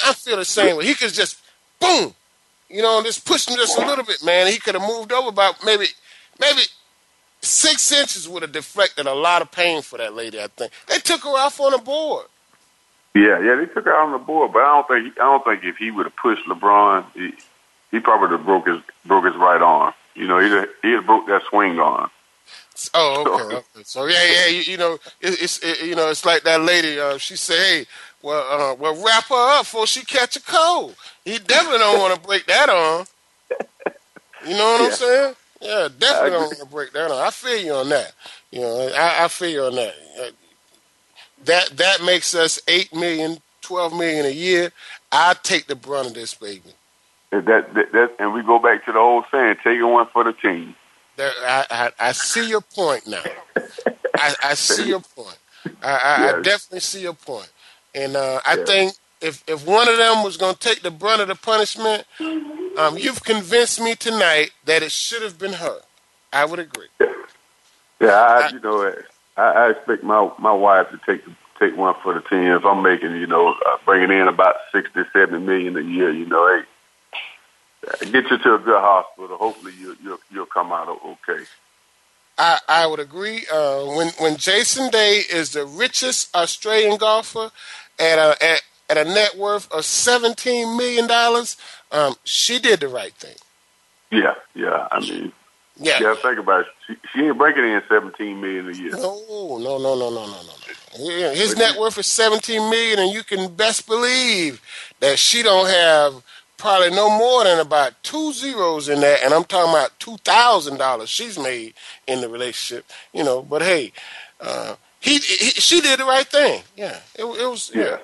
I 0.06 0.14
feel 0.14 0.38
the 0.38 0.46
same 0.46 0.78
way. 0.78 0.86
He 0.86 0.94
could 0.94 1.12
just, 1.12 1.42
boom, 1.80 2.14
you 2.70 2.84
know, 2.84 3.02
just 3.02 3.26
push 3.26 3.48
him 3.48 3.56
just 3.56 3.76
a 3.76 3.88
little 3.88 4.06
bit, 4.06 4.24
man. 4.24 4.46
He 4.46 4.60
could 4.60 4.76
have 4.76 4.88
moved 4.88 5.12
over 5.12 5.30
about 5.30 5.66
maybe, 5.66 5.88
maybe 6.40 6.62
six 7.42 7.92
inches 7.92 8.30
would 8.30 8.44
have 8.44 8.52
deflected 8.52 9.08
a 9.08 9.16
lot 9.16 9.42
of 9.42 9.50
pain 9.50 9.82
for 9.82 9.98
that 9.98 10.14
lady. 10.14 10.40
I 10.40 10.46
think 10.46 10.72
they 10.86 11.00
took 11.00 11.24
her 11.24 11.30
off 11.30 11.60
on 11.60 11.72
the 11.72 11.80
board. 11.80 12.28
Yeah, 13.16 13.40
yeah, 13.40 13.56
they 13.56 13.66
took 13.66 13.86
her 13.86 13.96
out 13.96 14.06
on 14.06 14.12
the 14.12 14.20
board, 14.20 14.54
but 14.54 14.60
I 14.60 14.76
don't 14.76 14.88
think 14.88 15.18
I 15.20 15.24
don't 15.24 15.44
think 15.44 15.64
if 15.64 15.78
he 15.78 15.90
would 15.90 16.06
have 16.06 16.16
pushed 16.18 16.46
LeBron, 16.46 17.06
he, 17.16 17.34
he 17.92 18.00
probably 18.00 18.28
would 18.30 18.38
have 18.38 18.46
broke 18.46 18.68
his 18.68 18.82
broke 19.06 19.26
his 19.26 19.36
right 19.36 19.62
arm. 19.62 19.94
You 20.16 20.28
know, 20.28 20.40
he'd 20.40 20.68
he'd 20.82 20.94
have 20.96 21.06
broke 21.06 21.28
that 21.28 21.44
swing 21.50 21.80
arm. 21.80 22.10
Oh, 22.94 23.24
okay. 23.26 23.56
okay. 23.56 23.84
So 23.84 24.06
yeah, 24.06 24.24
yeah, 24.32 24.48
you, 24.48 24.62
you 24.64 24.78
know, 24.78 24.94
it, 25.22 25.42
it's 25.42 25.64
it, 25.64 25.86
you 25.86 25.96
know, 25.96 26.10
it's 26.10 26.26
like 26.26 26.44
that 26.44 26.62
lady. 26.62 27.00
Uh, 27.00 27.18
she 27.18 27.36
said, 27.38 27.58
"Hey, 27.58 27.86
well, 28.22 28.72
uh, 28.72 28.76
well, 28.76 29.02
wrap 29.04 29.26
her 29.26 29.58
up 29.60 29.62
before 29.62 29.88
she 29.88 30.04
catch 30.04 30.36
a 30.36 30.42
cold." 30.42 30.96
He 31.24 31.38
definitely 31.40 31.80
don't 31.80 32.00
want 32.00 32.16
to 32.16 32.28
break 32.28 32.46
that 32.48 32.70
arm. 32.70 33.06
You 34.46 34.58
know 34.58 34.72
what 34.74 34.82
Yeah. 34.82 34.88
I'm 34.88 34.92
saying? 34.94 35.36
Yeah, 35.62 35.88
definitely 35.98 36.30
don't 36.32 36.42
want 36.48 36.60
to 36.60 36.66
break 36.66 36.92
that 36.94 37.10
arm. 37.12 37.26
I 37.26 37.32
feel 37.32 37.58
you 37.58 37.74
on 37.74 37.90
that. 37.90 38.12
You 38.52 38.62
know, 38.62 38.92
I, 38.96 39.24
I 39.24 39.28
feel 39.30 39.50
you 39.50 39.64
on 39.64 39.76
that. 39.76 39.94
That 41.46 41.70
that 41.78 42.04
makes 42.04 42.36
us 42.36 42.60
eight 42.68 42.94
million, 42.94 43.38
twelve 43.62 43.94
million 43.94 44.26
a 44.26 44.30
year. 44.30 44.72
I 45.12 45.36
take 45.44 45.68
the 45.68 45.76
brunt 45.76 46.08
of 46.10 46.14
this, 46.14 46.34
baby. 46.34 46.74
That, 47.42 47.74
that, 47.74 47.92
that, 47.92 48.16
and 48.20 48.34
we 48.34 48.44
go 48.44 48.60
back 48.60 48.86
to 48.86 48.92
the 48.92 49.00
old 49.00 49.26
saying, 49.32 49.56
taking 49.64 49.88
one 49.90 50.08
for 50.14 50.24
the 50.24 50.34
team. 50.34 50.76
There, 51.18 51.32
I, 51.42 51.66
I, 51.70 51.92
I 52.00 52.12
see 52.12 52.48
your 52.48 52.62
point 52.62 53.08
now. 53.08 53.24
I, 54.18 54.36
I 54.44 54.54
see 54.54 54.88
your 54.88 55.00
point. 55.00 55.38
I, 55.82 55.90
I, 55.90 56.30
I 56.30 56.34
Yes. 56.34 56.44
definitely 56.44 56.80
see 56.82 57.02
your 57.02 57.14
point. 57.14 57.52
And 57.94 58.16
uh, 58.16 58.42
I 58.46 58.58
think 58.58 58.94
if, 59.22 59.44
if 59.48 59.66
one 59.66 59.88
of 59.88 59.98
them 59.98 60.24
was 60.24 60.38
going 60.38 60.56
to 60.56 60.60
take 60.60 60.82
the 60.82 60.92
brunt 60.92 61.22
of 61.22 61.28
the 61.28 61.36
punishment, 61.36 62.06
um, 62.78 62.98
you've 62.98 63.24
convinced 63.24 63.80
me 63.82 63.96
tonight 63.96 64.52
that 64.66 64.84
it 64.84 64.92
should 64.92 65.22
have 65.22 65.38
been 65.38 65.54
her. 65.54 65.80
I 66.34 66.46
would 66.46 66.60
agree. 66.60 66.88
Yeah, 68.02 68.10
I, 68.10 68.52
you 68.52 68.60
know, 68.60 68.94
I, 69.38 69.42
I 69.42 69.70
expect 69.72 70.04
my 70.04 70.30
my 70.38 70.52
wife 70.52 70.88
to 70.92 71.00
take 71.06 71.24
take 71.60 71.78
one 71.78 71.96
for 72.04 72.14
the 72.14 72.20
team. 72.22 72.52
If 72.52 72.66
I'm 72.66 72.84
making, 72.84 73.16
you 73.16 73.28
know, 73.28 73.54
uh, 73.66 73.78
bringing 73.86 74.12
in 74.12 74.28
about 74.28 74.56
sixty, 74.74 75.04
seventy 75.14 75.40
million 75.40 75.78
a 75.78 75.82
year, 75.82 76.12
you 76.12 76.26
know, 76.26 76.46
hey, 76.48 76.66
get 78.02 78.30
you 78.30 78.38
to 78.38 78.56
a 78.56 78.60
good 78.60 78.80
hospital. 78.80 79.38
Hopefully, 79.38 79.74
you 79.80 79.96
you'll, 80.04 80.20
you'll 80.32 80.46
come 80.46 80.72
out 80.72 80.88
okay. 80.90 81.44
I, 82.38 82.60
I 82.68 82.88
would 82.88 83.00
agree. 83.00 83.46
Uh, 83.52 83.86
when 83.86 84.10
when 84.20 84.36
Jason 84.38 84.90
Day 84.90 85.22
is 85.32 85.52
the 85.52 85.66
richest 85.66 86.36
Australian 86.36 86.98
golfer 86.98 87.52
at 88.00 88.20
a 88.20 88.44
at, 88.44 88.62
at 88.90 88.98
a 88.98 89.06
net 89.06 89.38
worth 89.38 89.72
of 89.72 89.86
seventeen 89.86 90.78
million 90.78 91.08
dollars, 91.08 91.58
um, 91.92 92.16
she 92.24 92.60
did 92.60 92.80
the 92.82 92.88
right 92.88 93.14
thing. 93.14 93.36
Yeah, 94.12 94.36
yeah. 94.54 94.88
I 94.92 95.00
mean, 95.00 95.32
Yeah. 95.78 96.00
yeah. 96.02 96.16
Think 96.16 96.40
about 96.40 96.62
it. 96.62 96.68
She, 96.88 96.96
she 97.14 97.26
ain't 97.26 97.38
breaking 97.38 97.64
in 97.64 97.82
seventeen 97.88 98.42
million 98.42 98.70
a 98.70 98.74
year. 98.74 98.92
No, 98.92 99.58
no, 99.58 99.78
no, 99.78 99.96
no, 99.96 100.10
no, 100.10 100.26
no, 100.26 100.26
no. 100.26 100.52
Yeah, 100.98 101.34
His 101.34 101.58
net 101.58 101.78
worth 101.78 101.98
is 101.98 102.08
seventeen 102.08 102.70
million, 102.70 103.00
and 103.00 103.14
you 103.14 103.24
can 103.24 103.54
best 103.54 103.88
believe 103.88 104.62
that 105.00 105.20
she 105.20 105.42
don't 105.44 105.68
have 105.68 106.22
probably 106.66 106.90
no 106.90 107.10
more 107.16 107.44
than 107.44 107.60
about 107.60 108.02
two 108.02 108.34
zeros 108.34 108.90
in 108.90 109.00
that, 109.02 109.20
and 109.24 109.34
I'm 109.34 109.44
talking 109.44 109.70
about 109.72 110.00
two 110.00 110.18
thousand 110.18 110.78
dollars 110.78 111.10
she's 111.10 111.38
made 111.38 111.76
in 112.08 112.22
the 112.22 112.28
relationship. 112.30 112.86
You 113.14 113.24
know, 113.24 113.44
but 113.44 113.62
hey, 113.62 113.92
uh, 114.42 114.76
he, 115.00 115.20
he 115.20 115.50
she 115.52 115.80
did 115.82 116.00
the 116.00 116.06
right 116.06 116.26
thing. 116.28 116.64
Yeah, 116.76 117.00
it, 117.14 117.24
it 117.24 117.48
was. 117.50 117.72
Yeah. 117.74 117.98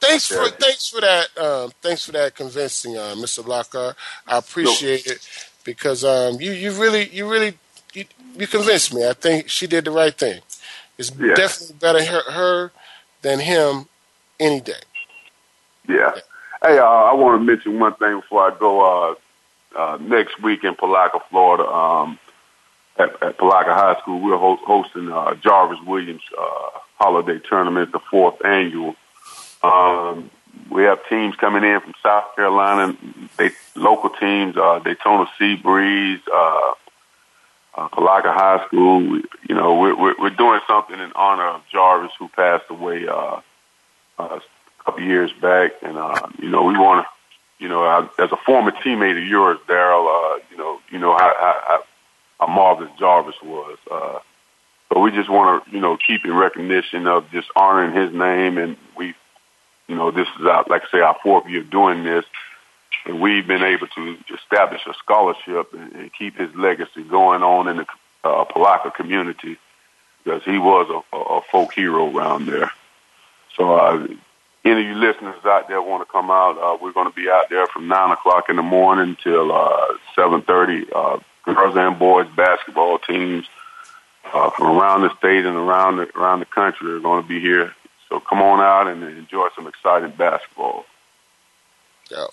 Thanks 0.00 0.26
for 0.28 0.46
thanks 0.50 0.90
for 0.90 1.00
that. 1.00 1.28
Um, 1.38 1.72
thanks 1.80 2.04
for 2.04 2.12
that 2.12 2.34
convincing, 2.34 2.94
uh, 2.96 3.14
Mr. 3.16 3.46
Lockhart. 3.46 3.96
I 4.26 4.36
appreciate 4.36 5.06
it 5.06 5.26
because 5.64 6.04
um, 6.04 6.38
you 6.42 6.52
you 6.52 6.72
really 6.72 7.08
you 7.08 7.26
really 7.26 7.54
you, 7.94 8.04
you 8.36 8.46
convinced 8.46 8.92
me. 8.92 9.08
I 9.08 9.14
think 9.14 9.48
she 9.48 9.66
did 9.66 9.86
the 9.86 9.90
right 9.92 10.12
thing. 10.14 10.42
It's 10.98 11.10
Yeah. 11.18 11.34
definitely 11.34 11.76
better 11.80 12.04
her, 12.04 12.30
her 12.32 12.72
than 13.22 13.40
him 13.40 13.88
any 14.38 14.60
day. 14.60 14.82
Yeah. 15.88 16.12
Hey, 16.66 16.78
uh, 16.78 16.82
I 16.82 17.12
want 17.12 17.38
to 17.38 17.44
mention 17.44 17.78
one 17.78 17.92
thing 17.96 18.20
before 18.20 18.50
I 18.50 18.58
go. 18.58 18.80
Uh, 18.80 19.14
uh, 19.78 19.98
next 20.00 20.40
week 20.40 20.64
in 20.64 20.74
Palatka, 20.74 21.18
Florida, 21.28 21.68
um, 21.68 22.18
at, 22.96 23.22
at 23.22 23.36
Palatka 23.36 23.74
High 23.74 24.00
School. 24.00 24.22
We're 24.22 24.38
host, 24.38 24.62
hosting 24.64 25.12
uh, 25.12 25.34
Jarvis 25.34 25.78
Williams 25.84 26.22
uh, 26.38 26.70
Holiday 26.96 27.38
Tournament, 27.38 27.92
the 27.92 27.98
fourth 27.98 28.42
annual. 28.46 28.96
Um, 29.62 30.30
we 30.70 30.84
have 30.84 31.06
teams 31.06 31.36
coming 31.36 31.64
in 31.64 31.80
from 31.80 31.92
South 32.02 32.34
Carolina, 32.34 32.96
they 33.36 33.50
local 33.76 34.08
teams, 34.08 34.56
uh, 34.56 34.78
Daytona 34.78 35.26
Sea 35.38 35.56
Breeze, 35.56 36.20
uh, 36.32 36.72
uh, 37.74 37.88
Palatka 37.88 38.32
High 38.32 38.64
School. 38.68 39.00
We, 39.00 39.24
you 39.50 39.54
know, 39.54 39.78
we're, 39.78 39.94
we're, 39.94 40.14
we're 40.18 40.30
doing 40.30 40.60
something 40.66 40.98
in 40.98 41.12
honor 41.14 41.46
of 41.46 41.62
Jarvis, 41.70 42.12
who 42.18 42.28
passed 42.28 42.70
away 42.70 43.06
uh, 43.06 43.40
uh, 44.18 44.40
couple 44.84 45.02
years 45.02 45.32
back, 45.40 45.72
and 45.82 45.96
uh, 45.96 46.28
you 46.38 46.50
know, 46.50 46.64
we 46.64 46.74
want 46.74 47.04
to, 47.04 47.62
you 47.62 47.68
know, 47.68 48.08
as 48.18 48.32
a 48.32 48.36
former 48.44 48.70
teammate 48.70 49.20
of 49.20 49.26
yours, 49.26 49.58
Daryl, 49.66 50.06
uh, 50.06 50.40
you 50.50 50.56
know, 50.56 50.80
you 50.90 50.98
know 50.98 51.16
how, 51.16 51.32
how, 51.38 51.82
how 52.40 52.46
marvelous 52.46 52.90
Jarvis 52.98 53.36
was. 53.42 53.78
Uh, 53.90 54.18
but 54.90 55.00
we 55.00 55.10
just 55.10 55.30
want 55.30 55.64
to, 55.64 55.70
you 55.70 55.80
know, 55.80 55.96
keep 55.96 56.24
in 56.24 56.34
recognition 56.34 57.06
of 57.06 57.30
just 57.30 57.48
honoring 57.56 57.94
his 57.94 58.12
name, 58.12 58.58
and 58.58 58.76
we, 58.96 59.14
you 59.88 59.96
know, 59.96 60.10
this 60.10 60.28
is 60.38 60.46
our, 60.46 60.64
like 60.68 60.82
I 60.82 60.90
say, 60.90 61.00
our 61.00 61.16
fourth 61.22 61.48
year 61.48 61.62
doing 61.62 62.04
this, 62.04 62.24
and 63.06 63.20
we've 63.20 63.46
been 63.46 63.62
able 63.62 63.86
to 63.88 64.16
establish 64.34 64.82
a 64.86 64.94
scholarship 64.94 65.72
and, 65.72 65.92
and 65.92 66.12
keep 66.12 66.36
his 66.36 66.54
legacy 66.54 67.02
going 67.02 67.42
on 67.42 67.68
in 67.68 67.78
the 67.78 67.86
uh, 68.24 68.44
Palatka 68.44 68.90
community 68.90 69.56
because 70.22 70.42
he 70.44 70.58
was 70.58 70.88
a, 70.90 71.16
a, 71.16 71.20
a 71.20 71.40
folk 71.50 71.72
hero 71.72 72.10
around 72.14 72.46
there. 72.46 72.70
So, 73.56 73.74
uh, 73.74 74.06
any 74.64 74.80
of 74.80 74.86
you 74.86 74.94
listeners 74.94 75.44
out 75.44 75.68
there 75.68 75.82
want 75.82 76.06
to 76.06 76.10
come 76.10 76.30
out, 76.30 76.58
uh, 76.58 76.78
we're 76.80 76.92
going 76.92 77.08
to 77.08 77.14
be 77.14 77.28
out 77.28 77.50
there 77.50 77.66
from 77.66 77.88
nine 77.88 78.10
o'clock 78.10 78.48
in 78.48 78.56
the 78.56 78.62
morning 78.62 79.16
till 79.22 79.52
uh, 79.52 79.86
seven 80.14 80.42
thirty. 80.42 80.86
Uh, 80.92 81.18
girls 81.44 81.76
and 81.76 81.98
boys 81.98 82.26
basketball 82.36 82.98
teams 82.98 83.46
uh, 84.32 84.50
from 84.50 84.78
around 84.78 85.02
the 85.02 85.14
state 85.18 85.44
and 85.44 85.56
around 85.56 85.98
the, 85.98 86.08
around 86.16 86.40
the 86.40 86.46
country 86.46 86.90
are 86.90 87.00
going 87.00 87.22
to 87.22 87.28
be 87.28 87.40
here. 87.40 87.74
So 88.08 88.20
come 88.20 88.40
on 88.40 88.60
out 88.60 88.88
and 88.90 89.02
enjoy 89.02 89.48
some 89.54 89.66
exciting 89.66 90.12
basketball. 90.16 90.86
Yeah. 92.10 92.26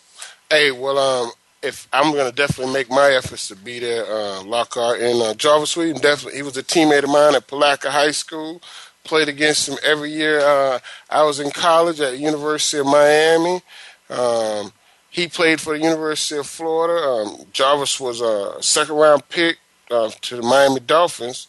Hey, 0.49 0.71
well, 0.71 0.97
um, 0.97 1.31
if 1.61 1.87
I'm 1.93 2.13
going 2.13 2.29
to 2.29 2.35
definitely 2.35 2.73
make 2.73 2.89
my 2.89 3.11
efforts 3.11 3.47
to 3.49 3.55
be 3.55 3.79
there, 3.79 4.05
uh, 4.05 4.43
Lockhart 4.43 4.99
and 4.99 5.21
uh, 5.21 5.33
Jarvis 5.33 5.75
Williams. 5.77 6.01
Definitely, 6.01 6.37
he 6.37 6.43
was 6.43 6.57
a 6.57 6.63
teammate 6.63 7.03
of 7.03 7.09
mine 7.09 7.35
at 7.35 7.47
Palatka 7.47 7.91
High 7.91 8.11
School. 8.11 8.61
Played 9.03 9.29
against 9.29 9.67
him 9.67 9.77
every 9.83 10.11
year. 10.11 10.39
Uh, 10.39 10.79
I 11.09 11.23
was 11.23 11.39
in 11.39 11.51
college 11.51 11.99
at 11.99 12.19
University 12.19 12.79
of 12.79 12.85
Miami. 12.85 13.61
Um, 14.09 14.71
he 15.09 15.27
played 15.27 15.59
for 15.59 15.77
the 15.77 15.83
University 15.83 16.39
of 16.39 16.47
Florida. 16.47 17.05
Um, 17.05 17.45
Jarvis 17.51 17.99
was 17.99 18.21
a 18.21 18.61
second 18.61 18.95
round 18.95 19.27
pick 19.29 19.57
uh, 19.89 20.09
to 20.21 20.37
the 20.37 20.41
Miami 20.41 20.79
Dolphins, 20.79 21.47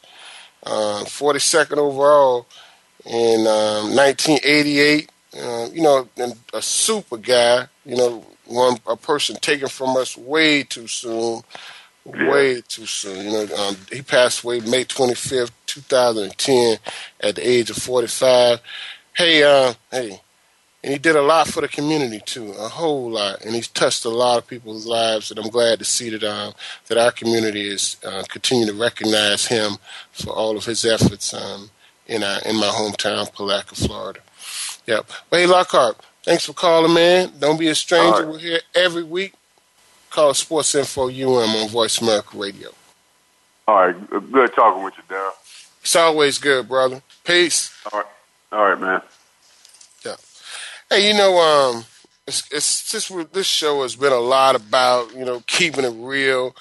uh, 0.65 1.05
42nd 1.05 1.77
overall 1.77 2.47
in 3.05 3.47
um, 3.47 3.95
1988. 3.95 5.11
Uh, 5.41 5.69
you 5.73 5.83
know, 5.83 6.09
a 6.53 6.61
super 6.61 7.17
guy. 7.17 7.67
You 7.85 7.97
know, 7.97 8.27
one 8.47 8.79
a 8.87 8.97
person 8.97 9.37
taken 9.37 9.69
from 9.69 9.97
us 9.97 10.17
way 10.17 10.63
too 10.63 10.87
soon, 10.87 11.43
way 12.05 12.63
too 12.63 12.87
soon. 12.87 13.25
You 13.25 13.33
know, 13.33 13.57
um, 13.57 13.77
he 13.91 14.03
passed 14.03 14.43
away 14.45 14.61
May 14.61 14.85
25th, 14.85 15.51
2010, 15.67 16.79
at 17.21 17.37
the 17.37 17.49
age 17.49 17.71
of 17.71 17.77
45. 17.77 18.61
Hey, 19.15 19.43
uh, 19.43 19.75
hey, 19.91 20.21
and 20.83 20.93
he 20.93 20.99
did 20.99 21.15
a 21.15 21.23
lot 21.23 21.47
for 21.47 21.61
the 21.61 21.69
community 21.69 22.21
too, 22.25 22.53
a 22.53 22.69
whole 22.69 23.11
lot, 23.11 23.45
and 23.45 23.55
he's 23.55 23.69
touched 23.69 24.05
a 24.05 24.09
lot 24.11 24.39
of 24.39 24.47
people's 24.49 24.87
lives. 24.87 25.31
And 25.31 25.39
I'm 25.39 25.51
glad 25.51 25.79
to 25.79 25.85
see 25.85 26.11
that 26.11 26.25
um, 26.25 26.55
that 26.89 26.99
our 26.99 27.13
community 27.13 27.69
is 27.69 27.97
uh, 28.05 28.25
continuing 28.29 28.69
to 28.69 28.81
recognize 28.81 29.47
him 29.47 29.79
for 30.11 30.31
all 30.31 30.57
of 30.57 30.65
his 30.65 30.85
efforts 30.85 31.33
um, 31.35 31.71
in 32.07 32.25
our 32.25 32.41
in 32.45 32.57
my 32.57 32.67
hometown, 32.67 33.33
Palatka, 33.33 33.77
Florida. 33.77 34.21
Yep. 34.87 35.11
Well, 35.31 35.41
hey, 35.41 35.47
Lockhart, 35.47 35.99
thanks 36.25 36.47
for 36.47 36.53
calling, 36.53 36.95
man. 36.95 37.33
Don't 37.39 37.59
be 37.59 37.69
a 37.69 37.75
stranger. 37.75 38.25
Right. 38.25 38.33
We're 38.33 38.39
here 38.39 38.61
every 38.75 39.05
week. 39.05 39.35
Call 40.13 40.35
Sports 40.35 40.75
Info 40.75 41.09
UM 41.09 41.57
on 41.57 41.69
Voice 41.71 42.03
America 42.03 42.37
Radio. 42.37 42.69
All 43.67 43.87
right. 43.87 44.11
Good 44.31 44.53
talking 44.55 44.85
with 44.85 44.93
you, 44.99 45.03
Daryl. 45.09 45.31
It's 45.81 45.97
always 45.97 46.37
good, 46.37 46.69
brother. 46.69 47.03
Peace. 47.25 47.75
All 47.91 48.01
right. 48.01 48.09
All 48.53 48.69
right, 48.69 48.79
man. 48.79 49.01
Yeah. 50.05 50.17
Hey, 50.91 51.09
you 51.09 51.15
know, 51.15 51.39
um, 51.39 51.85
it's, 52.27 52.43
it's 52.53 52.93
just 52.93 53.33
this 53.33 53.47
show 53.47 53.83
has 53.83 53.97
been 53.97 54.13
a 54.13 54.21
lot 54.21 54.55
about 54.55 55.17
you 55.17 55.25
know 55.25 55.43
keeping 55.47 55.85
it 55.87 55.95
real. 55.97 56.55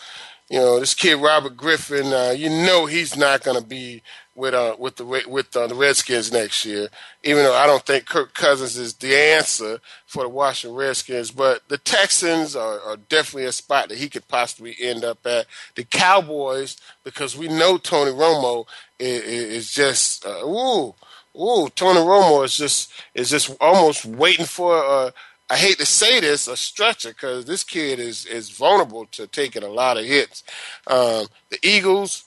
You 0.49 0.59
know, 0.59 0.79
this 0.79 0.93
kid 0.93 1.15
Robert 1.15 1.57
Griffin. 1.57 2.13
Uh, 2.13 2.33
you 2.35 2.49
know, 2.49 2.85
he's 2.85 3.17
not 3.17 3.43
going 3.43 3.59
to 3.59 3.67
be 3.67 4.01
with 4.35 4.53
uh 4.53 4.75
with 4.79 4.95
the 4.95 5.05
with 5.27 5.55
uh, 5.55 5.67
the 5.67 5.75
Redskins 5.75 6.31
next 6.31 6.65
year. 6.65 6.87
Even 7.23 7.43
though 7.43 7.55
I 7.55 7.67
don't 7.67 7.85
think 7.85 8.05
Kirk 8.05 8.33
Cousins 8.33 8.77
is 8.77 8.93
the 8.93 9.15
answer 9.15 9.79
for 10.05 10.23
the 10.23 10.29
Washington 10.29 10.77
Redskins, 10.77 11.31
but 11.31 11.67
the 11.67 11.77
Texans 11.77 12.55
are, 12.55 12.79
are 12.81 12.97
definitely 12.97 13.45
a 13.45 13.51
spot 13.51 13.89
that 13.89 13.97
he 13.97 14.09
could 14.09 14.27
possibly 14.27 14.75
end 14.79 15.03
up 15.03 15.25
at. 15.25 15.47
The 15.75 15.83
Cowboys, 15.83 16.77
because 17.03 17.37
we 17.37 17.47
know 17.47 17.77
Tony 17.77 18.11
Romo 18.11 18.65
is, 18.99 19.21
is 19.23 19.71
just 19.71 20.25
uh, 20.25 20.45
ooh 20.45 20.95
ooh 21.35 21.69
Tony 21.69 21.99
Romo 21.99 22.43
is 22.45 22.55
just 22.55 22.91
is 23.13 23.29
just 23.29 23.55
almost 23.59 24.05
waiting 24.05 24.45
for 24.45 24.75
a. 24.75 25.13
I 25.49 25.57
hate 25.57 25.79
to 25.79 25.85
say 25.85 26.21
this, 26.21 26.47
a 26.47 26.55
stretcher, 26.55 27.09
because 27.09 27.43
this 27.43 27.65
kid 27.65 27.99
is 27.99 28.25
is 28.25 28.49
vulnerable 28.49 29.05
to 29.07 29.27
taking 29.27 29.63
a 29.63 29.67
lot 29.67 29.97
of 29.97 30.05
hits. 30.05 30.45
Um, 30.87 31.27
the 31.49 31.59
Eagles, 31.61 32.23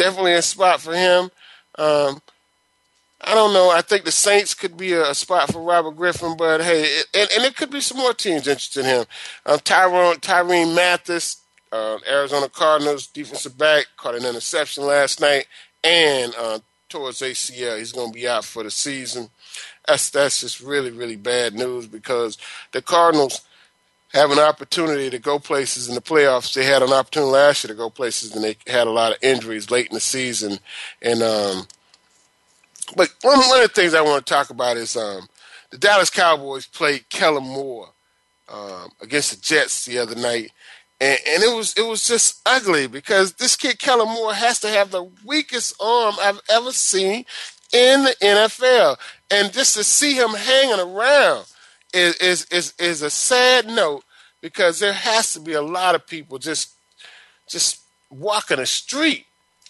definitely 0.00 0.32
a 0.32 0.42
spot 0.42 0.80
for 0.80 0.94
him. 0.94 1.30
Um, 1.78 2.22
I 3.20 3.34
don't 3.34 3.52
know. 3.52 3.70
I 3.70 3.82
think 3.82 4.04
the 4.04 4.12
Saints 4.12 4.54
could 4.54 4.78
be 4.78 4.94
a, 4.94 5.10
a 5.10 5.14
spot 5.14 5.52
for 5.52 5.60
Robert 5.60 5.92
Griffin, 5.92 6.36
but 6.38 6.62
hey, 6.62 6.84
it, 6.84 7.06
and, 7.14 7.28
and 7.36 7.44
it 7.44 7.54
could 7.54 7.70
be 7.70 7.80
some 7.80 7.98
more 7.98 8.14
teams 8.14 8.48
interested 8.48 8.80
in 8.80 8.86
him. 8.86 9.04
Um, 9.44 9.58
Tyrann, 9.58 10.74
Mathieu, 10.74 11.20
uh, 11.70 11.98
Arizona 12.10 12.48
Cardinals 12.48 13.06
defensive 13.06 13.58
back, 13.58 13.86
caught 13.98 14.14
an 14.14 14.24
interception 14.24 14.86
last 14.86 15.20
night, 15.20 15.46
and 15.84 16.34
uh, 16.38 16.60
towards 16.88 17.20
ACL, 17.20 17.78
he's 17.78 17.92
going 17.92 18.10
to 18.10 18.18
be 18.18 18.26
out 18.26 18.46
for 18.46 18.62
the 18.62 18.70
season. 18.70 19.28
That's 19.86 20.08
that's 20.10 20.40
just 20.40 20.60
really 20.60 20.90
really 20.90 21.16
bad 21.16 21.54
news 21.54 21.86
because 21.86 22.38
the 22.72 22.80
Cardinals 22.80 23.42
have 24.12 24.30
an 24.30 24.38
opportunity 24.38 25.08
to 25.10 25.18
go 25.18 25.38
places 25.38 25.88
in 25.88 25.94
the 25.94 26.00
playoffs. 26.00 26.52
They 26.52 26.64
had 26.64 26.82
an 26.82 26.92
opportunity 26.92 27.30
last 27.30 27.64
year 27.64 27.68
to 27.68 27.78
go 27.78 27.90
places, 27.90 28.34
and 28.34 28.44
they 28.44 28.56
had 28.66 28.86
a 28.86 28.90
lot 28.90 29.12
of 29.12 29.18
injuries 29.22 29.70
late 29.70 29.86
in 29.88 29.94
the 29.94 30.00
season. 30.00 30.58
And 31.00 31.22
um, 31.22 31.66
but 32.96 33.14
one 33.22 33.38
one 33.38 33.62
of 33.62 33.68
the 33.68 33.74
things 33.74 33.94
I 33.94 34.00
want 34.00 34.26
to 34.26 34.32
talk 34.32 34.50
about 34.50 34.76
is 34.76 34.96
um, 34.96 35.28
the 35.70 35.78
Dallas 35.78 36.10
Cowboys 36.10 36.66
played 36.66 37.08
Kellen 37.08 37.44
Moore 37.44 37.90
um, 38.48 38.90
against 39.00 39.30
the 39.30 39.40
Jets 39.40 39.84
the 39.84 39.98
other 39.98 40.16
night. 40.16 40.50
And, 41.00 41.18
and, 41.26 41.42
it 41.42 41.56
was 41.56 41.72
it 41.78 41.86
was 41.86 42.06
just 42.06 42.42
ugly 42.44 42.86
because 42.86 43.34
this 43.34 43.56
kid 43.56 43.78
Kellen 43.78 44.08
Moore 44.08 44.34
has 44.34 44.58
to 44.60 44.68
have 44.68 44.90
the 44.90 45.08
weakest 45.24 45.80
arm 45.80 46.16
I've 46.20 46.40
ever 46.50 46.72
seen 46.72 47.24
in 47.72 48.02
the 48.02 48.16
NFL, 48.20 48.98
and 49.30 49.52
just 49.52 49.76
to 49.76 49.84
see 49.84 50.14
him 50.14 50.30
hanging 50.30 50.80
around 50.80 51.46
is, 51.92 52.16
is 52.16 52.46
is 52.50 52.74
is 52.78 53.02
a 53.02 53.10
sad 53.10 53.66
note 53.66 54.04
because 54.40 54.78
there 54.78 54.92
has 54.92 55.32
to 55.34 55.40
be 55.40 55.52
a 55.52 55.62
lot 55.62 55.94
of 55.94 56.06
people 56.06 56.38
just 56.38 56.74
just 57.48 57.80
walking 58.10 58.58
the 58.58 58.66
street 58.66 59.26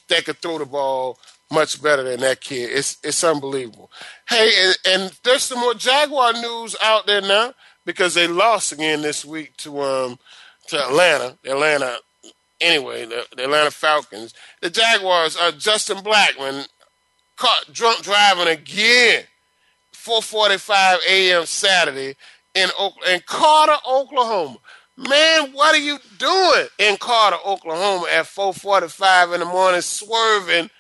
that 0.09 0.25
could 0.25 0.39
throw 0.39 0.59
the 0.59 0.67
ball 0.67 1.19
much 1.51 1.83
better 1.83 2.03
than 2.03 2.21
that 2.21 2.41
kid. 2.41 2.71
It's 2.73 2.99
it's 3.03 3.25
unbelievable. 3.25 3.91
Hey, 4.29 4.51
and, 4.59 4.79
and 4.87 5.19
there's 5.25 5.43
some 5.43 5.61
more 5.61 5.75
Jaguar 5.75 6.33
news 6.35 6.77
out 6.83 7.07
there 7.07 7.21
now 7.21 7.55
because 7.85 8.15
they 8.15 8.27
lost 8.27 8.73
again 8.73 9.03
this 9.03 9.25
week 9.25 9.57
to 9.59 9.81
um 9.81 10.19
to 10.69 10.79
Atlanta. 10.79 11.37
Atlanta 11.45 11.99
anyway, 12.61 13.07
the, 13.07 13.27
the 13.37 13.45
Atlanta 13.45 13.71
Falcons. 13.71 14.35
The 14.61 14.71
Jaguars 14.71 15.37
are 15.37 15.53
Justin 15.53 15.99
Blackmon 15.99 16.69
caught 17.37 17.73
drunk 17.73 18.03
driving 18.03 18.49
again 18.49 19.25
4:45 20.05 20.99
a.m. 21.09 21.47
Saturday 21.47 22.17
in 22.55 22.69
in 23.09 23.21
Carter, 23.27 23.77
Oklahoma. 23.87 24.59
Man, 24.97 25.53
what 25.53 25.75
are 25.75 25.79
you 25.79 25.99
doing 26.19 26.67
in 26.79 26.97
Carter, 26.97 27.39
Oklahoma 27.45 28.07
at 28.11 28.27
4:45 28.27 29.35
in 29.35 29.41
the 29.41 29.47
morning, 29.47 29.81
swerving? 29.81 30.71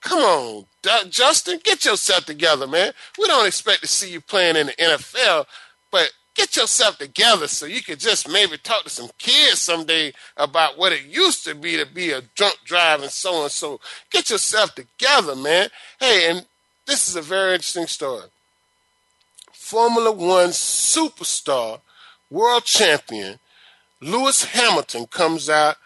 Come 0.00 0.18
on, 0.18 0.66
Justin, 1.08 1.60
get 1.64 1.84
yourself 1.84 2.26
together, 2.26 2.66
man. 2.66 2.92
We 3.18 3.26
don't 3.26 3.46
expect 3.46 3.80
to 3.80 3.86
see 3.86 4.12
you 4.12 4.20
playing 4.20 4.56
in 4.56 4.66
the 4.66 4.72
NFL, 4.74 5.46
but 5.90 6.12
get 6.34 6.56
yourself 6.56 6.98
together 6.98 7.48
so 7.48 7.64
you 7.64 7.82
could 7.82 8.00
just 8.00 8.28
maybe 8.28 8.58
talk 8.58 8.84
to 8.84 8.90
some 8.90 9.08
kids 9.18 9.60
someday 9.60 10.12
about 10.36 10.76
what 10.76 10.92
it 10.92 11.04
used 11.04 11.44
to 11.46 11.54
be 11.54 11.78
to 11.78 11.86
be 11.86 12.10
a 12.10 12.20
drunk 12.20 12.56
driving 12.64 13.08
so 13.08 13.42
and 13.42 13.50
so. 13.50 13.80
Get 14.10 14.28
yourself 14.28 14.74
together, 14.74 15.34
man. 15.34 15.68
Hey, 15.98 16.30
and 16.30 16.44
this 16.86 17.08
is 17.08 17.16
a 17.16 17.22
very 17.22 17.54
interesting 17.54 17.86
story. 17.86 18.28
Formula 19.64 20.12
One 20.12 20.50
superstar, 20.50 21.80
world 22.28 22.66
champion, 22.66 23.38
Lewis 23.98 24.44
Hamilton 24.44 25.06
comes 25.06 25.48
out 25.48 25.76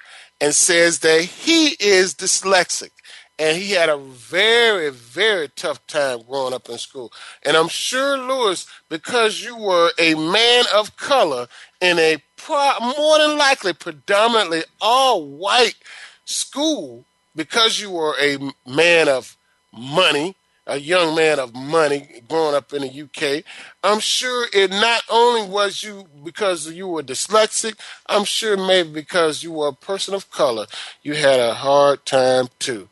and 0.41 0.53
says 0.53 0.99
that 0.99 1.23
he 1.23 1.77
is 1.79 2.13
dyslexic 2.13 2.91
and 3.39 3.57
he 3.57 3.71
had 3.71 3.89
a 3.89 3.97
very, 3.97 4.91
very 4.91 5.49
tough 5.55 5.87
time 5.87 6.23
growing 6.23 6.55
up 6.55 6.69
in 6.69 6.77
school. 6.77 7.13
And 7.45 7.57
I'm 7.57 7.69
sure, 7.69 8.19
Lewis, 8.19 8.67
because 8.89 9.45
you 9.45 9.57
were 9.57 9.93
a 9.97 10.17
man 10.17 10.65
of 10.75 10.97
color 10.97 11.47
in 11.81 12.01
a 12.01 12.17
pro- 12.37 12.81
more 12.81 13.19
than 13.19 13.39
likely 13.39 13.75
predominantly 13.75 14.65
all 14.81 15.25
white 15.25 15.77
school, 16.25 17.05
because 17.37 17.81
you 17.81 17.93
were 17.93 18.17
a 18.21 18.39
man 18.67 19.09
of 19.09 19.37
money, 19.73 20.35
a 20.69 20.79
young 20.79 21.17
man 21.17 21.41
of 21.41 21.55
money 21.55 22.23
growing 22.29 22.55
up 22.55 22.73
in 22.73 22.83
the 22.83 23.03
UK, 23.03 23.43
I'm 23.83 24.01
sure 24.01 24.47
it 24.53 24.71
not 24.71 25.03
only 25.11 25.49
was 25.49 25.83
you 25.83 26.07
because 26.25 26.71
you 26.71 26.87
were 26.89 27.03
dyslexic, 27.03 27.79
I'm 28.07 28.25
sure 28.25 28.57
maybe 28.57 28.91
because 28.91 29.43
you 29.43 29.53
were 29.53 29.69
a 29.69 29.73
person 29.73 30.15
of 30.15 30.31
color, 30.31 30.67
you 31.03 31.15
had 31.15 31.41
a 31.41 31.55
hard 31.55 32.05
time 32.05 32.49
too. 32.59 32.89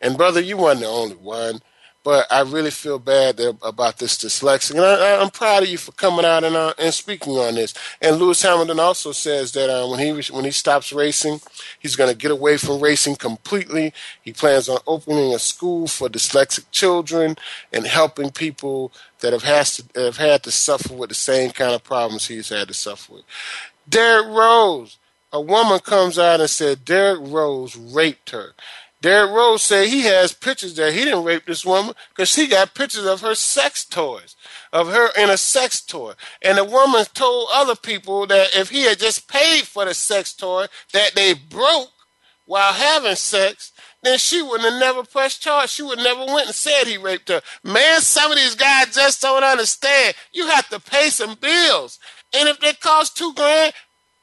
And 0.00 0.16
brother, 0.18 0.40
you 0.40 0.56
weren't 0.56 0.80
the 0.80 0.86
only 0.86 1.16
one. 1.16 1.60
But 2.02 2.26
I 2.30 2.40
really 2.40 2.70
feel 2.70 2.98
bad 2.98 3.38
about 3.60 3.98
this 3.98 4.16
dyslexic, 4.16 4.70
and 4.70 4.80
I, 4.80 5.22
am 5.22 5.28
proud 5.28 5.64
of 5.64 5.68
you 5.68 5.76
for 5.76 5.92
coming 5.92 6.24
out 6.24 6.44
and 6.44 6.56
uh, 6.56 6.72
and 6.78 6.94
speaking 6.94 7.34
on 7.34 7.56
this. 7.56 7.74
And 8.00 8.16
Lewis 8.16 8.40
Hamilton 8.40 8.80
also 8.80 9.12
says 9.12 9.52
that 9.52 9.68
uh, 9.68 9.86
when 9.86 10.00
he 10.00 10.32
when 10.32 10.46
he 10.46 10.50
stops 10.50 10.94
racing, 10.94 11.40
he's 11.78 11.96
going 11.96 12.10
to 12.10 12.16
get 12.16 12.30
away 12.30 12.56
from 12.56 12.80
racing 12.80 13.16
completely. 13.16 13.92
He 14.22 14.32
plans 14.32 14.66
on 14.66 14.78
opening 14.86 15.34
a 15.34 15.38
school 15.38 15.88
for 15.88 16.08
dyslexic 16.08 16.64
children 16.70 17.36
and 17.70 17.86
helping 17.86 18.30
people 18.30 18.92
that 19.20 19.34
have 19.34 19.42
has 19.42 19.76
to 19.76 20.00
have 20.00 20.16
had 20.16 20.42
to 20.44 20.50
suffer 20.50 20.94
with 20.94 21.10
the 21.10 21.14
same 21.14 21.50
kind 21.50 21.74
of 21.74 21.84
problems 21.84 22.26
he's 22.26 22.48
had 22.48 22.68
to 22.68 22.74
suffer 22.74 23.14
with. 23.14 23.24
Derrick 23.88 24.28
Rose, 24.28 24.96
a 25.32 25.40
woman 25.40 25.80
comes 25.80 26.18
out 26.18 26.40
and 26.40 26.48
said 26.48 26.84
Derrick 26.84 27.20
Rose 27.22 27.76
raped 27.76 28.30
her. 28.30 28.54
Derrick 29.02 29.30
Rose 29.30 29.62
said 29.62 29.88
he 29.88 30.02
has 30.02 30.34
pictures 30.34 30.74
that 30.74 30.92
he 30.92 31.04
didn't 31.04 31.24
rape 31.24 31.46
this 31.46 31.64
woman 31.64 31.94
because 32.10 32.34
he 32.34 32.46
got 32.46 32.74
pictures 32.74 33.06
of 33.06 33.22
her 33.22 33.34
sex 33.34 33.84
toys, 33.84 34.36
of 34.72 34.88
her 34.88 35.08
in 35.16 35.30
a 35.30 35.38
sex 35.38 35.80
toy. 35.80 36.12
And 36.42 36.58
the 36.58 36.64
woman 36.64 37.04
told 37.14 37.48
other 37.52 37.74
people 37.74 38.26
that 38.26 38.54
if 38.54 38.68
he 38.68 38.82
had 38.82 38.98
just 38.98 39.26
paid 39.26 39.62
for 39.62 39.86
the 39.86 39.94
sex 39.94 40.34
toy 40.34 40.66
that 40.92 41.14
they 41.14 41.32
broke 41.32 41.88
while 42.44 42.74
having 42.74 43.16
sex, 43.16 43.72
then 44.02 44.18
she 44.18 44.42
wouldn't 44.42 44.70
have 44.70 44.80
never 44.80 45.02
pressed 45.02 45.42
charge. 45.42 45.70
She 45.70 45.82
would 45.82 45.98
never 45.98 46.24
went 46.26 46.46
and 46.46 46.54
said 46.54 46.84
he 46.84 46.96
raped 46.96 47.28
her. 47.28 47.42
Man, 47.62 48.00
some 48.00 48.30
of 48.30 48.36
these 48.36 48.54
guys 48.54 48.94
just 48.94 49.22
don't 49.22 49.44
understand. 49.44 50.14
You 50.32 50.46
have 50.48 50.68
to 50.70 50.80
pay 50.80 51.10
some 51.10 51.36
bills. 51.36 51.98
And 52.34 52.48
if 52.48 52.60
they 52.60 52.72
cost 52.74 53.16
two 53.16 53.32
grand, 53.34 53.72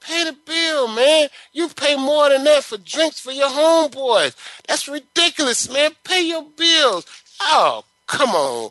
Pay 0.08 0.24
the 0.24 0.38
bill, 0.46 0.88
man. 0.88 1.28
You 1.52 1.68
pay 1.68 1.98
more 1.98 2.30
than 2.30 2.46
that 2.46 2.64
for 2.64 2.78
drinks 2.78 3.20
for 3.20 3.32
your 3.32 3.50
homeboys. 3.50 4.36
That's 4.66 4.88
ridiculous, 4.88 5.70
man. 5.70 5.92
Pay 6.06 6.28
your 6.28 6.44
bills. 6.44 7.06
Oh, 7.42 7.84
come 8.08 8.30
on. 8.30 8.70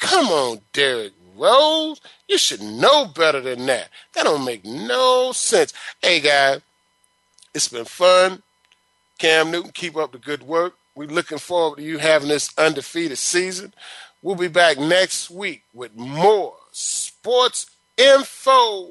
Come 0.00 0.28
on, 0.28 0.60
Derrick 0.72 1.12
Rose. 1.36 2.00
You 2.26 2.38
should 2.38 2.62
know 2.62 3.04
better 3.04 3.42
than 3.42 3.66
that. 3.66 3.90
That 4.14 4.24
don't 4.24 4.46
make 4.46 4.64
no 4.64 5.32
sense. 5.32 5.74
Hey, 6.00 6.20
guys, 6.20 6.62
it's 7.54 7.68
been 7.68 7.84
fun. 7.84 8.42
Cam 9.18 9.50
Newton, 9.50 9.72
keep 9.72 9.94
up 9.96 10.12
the 10.12 10.18
good 10.18 10.42
work. 10.42 10.74
We're 10.94 11.06
looking 11.06 11.38
forward 11.38 11.76
to 11.76 11.82
you 11.82 11.98
having 11.98 12.28
this 12.28 12.50
undefeated 12.56 13.18
season. 13.18 13.74
We'll 14.22 14.36
be 14.36 14.48
back 14.48 14.78
next 14.78 15.30
week 15.30 15.64
with 15.74 15.94
more 15.94 16.54
sports 16.72 17.66
info. 17.98 18.90